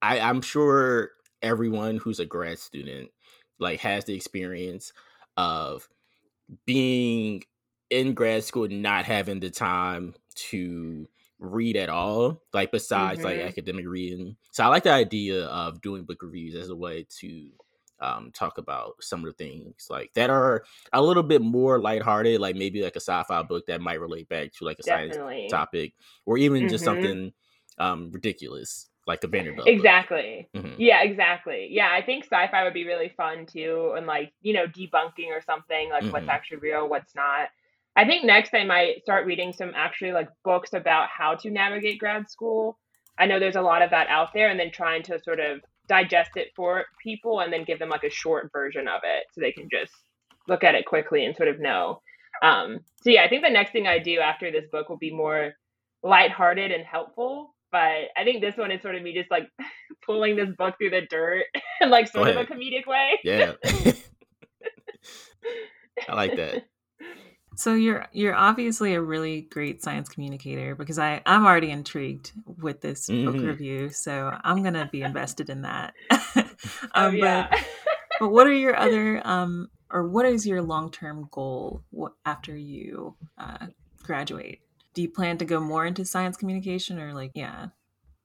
I 0.00 0.20
I'm 0.20 0.42
sure 0.42 1.10
everyone 1.42 1.96
who's 1.96 2.20
a 2.20 2.26
grad 2.26 2.58
student 2.58 3.10
like 3.58 3.80
has 3.80 4.04
the 4.04 4.14
experience 4.14 4.92
of 5.36 5.88
being 6.66 7.42
in 7.90 8.14
grad 8.14 8.44
school 8.44 8.68
not 8.68 9.04
having 9.04 9.40
the 9.40 9.50
time 9.50 10.14
to 10.34 11.06
read 11.38 11.76
at 11.76 11.88
all 11.88 12.42
like 12.52 12.72
besides 12.72 13.18
mm-hmm. 13.20 13.28
like 13.28 13.40
academic 13.40 13.86
reading 13.86 14.36
so 14.50 14.64
i 14.64 14.66
like 14.66 14.82
the 14.82 14.90
idea 14.90 15.44
of 15.44 15.80
doing 15.80 16.04
book 16.04 16.20
reviews 16.22 16.54
as 16.56 16.68
a 16.68 16.74
way 16.74 17.06
to 17.08 17.48
um, 18.00 18.30
talk 18.32 18.58
about 18.58 18.94
some 19.00 19.20
of 19.20 19.26
the 19.26 19.32
things 19.44 19.86
like 19.90 20.12
that 20.14 20.30
are 20.30 20.64
a 20.92 21.02
little 21.02 21.22
bit 21.22 21.42
more 21.42 21.80
lighthearted, 21.80 22.40
like 22.40 22.56
maybe 22.56 22.82
like 22.82 22.96
a 22.96 23.00
sci-fi 23.00 23.42
book 23.42 23.66
that 23.66 23.80
might 23.80 24.00
relate 24.00 24.28
back 24.28 24.52
to 24.54 24.64
like 24.64 24.78
a 24.78 24.82
Definitely. 24.82 25.16
science 25.16 25.50
topic, 25.50 25.94
or 26.26 26.38
even 26.38 26.60
mm-hmm. 26.60 26.68
just 26.68 26.84
something 26.84 27.32
um, 27.78 28.10
ridiculous 28.12 28.88
like 29.08 29.20
the 29.22 29.26
Vanderbilt. 29.26 29.66
Exactly. 29.66 30.48
Mm-hmm. 30.54 30.74
Yeah, 30.76 31.02
exactly. 31.02 31.68
Yeah, 31.70 31.88
I 31.90 32.02
think 32.04 32.24
sci-fi 32.24 32.62
would 32.62 32.74
be 32.74 32.86
really 32.86 33.08
fun 33.16 33.46
too, 33.46 33.94
and 33.96 34.06
like 34.06 34.32
you 34.42 34.52
know 34.52 34.66
debunking 34.66 35.28
or 35.30 35.40
something 35.44 35.90
like 35.90 36.04
mm-hmm. 36.04 36.12
what's 36.12 36.28
actually 36.28 36.58
real, 36.58 36.88
what's 36.88 37.14
not. 37.16 37.48
I 37.96 38.04
think 38.04 38.24
next 38.24 38.54
I 38.54 38.64
might 38.64 39.02
start 39.02 39.26
reading 39.26 39.52
some 39.52 39.72
actually 39.74 40.12
like 40.12 40.28
books 40.44 40.72
about 40.72 41.08
how 41.08 41.34
to 41.36 41.50
navigate 41.50 41.98
grad 41.98 42.30
school. 42.30 42.78
I 43.18 43.26
know 43.26 43.40
there's 43.40 43.56
a 43.56 43.62
lot 43.62 43.82
of 43.82 43.90
that 43.90 44.06
out 44.08 44.32
there, 44.34 44.50
and 44.50 44.60
then 44.60 44.70
trying 44.70 45.02
to 45.04 45.18
sort 45.20 45.40
of 45.40 45.62
digest 45.88 46.32
it 46.36 46.48
for 46.54 46.84
people 47.02 47.40
and 47.40 47.52
then 47.52 47.64
give 47.64 47.78
them 47.78 47.88
like 47.88 48.04
a 48.04 48.10
short 48.10 48.50
version 48.52 48.86
of 48.88 49.00
it 49.04 49.24
so 49.32 49.40
they 49.40 49.52
can 49.52 49.68
just 49.70 49.92
look 50.46 50.64
at 50.64 50.74
it 50.74 50.86
quickly 50.86 51.24
and 51.24 51.36
sort 51.36 51.48
of 51.48 51.60
know. 51.60 52.00
Um, 52.42 52.80
so 53.02 53.10
yeah, 53.10 53.24
I 53.24 53.28
think 53.28 53.42
the 53.42 53.50
next 53.50 53.72
thing 53.72 53.86
I 53.86 53.98
do 53.98 54.20
after 54.20 54.50
this 54.50 54.66
book 54.70 54.88
will 54.88 54.98
be 54.98 55.12
more 55.12 55.52
lighthearted 56.02 56.72
and 56.72 56.84
helpful. 56.84 57.54
But 57.70 58.08
I 58.16 58.24
think 58.24 58.40
this 58.40 58.56
one 58.56 58.70
is 58.70 58.80
sort 58.80 58.94
of 58.94 59.02
me 59.02 59.12
just 59.12 59.30
like 59.30 59.48
pulling 60.06 60.36
this 60.36 60.48
book 60.56 60.76
through 60.78 60.90
the 60.90 61.02
dirt 61.08 61.44
in 61.80 61.90
like 61.90 62.08
sort 62.08 62.28
of 62.28 62.36
a 62.36 62.44
comedic 62.44 62.86
way. 62.86 63.18
Yeah. 63.24 63.52
I 66.08 66.14
like 66.14 66.36
that. 66.36 66.64
So 67.58 67.74
you're 67.74 68.06
you're 68.12 68.36
obviously 68.36 68.94
a 68.94 69.02
really 69.02 69.40
great 69.40 69.82
science 69.82 70.08
communicator 70.08 70.76
because 70.76 70.96
I 70.96 71.20
I'm 71.26 71.44
already 71.44 71.72
intrigued 71.72 72.30
with 72.46 72.80
this 72.80 73.08
mm-hmm. 73.08 73.32
book 73.32 73.42
review, 73.44 73.88
so 73.88 74.32
I'm 74.44 74.62
gonna 74.62 74.88
be 74.92 75.02
invested 75.02 75.50
in 75.50 75.62
that. 75.62 75.92
um, 76.36 76.46
oh, 76.94 77.08
yeah. 77.08 77.48
but, 77.50 77.66
but 78.20 78.28
what 78.28 78.46
are 78.46 78.52
your 78.52 78.76
other 78.76 79.20
um 79.26 79.70
or 79.90 80.06
what 80.06 80.24
is 80.24 80.46
your 80.46 80.62
long 80.62 80.92
term 80.92 81.28
goal 81.32 81.82
after 82.24 82.56
you 82.56 83.16
uh, 83.38 83.66
graduate? 84.04 84.60
Do 84.94 85.02
you 85.02 85.08
plan 85.08 85.36
to 85.38 85.44
go 85.44 85.58
more 85.58 85.84
into 85.84 86.04
science 86.04 86.36
communication 86.36 87.00
or 87.00 87.12
like 87.12 87.32
yeah? 87.34 87.70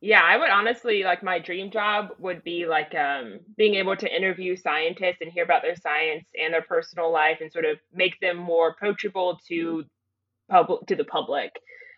Yeah 0.03 0.21
i 0.21 0.35
would 0.35 0.49
honestly 0.49 1.03
like 1.05 1.23
my 1.23 1.39
dream 1.39 1.71
job 1.71 2.09
would 2.19 2.43
be 2.43 2.65
like 2.65 2.93
um, 2.93 3.39
being 3.55 3.75
able 3.75 3.95
to 3.95 4.13
interview 4.13 4.57
scientists 4.57 5.19
and 5.21 5.31
hear 5.31 5.45
about 5.45 5.61
their 5.61 5.77
science 5.77 6.25
and 6.37 6.53
their 6.53 6.61
personal 6.61 7.09
life 7.09 7.37
and 7.39 7.53
sort 7.53 7.63
of 7.63 7.77
make 7.93 8.19
them 8.19 8.35
more 8.35 8.67
approachable 8.67 9.39
to 9.47 9.85
public 10.49 10.85
to 10.87 10.97
the 10.97 11.05
public. 11.05 11.51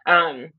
Um, 0.06 0.52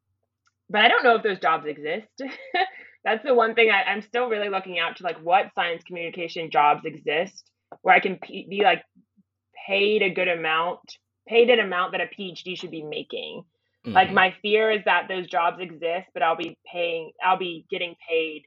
but 0.68 0.80
i 0.80 0.88
don't 0.88 1.04
know 1.04 1.14
if 1.14 1.22
those 1.22 1.38
jobs 1.38 1.66
exist. 1.66 2.08
That's 3.04 3.22
the 3.24 3.34
one 3.34 3.54
thing 3.54 3.70
I, 3.70 3.84
i'm 3.92 4.02
still 4.02 4.28
really 4.28 4.48
looking 4.48 4.80
out 4.80 4.96
to 4.96 5.04
like 5.04 5.18
what 5.22 5.54
science 5.54 5.84
communication 5.86 6.50
jobs 6.50 6.84
exist 6.84 7.48
where 7.82 7.94
i 7.94 8.00
can 8.00 8.16
p- 8.16 8.48
be 8.50 8.62
like 8.64 8.82
paid 9.68 10.02
a 10.02 10.10
good 10.10 10.26
amount 10.26 10.80
paid 11.28 11.48
an 11.50 11.60
amount 11.60 11.92
that 11.92 12.00
a 12.00 12.06
phd 12.20 12.58
should 12.58 12.72
be 12.72 12.82
making 12.82 13.44
Mm-hmm. 13.86 13.94
Like 13.94 14.12
my 14.12 14.34
fear 14.42 14.70
is 14.70 14.82
that 14.84 15.06
those 15.08 15.28
jobs 15.28 15.58
exist, 15.60 16.08
but 16.12 16.22
I'll 16.22 16.36
be 16.36 16.58
paying, 16.70 17.12
I'll 17.24 17.38
be 17.38 17.64
getting 17.70 17.94
paid 18.08 18.42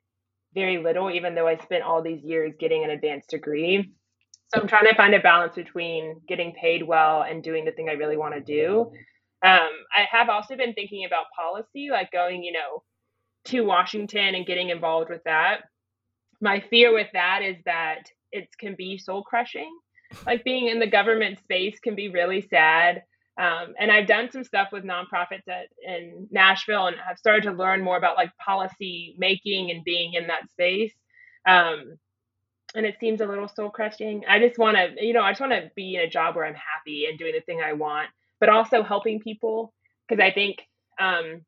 very 0.54 0.84
little, 0.84 1.10
even 1.10 1.34
though 1.34 1.48
I 1.48 1.58
spent 1.58 1.84
all 1.84 2.04
these 2.04 2.22
years 2.24 2.54
getting 2.60 2.84
an 2.84 2.90
advanced 2.90 3.30
degree. 3.30 3.94
So 4.54 4.62
I'm 4.62 4.68
trying 4.68 4.88
to 4.88 4.96
find 4.96 5.14
a 5.14 5.20
balance 5.20 5.56
between 5.56 6.22
getting 6.28 6.54
paid 6.54 6.84
well 6.84 7.22
and 7.22 7.44
doing 7.44 7.66
the 7.66 7.72
thing 7.72 7.88
I 7.88 7.94
really 7.94 8.18
want 8.18 8.34
to 8.34 8.42
do. 8.42 8.92
Um, 9.46 9.70
I 9.96 10.06
have 10.12 10.28
also 10.28 10.58
been 10.58 10.74
thinking 10.74 11.06
about 11.06 11.26
policy, 11.40 11.90
like 11.92 12.12
going, 12.12 12.44
you 12.44 12.52
know, 12.52 12.84
to 13.46 13.62
Washington 13.62 14.36
and 14.36 14.46
getting 14.46 14.70
involved 14.70 15.10
with 15.10 15.24
that. 15.24 15.62
My 16.42 16.64
fear 16.70 16.94
with 16.94 17.08
that 17.14 17.42
is 17.44 17.58
that 17.66 18.12
it 18.32 18.50
can 18.60 18.76
be 18.76 18.98
soul 18.98 19.24
crushing. 19.24 19.72
Like 20.26 20.44
being 20.44 20.68
in 20.68 20.80
the 20.80 20.88
government 20.88 21.40
space 21.40 21.80
can 21.80 21.96
be 21.96 22.10
really 22.10 22.42
sad. 22.50 23.04
Um, 23.40 23.74
and 23.80 23.90
I've 23.90 24.06
done 24.06 24.30
some 24.30 24.44
stuff 24.44 24.68
with 24.74 24.84
nonprofits 24.84 25.48
at, 25.48 25.68
in 25.82 26.28
Nashville 26.30 26.88
and 26.88 26.98
I've 27.10 27.18
started 27.18 27.44
to 27.44 27.54
learn 27.54 27.82
more 27.82 27.96
about 27.96 28.18
like 28.18 28.36
policy 28.38 29.16
making 29.18 29.72
and 29.72 29.82
being 29.86 30.14
in 30.14 30.28
that 30.28 30.50
space. 30.50 30.92
Um, 31.48 31.98
and 32.76 32.86
it 32.86 32.98
seems 33.00 33.22
a 33.22 33.26
little 33.26 33.48
soul 33.48 33.70
crushing. 33.70 34.24
I 34.28 34.40
just 34.40 34.60
want 34.60 34.76
to, 34.76 34.94
you 35.04 35.14
know, 35.14 35.22
I 35.22 35.32
just 35.32 35.40
want 35.40 35.54
to 35.54 35.72
be 35.74 35.96
in 35.96 36.02
a 36.02 36.10
job 36.10 36.36
where 36.36 36.46
I'm 36.46 36.54
happy 36.54 37.06
and 37.10 37.18
doing 37.18 37.32
the 37.34 37.40
thing 37.40 37.62
I 37.64 37.74
want, 37.74 38.10
but 38.42 38.50
also 38.50 38.84
helping 38.84 39.22
people. 39.22 39.74
Because 40.08 40.22
I 40.22 40.32
think, 40.32 40.58
um, 41.00 41.42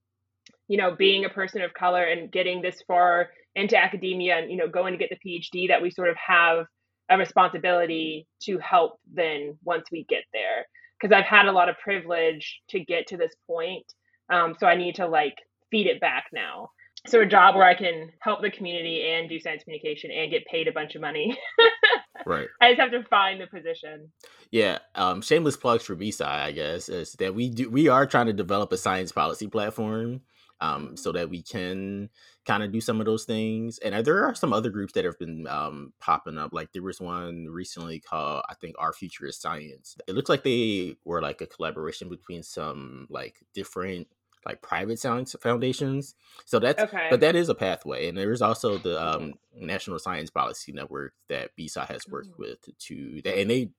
you 0.69 0.77
know, 0.77 0.95
being 0.95 1.25
a 1.25 1.29
person 1.29 1.61
of 1.61 1.73
color 1.73 2.03
and 2.03 2.31
getting 2.31 2.61
this 2.61 2.81
far 2.87 3.31
into 3.53 3.77
academia 3.77 4.37
and, 4.37 4.49
you 4.49 4.55
know, 4.55 4.69
going 4.69 4.93
to 4.93 4.97
get 4.97 5.09
the 5.09 5.17
PhD, 5.29 5.67
that 5.67 5.81
we 5.81 5.91
sort 5.91 6.07
of 6.07 6.15
have 6.15 6.65
a 7.09 7.17
responsibility 7.17 8.27
to 8.43 8.57
help 8.59 8.99
then 9.13 9.57
once 9.65 9.87
we 9.91 10.05
get 10.07 10.23
there 10.31 10.65
because 11.01 11.15
I've 11.15 11.25
had 11.25 11.47
a 11.47 11.51
lot 11.51 11.69
of 11.69 11.77
privilege 11.79 12.61
to 12.69 12.79
get 12.79 13.07
to 13.07 13.17
this 13.17 13.33
point. 13.47 13.85
Um, 14.31 14.55
so 14.59 14.67
I 14.67 14.75
need 14.75 14.95
to 14.95 15.07
like 15.07 15.35
feed 15.71 15.87
it 15.87 15.99
back 15.99 16.25
now. 16.33 16.69
So 17.07 17.21
a 17.21 17.25
job 17.25 17.55
where 17.55 17.65
I 17.65 17.73
can 17.73 18.11
help 18.19 18.41
the 18.41 18.51
community 18.51 19.09
and 19.09 19.27
do 19.27 19.39
science 19.39 19.63
communication 19.63 20.11
and 20.11 20.29
get 20.29 20.45
paid 20.45 20.67
a 20.67 20.71
bunch 20.71 20.93
of 20.93 21.01
money. 21.01 21.35
right. 22.27 22.47
I 22.61 22.71
just 22.71 22.81
have 22.81 22.91
to 22.91 23.03
find 23.09 23.41
the 23.41 23.47
position. 23.47 24.11
Yeah. 24.51 24.79
Um, 24.93 25.21
shameless 25.21 25.57
plugs 25.57 25.83
for 25.83 25.95
BSci, 25.95 26.21
I 26.21 26.51
guess, 26.51 26.89
is 26.89 27.13
that 27.13 27.33
we 27.33 27.49
do 27.49 27.71
we 27.71 27.87
are 27.87 28.05
trying 28.05 28.27
to 28.27 28.33
develop 28.33 28.71
a 28.71 28.77
science 28.77 29.11
policy 29.11 29.47
platform 29.47 30.21
um, 30.61 30.95
so 30.95 31.11
that 31.11 31.29
we 31.29 31.41
can 31.41 32.09
kind 32.45 32.63
of 32.63 32.71
do 32.71 32.79
some 32.79 32.99
of 32.99 33.05
those 33.05 33.25
things. 33.25 33.79
And 33.79 34.05
there 34.05 34.25
are 34.25 34.35
some 34.35 34.53
other 34.53 34.69
groups 34.69 34.93
that 34.93 35.05
have 35.05 35.19
been 35.19 35.47
um, 35.47 35.91
popping 35.99 36.37
up. 36.37 36.53
Like 36.53 36.71
there 36.71 36.83
was 36.83 37.01
one 37.01 37.47
recently 37.49 37.99
called, 37.99 38.43
I 38.47 38.53
think, 38.53 38.75
Our 38.79 38.93
Future 38.93 39.25
is 39.25 39.37
Science. 39.37 39.97
It 40.07 40.15
looks 40.15 40.29
like 40.29 40.43
they 40.43 40.95
were 41.03 41.21
like 41.21 41.41
a 41.41 41.47
collaboration 41.47 42.09
between 42.09 42.43
some 42.43 43.07
like 43.09 43.43
different 43.53 44.07
like 44.45 44.61
private 44.61 44.99
science 44.99 45.35
foundations. 45.41 46.15
So 46.45 46.59
that's 46.59 46.81
okay. 46.81 47.07
but 47.09 47.19
that 47.19 47.35
is 47.35 47.49
a 47.49 47.55
pathway. 47.55 48.07
And 48.07 48.17
there 48.17 48.31
is 48.31 48.41
also 48.41 48.77
the 48.77 49.01
um, 49.03 49.33
National 49.55 49.99
Science 49.99 50.29
Policy 50.29 50.71
Network 50.71 51.13
that 51.29 51.51
BSci 51.59 51.85
has 51.87 52.07
worked 52.07 52.31
mm-hmm. 52.31 52.41
with 52.41 52.77
to 52.79 53.21
and 53.25 53.49
they 53.49 53.69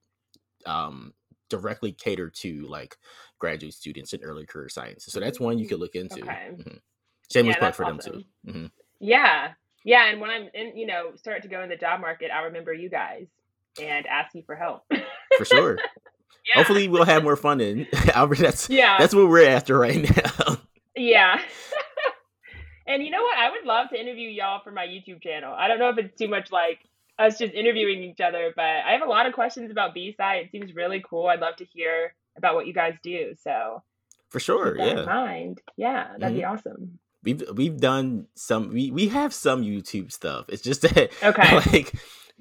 um 0.64 1.12
directly 1.52 1.92
cater 1.92 2.30
to 2.30 2.66
like 2.66 2.96
graduate 3.38 3.74
students 3.74 4.12
in 4.12 4.22
early 4.22 4.46
career 4.46 4.68
sciences. 4.68 5.12
So 5.12 5.20
that's 5.20 5.38
one 5.38 5.58
you 5.58 5.68
could 5.68 5.78
look 5.78 5.94
into. 5.94 6.22
Okay. 6.22 6.48
Mm-hmm. 6.50 6.76
Shameless 7.30 7.56
yeah, 7.56 7.58
plug 7.58 7.74
for 7.74 7.84
awesome. 7.84 7.96
them 7.96 8.24
too. 8.44 8.50
Mm-hmm. 8.50 8.66
Yeah, 9.00 9.52
yeah. 9.84 10.06
And 10.10 10.20
when 10.20 10.30
I'm 10.30 10.48
in, 10.54 10.76
you 10.76 10.86
know, 10.86 11.14
start 11.16 11.42
to 11.42 11.48
go 11.48 11.62
in 11.62 11.68
the 11.68 11.76
job 11.76 12.00
market, 12.00 12.30
I 12.32 12.42
remember 12.44 12.72
you 12.72 12.88
guys 12.88 13.26
and 13.80 14.06
ask 14.06 14.34
you 14.34 14.42
for 14.44 14.56
help. 14.56 14.84
for 15.36 15.44
sure. 15.44 15.78
Yeah. 16.44 16.54
Hopefully, 16.56 16.88
we'll 16.88 17.04
have 17.04 17.22
more 17.22 17.36
fun 17.36 17.60
in 17.60 17.86
Albert. 18.14 18.38
That's 18.38 18.68
yeah. 18.68 18.96
That's 18.98 19.14
what 19.14 19.28
we're 19.28 19.48
after 19.48 19.78
right 19.78 20.02
now. 20.02 20.56
yeah. 20.96 21.40
and 22.88 23.04
you 23.04 23.10
know 23.10 23.22
what? 23.22 23.38
I 23.38 23.50
would 23.52 23.64
love 23.64 23.90
to 23.90 24.00
interview 24.00 24.28
y'all 24.28 24.60
for 24.64 24.72
my 24.72 24.84
YouTube 24.84 25.22
channel. 25.22 25.54
I 25.56 25.68
don't 25.68 25.78
know 25.78 25.90
if 25.90 25.98
it's 25.98 26.18
too 26.18 26.26
much 26.26 26.50
like 26.50 26.80
us 27.18 27.38
just 27.38 27.54
interviewing 27.54 28.02
each 28.02 28.20
other, 28.20 28.52
but 28.54 28.64
I 28.64 28.92
have 28.92 29.02
a 29.02 29.10
lot 29.10 29.26
of 29.26 29.32
questions 29.32 29.70
about 29.70 29.94
BSci. 29.94 30.42
It 30.42 30.50
seems 30.50 30.74
really 30.74 31.02
cool. 31.08 31.26
I'd 31.26 31.40
love 31.40 31.56
to 31.56 31.64
hear 31.64 32.14
about 32.36 32.54
what 32.54 32.66
you 32.66 32.72
guys 32.72 32.94
do. 33.02 33.34
So 33.42 33.82
for 34.30 34.40
sure, 34.40 34.76
yeah. 34.78 35.04
mind, 35.04 35.60
yeah, 35.76 36.08
that'd 36.18 36.28
mm-hmm. 36.28 36.36
be 36.36 36.44
awesome. 36.44 36.98
We've 37.22 37.42
we've 37.54 37.78
done 37.78 38.26
some. 38.34 38.70
We 38.70 38.90
we 38.90 39.08
have 39.08 39.32
some 39.32 39.62
YouTube 39.62 40.10
stuff. 40.10 40.46
It's 40.48 40.62
just 40.62 40.82
that 40.82 41.12
okay, 41.22 41.56
like 41.72 41.94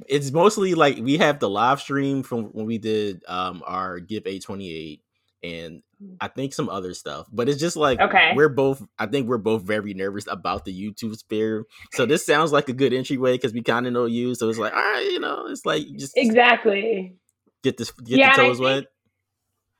it's 0.07 0.31
mostly 0.31 0.73
like 0.73 0.97
we 0.97 1.17
have 1.17 1.39
the 1.39 1.49
live 1.49 1.81
stream 1.81 2.23
from 2.23 2.45
when 2.45 2.65
we 2.65 2.77
did 2.77 3.23
um 3.27 3.61
our 3.65 3.99
Give 3.99 4.25
A 4.25 4.39
twenty 4.39 4.73
eight 4.73 5.01
and. 5.43 5.83
I 6.19 6.27
think 6.27 6.53
some 6.53 6.69
other 6.69 6.93
stuff. 6.93 7.27
But 7.31 7.49
it's 7.49 7.59
just 7.59 7.75
like 7.75 7.99
okay. 7.99 8.33
we're 8.35 8.49
both 8.49 8.83
I 8.97 9.05
think 9.05 9.27
we're 9.27 9.37
both 9.37 9.63
very 9.63 9.93
nervous 9.93 10.25
about 10.27 10.65
the 10.65 10.73
YouTube 10.73 11.15
sphere. 11.15 11.65
So 11.93 12.05
this 12.05 12.25
sounds 12.25 12.51
like 12.51 12.69
a 12.69 12.73
good 12.73 12.93
entryway 12.93 13.33
because 13.33 13.53
we 13.53 13.61
kind 13.61 13.87
of 13.87 13.93
know 13.93 14.05
you. 14.05 14.35
So 14.35 14.49
it's 14.49 14.59
like, 14.59 14.73
all 14.73 14.79
right, 14.79 15.09
you 15.11 15.19
know, 15.19 15.45
it's 15.47 15.65
like 15.65 15.83
just 15.97 16.17
exactly 16.17 17.15
get 17.63 17.77
this 17.77 17.91
get 17.91 18.19
yeah, 18.19 18.35
the 18.35 18.43
toes 18.43 18.59
wet. 18.59 18.85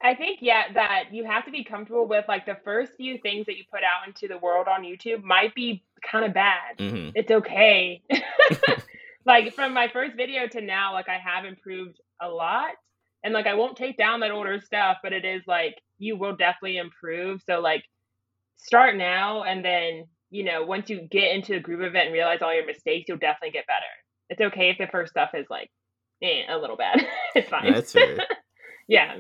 I 0.04 0.16
think 0.16 0.40
yeah 0.42 0.64
that 0.74 1.06
you 1.12 1.26
have 1.26 1.46
to 1.46 1.52
be 1.52 1.64
comfortable 1.64 2.08
with 2.08 2.26
like 2.28 2.46
the 2.46 2.58
first 2.64 2.94
few 2.98 3.20
things 3.20 3.46
that 3.46 3.58
you 3.58 3.64
put 3.72 3.82
out 3.84 4.08
into 4.08 4.28
the 4.28 4.38
world 4.38 4.68
on 4.68 4.84
YouTube 4.84 5.24
might 5.24 5.54
be 5.54 5.84
kind 6.10 6.26
of 6.26 6.34
bad. 6.34 6.78
Mm-hmm. 6.80 7.12
It's 7.16 7.32
okay. 7.32 8.02
like 9.26 9.54
from 9.54 9.74
my 9.74 9.88
first 9.88 10.16
video 10.16 10.48
to 10.48 10.62
now, 10.62 10.94
like 10.94 11.10
I 11.10 11.18
have 11.18 11.46
improved 11.46 12.00
a 12.22 12.28
lot. 12.28 12.72
And 13.24 13.34
like 13.34 13.48
I 13.48 13.54
won't 13.54 13.78
take 13.78 13.98
down 13.98 14.20
that 14.22 14.32
older 14.32 14.60
stuff, 14.60 14.98
but 15.04 15.14
it 15.14 15.26
is 15.26 15.44
like 15.48 15.76
you 16.00 16.18
will 16.18 16.36
definitely 16.36 16.78
improve. 16.78 17.42
So 17.46 17.60
like 17.60 17.84
start 18.58 18.96
now 18.96 19.44
and 19.44 19.64
then, 19.64 20.06
you 20.30 20.44
know, 20.44 20.64
once 20.64 20.90
you 20.90 21.08
get 21.12 21.36
into 21.36 21.56
a 21.56 21.60
group 21.60 21.82
event 21.82 22.08
and 22.08 22.14
realize 22.14 22.40
all 22.42 22.54
your 22.54 22.66
mistakes, 22.66 23.06
you'll 23.08 23.18
definitely 23.18 23.52
get 23.52 23.68
better. 23.68 23.86
It's 24.30 24.42
okay 24.42 24.70
if 24.70 24.78
the 24.78 24.88
first 24.88 25.12
stuff 25.12 25.32
is 25.34 25.46
like 25.50 25.70
eh, 26.24 26.44
a 26.50 26.58
little 26.58 26.78
bad. 26.78 27.06
it's 27.36 27.50
fine. 27.50 27.66
Yeah, 27.66 27.74
that's 27.74 27.92
fair. 27.92 28.18
yeah. 28.88 29.16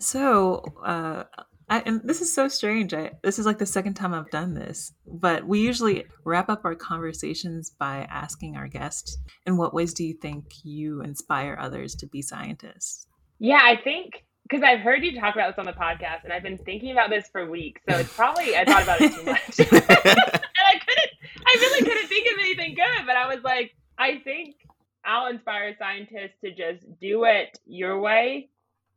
So, 0.00 0.62
uh, 0.84 1.24
I, 1.70 1.80
and 1.80 2.00
this 2.02 2.22
is 2.22 2.32
so 2.32 2.48
strange. 2.48 2.94
I, 2.94 3.10
this 3.22 3.38
is 3.38 3.44
like 3.44 3.58
the 3.58 3.66
second 3.66 3.94
time 3.94 4.14
I've 4.14 4.30
done 4.30 4.54
this, 4.54 4.92
but 5.06 5.46
we 5.46 5.60
usually 5.60 6.06
wrap 6.24 6.48
up 6.48 6.64
our 6.64 6.74
conversations 6.74 7.70
by 7.78 8.06
asking 8.10 8.56
our 8.56 8.68
guests, 8.68 9.18
in 9.44 9.58
what 9.58 9.74
ways 9.74 9.92
do 9.92 10.04
you 10.04 10.14
think 10.14 10.44
you 10.64 11.02
inspire 11.02 11.58
others 11.60 11.94
to 11.96 12.06
be 12.06 12.22
scientists? 12.22 13.07
Yeah, 13.38 13.60
I 13.62 13.76
think 13.76 14.24
because 14.48 14.62
I've 14.64 14.80
heard 14.80 15.04
you 15.04 15.18
talk 15.20 15.34
about 15.34 15.54
this 15.54 15.58
on 15.58 15.66
the 15.66 15.78
podcast, 15.78 16.24
and 16.24 16.32
I've 16.32 16.42
been 16.42 16.58
thinking 16.58 16.92
about 16.92 17.10
this 17.10 17.28
for 17.30 17.50
weeks. 17.50 17.82
So 17.88 17.96
it's 17.98 18.12
probably 18.12 18.56
I 18.56 18.64
thought 18.64 18.82
about 18.82 19.00
it 19.00 19.12
too 19.12 19.24
much, 19.24 19.58
and 19.58 19.68
I 19.70 20.78
couldn't. 20.86 21.10
I 21.46 21.56
really 21.60 21.84
couldn't 21.84 22.08
think 22.08 22.26
of 22.32 22.38
anything 22.40 22.74
good, 22.74 23.06
but 23.06 23.16
I 23.16 23.32
was 23.32 23.42
like, 23.44 23.74
I 23.98 24.18
think 24.24 24.56
I'll 25.04 25.28
inspire 25.28 25.74
scientists 25.78 26.36
to 26.44 26.52
just 26.52 26.84
do 27.00 27.24
it 27.24 27.58
your 27.66 28.00
way. 28.00 28.50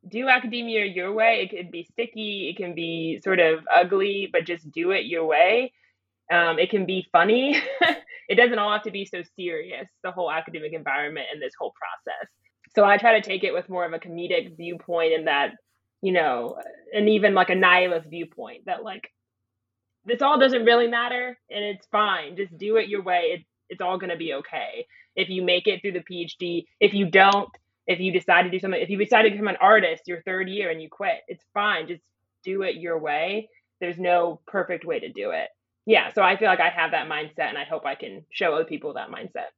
Do 0.08 0.28
academia 0.30 0.86
your 0.86 1.14
way. 1.14 1.42
It 1.42 1.56
can 1.56 1.72
be 1.72 1.84
sticky, 1.84 2.50
it 2.50 2.58
can 2.58 2.74
be 2.74 3.22
sort 3.24 3.40
of 3.40 3.60
ugly, 3.74 4.30
but 4.32 4.46
just 4.46 4.72
do 4.72 4.92
it 4.92 5.06
your 5.06 5.26
way. 5.26 5.74
Um, 6.32 6.60
it 6.60 6.70
can 6.70 6.86
be 6.86 7.08
funny. 7.12 7.62
it 8.30 8.36
doesn't 8.36 8.58
all 8.58 8.72
have 8.72 8.84
to 8.84 8.92
be 8.92 9.06
so 9.06 9.22
serious, 9.36 9.88
the 10.04 10.12
whole 10.12 10.32
academic 10.32 10.74
environment 10.74 11.28
and 11.32 11.42
this 11.42 11.54
whole 11.60 11.74
process. 11.74 12.28
So 12.76 12.86
I 12.86 12.98
try 12.98 13.20
to 13.20 13.28
take 13.28 13.44
it 13.44 13.54
with 13.54 13.70
more 13.70 13.86
of 13.86 13.94
a 13.94 14.00
comedic 14.00 14.56
viewpoint 14.56 15.14
in 15.14 15.26
that, 15.26 15.52
you 16.02 16.14
know, 16.14 16.58
and 16.94 17.10
even 17.10 17.34
like 17.34 17.50
a 17.50 17.56
nihilist 17.56 18.10
viewpoint 18.10 18.66
that 18.66 18.84
like 18.84 19.10
this 20.06 20.22
all 20.22 20.40
doesn't 20.40 20.66
really 20.66 20.88
matter 20.88 21.38
and 21.50 21.64
it's 21.64 21.86
fine. 21.88 22.36
Just 22.36 22.58
do 22.58 22.78
it 22.78 22.88
your 22.90 23.04
way. 23.04 23.34
It, 23.34 23.46
it's 23.70 23.82
all 23.82 24.00
to 24.00 24.18
be 24.18 24.34
okay. 24.36 24.86
If 25.16 25.30
you 25.30 25.44
make 25.44 25.68
it 25.68 25.82
through 25.82 25.94
the 25.94 26.00
PhD, 26.00 26.66
if 26.80 26.94
you 26.94 27.10
don't, 27.10 27.50
if 27.88 28.00
you 28.00 28.12
decide 28.12 28.44
to 28.44 28.50
do 28.50 28.60
something, 28.60 28.82
if 28.82 28.90
you 28.90 28.98
decide 28.98 29.24
to 29.24 29.32
become 29.32 29.48
an 29.48 29.58
artist 29.60 30.04
your 30.08 30.22
third 30.24 30.50
year 30.50 30.70
and 30.70 30.82
you 30.82 30.90
quit, 30.90 31.20
it's 31.28 31.44
fine. 31.54 31.88
Just 31.88 32.02
do 32.44 32.64
it 32.64 32.76
your 32.76 33.00
way. 33.00 33.50
There's 33.80 33.98
no 33.98 34.42
perfect 34.48 34.86
way 34.86 35.00
to 35.00 35.10
do 35.10 35.32
it. 35.32 35.50
Yeah. 35.86 36.12
So 36.14 36.22
I 36.22 36.38
feel 36.38 36.48
like 36.48 36.60
I 36.60 36.70
have 36.70 36.92
that 36.92 37.10
mindset 37.10 37.50
and 37.50 37.58
I 37.58 37.66
hope 37.66 37.86
I 37.86 37.96
can 37.96 38.26
show 38.32 38.54
other 38.54 38.66
people 38.66 38.94
that 38.94 39.10
mindset. 39.10 39.50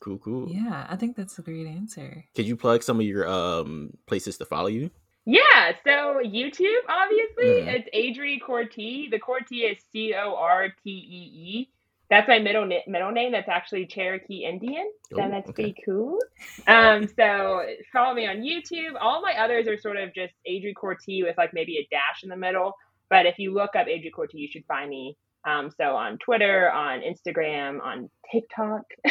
Cool, 0.00 0.18
cool. 0.18 0.48
Yeah, 0.50 0.86
I 0.88 0.96
think 0.96 1.16
that's 1.16 1.38
a 1.38 1.42
great 1.42 1.66
answer. 1.66 2.24
Could 2.34 2.46
you 2.46 2.56
plug 2.56 2.82
some 2.82 2.98
of 2.98 3.06
your 3.06 3.28
um 3.28 3.92
places 4.06 4.38
to 4.38 4.44
follow 4.44 4.68
you? 4.68 4.90
Yeah, 5.26 5.72
so 5.84 6.20
YouTube, 6.24 6.82
obviously, 6.88 7.62
mm. 7.62 7.66
it's 7.68 7.88
Adri 7.94 8.40
Cortee. 8.40 9.10
The 9.10 9.20
Cortee 9.20 9.70
is 9.70 9.78
C 9.92 10.14
O 10.14 10.34
R 10.34 10.70
T 10.82 10.90
E 10.90 11.60
E. 11.60 11.70
That's 12.08 12.26
my 12.26 12.40
middle 12.40 12.66
na- 12.66 12.86
middle 12.88 13.12
name. 13.12 13.30
That's 13.30 13.48
actually 13.48 13.86
Cherokee 13.86 14.44
Indian. 14.44 14.90
So 15.12 15.22
oh, 15.22 15.28
that's 15.30 15.50
okay. 15.50 15.62
pretty 15.62 15.82
cool. 15.84 16.18
Um, 16.66 17.06
so 17.06 17.62
follow 17.92 18.14
me 18.14 18.26
on 18.26 18.38
YouTube. 18.38 18.94
All 19.00 19.22
my 19.22 19.34
others 19.34 19.68
are 19.68 19.78
sort 19.78 19.96
of 19.96 20.12
just 20.14 20.32
Adri 20.48 20.74
Cortee 20.74 21.22
with 21.22 21.36
like 21.38 21.52
maybe 21.52 21.76
a 21.76 21.86
dash 21.90 22.24
in 22.24 22.30
the 22.30 22.36
middle. 22.36 22.74
But 23.10 23.26
if 23.26 23.38
you 23.38 23.52
look 23.52 23.76
up 23.76 23.86
Adri 23.86 24.10
Cortee, 24.10 24.34
you 24.34 24.48
should 24.50 24.64
find 24.66 24.88
me 24.90 25.16
um, 25.46 25.70
so 25.76 25.96
on 25.96 26.18
Twitter, 26.18 26.70
on 26.70 27.00
Instagram, 27.00 27.80
on 27.82 28.10
TikTok, 28.30 28.82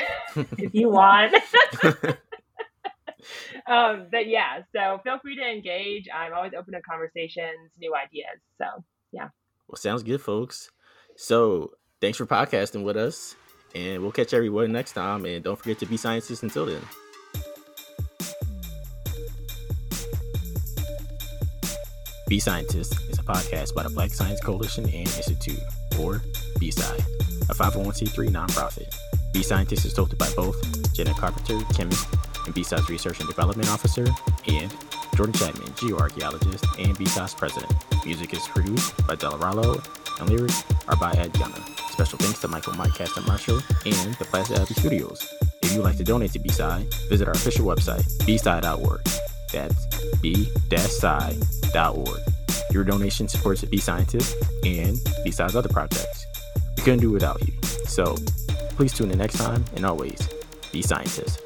if 0.57 0.73
you 0.73 0.89
want. 0.91 1.33
um, 3.67 4.07
but 4.11 4.27
yeah, 4.27 4.61
so 4.75 4.99
feel 5.03 5.19
free 5.19 5.35
to 5.35 5.43
engage. 5.43 6.07
I'm 6.13 6.33
always 6.33 6.53
open 6.57 6.73
to 6.73 6.81
conversations, 6.81 7.71
new 7.79 7.95
ideas. 7.95 8.39
So 8.57 8.65
yeah. 9.11 9.29
Well, 9.67 9.77
sounds 9.77 10.03
good, 10.03 10.21
folks. 10.21 10.69
So 11.15 11.71
thanks 12.01 12.17
for 12.17 12.25
podcasting 12.25 12.83
with 12.83 12.97
us, 12.97 13.35
and 13.73 14.01
we'll 14.01 14.11
catch 14.11 14.33
everyone 14.33 14.71
next 14.71 14.93
time. 14.93 15.25
And 15.25 15.43
don't 15.43 15.57
forget 15.57 15.79
to 15.79 15.85
be 15.85 15.97
scientists 15.97 16.43
until 16.43 16.65
then. 16.65 16.81
Be 22.27 22.39
Scientist 22.39 22.93
is 23.09 23.17
a 23.17 23.23
podcast 23.23 23.73
by 23.73 23.81
the 23.81 23.89
Black 23.89 24.11
Science 24.11 24.39
Coalition 24.39 24.83
and 24.85 25.07
Institute 25.07 25.57
or 25.99 26.21
a 27.49 27.53
501c3 27.53 28.29
nonprofit. 28.29 28.93
B-Scientist 29.33 29.85
is 29.85 29.93
hosted 29.93 30.17
by 30.17 30.29
both 30.35 30.93
Jenna 30.93 31.13
Carpenter, 31.13 31.59
chemist 31.73 32.07
and 32.45 32.55
BSci's 32.55 32.89
research 32.89 33.19
and 33.19 33.29
development 33.29 33.69
officer, 33.69 34.05
and 34.47 34.73
Jordan 35.15 35.33
Chapman, 35.33 35.67
geoarchaeologist 35.73 36.63
and 36.83 36.97
BSci's 36.97 37.33
president. 37.33 37.71
Music 38.05 38.33
is 38.33 38.47
produced 38.47 38.95
by 39.07 39.15
Delaralo, 39.15 39.83
and 40.19 40.29
lyrics 40.29 40.63
are 40.87 40.95
by 40.95 41.11
Ed 41.13 41.33
Gunner. 41.33 41.61
Special 41.91 42.17
thanks 42.19 42.39
to 42.39 42.47
Michael 42.47 42.73
Mike 42.73 42.95
Caston 42.95 43.25
Marshall 43.25 43.61
and 43.85 44.13
the 44.15 44.25
Plaza 44.25 44.61
Abbey 44.61 44.73
Studios. 44.73 45.33
If 45.61 45.73
you'd 45.73 45.83
like 45.83 45.97
to 45.97 46.03
donate 46.03 46.31
to 46.33 46.39
BSci, 46.39 47.09
visit 47.09 47.27
our 47.27 47.33
official 47.33 47.65
website, 47.65 48.05
bside.org. 48.25 49.01
That's 49.51 49.85
b-side.org. 50.21 52.28
Your 52.71 52.83
donation 52.83 53.27
supports 53.27 53.63
Be 53.63 53.77
Scientist 53.77 54.35
and 54.63 54.97
BSci's 55.25 55.55
other 55.55 55.69
projects. 55.69 56.25
We 56.77 56.83
couldn't 56.83 57.01
do 57.01 57.11
without 57.11 57.45
you. 57.47 57.53
So 57.85 58.15
please 58.75 58.93
tune 58.93 59.11
in 59.11 59.17
next 59.17 59.37
time 59.37 59.65
and 59.75 59.85
always 59.85 60.27
be 60.71 60.81
scientists. 60.81 61.41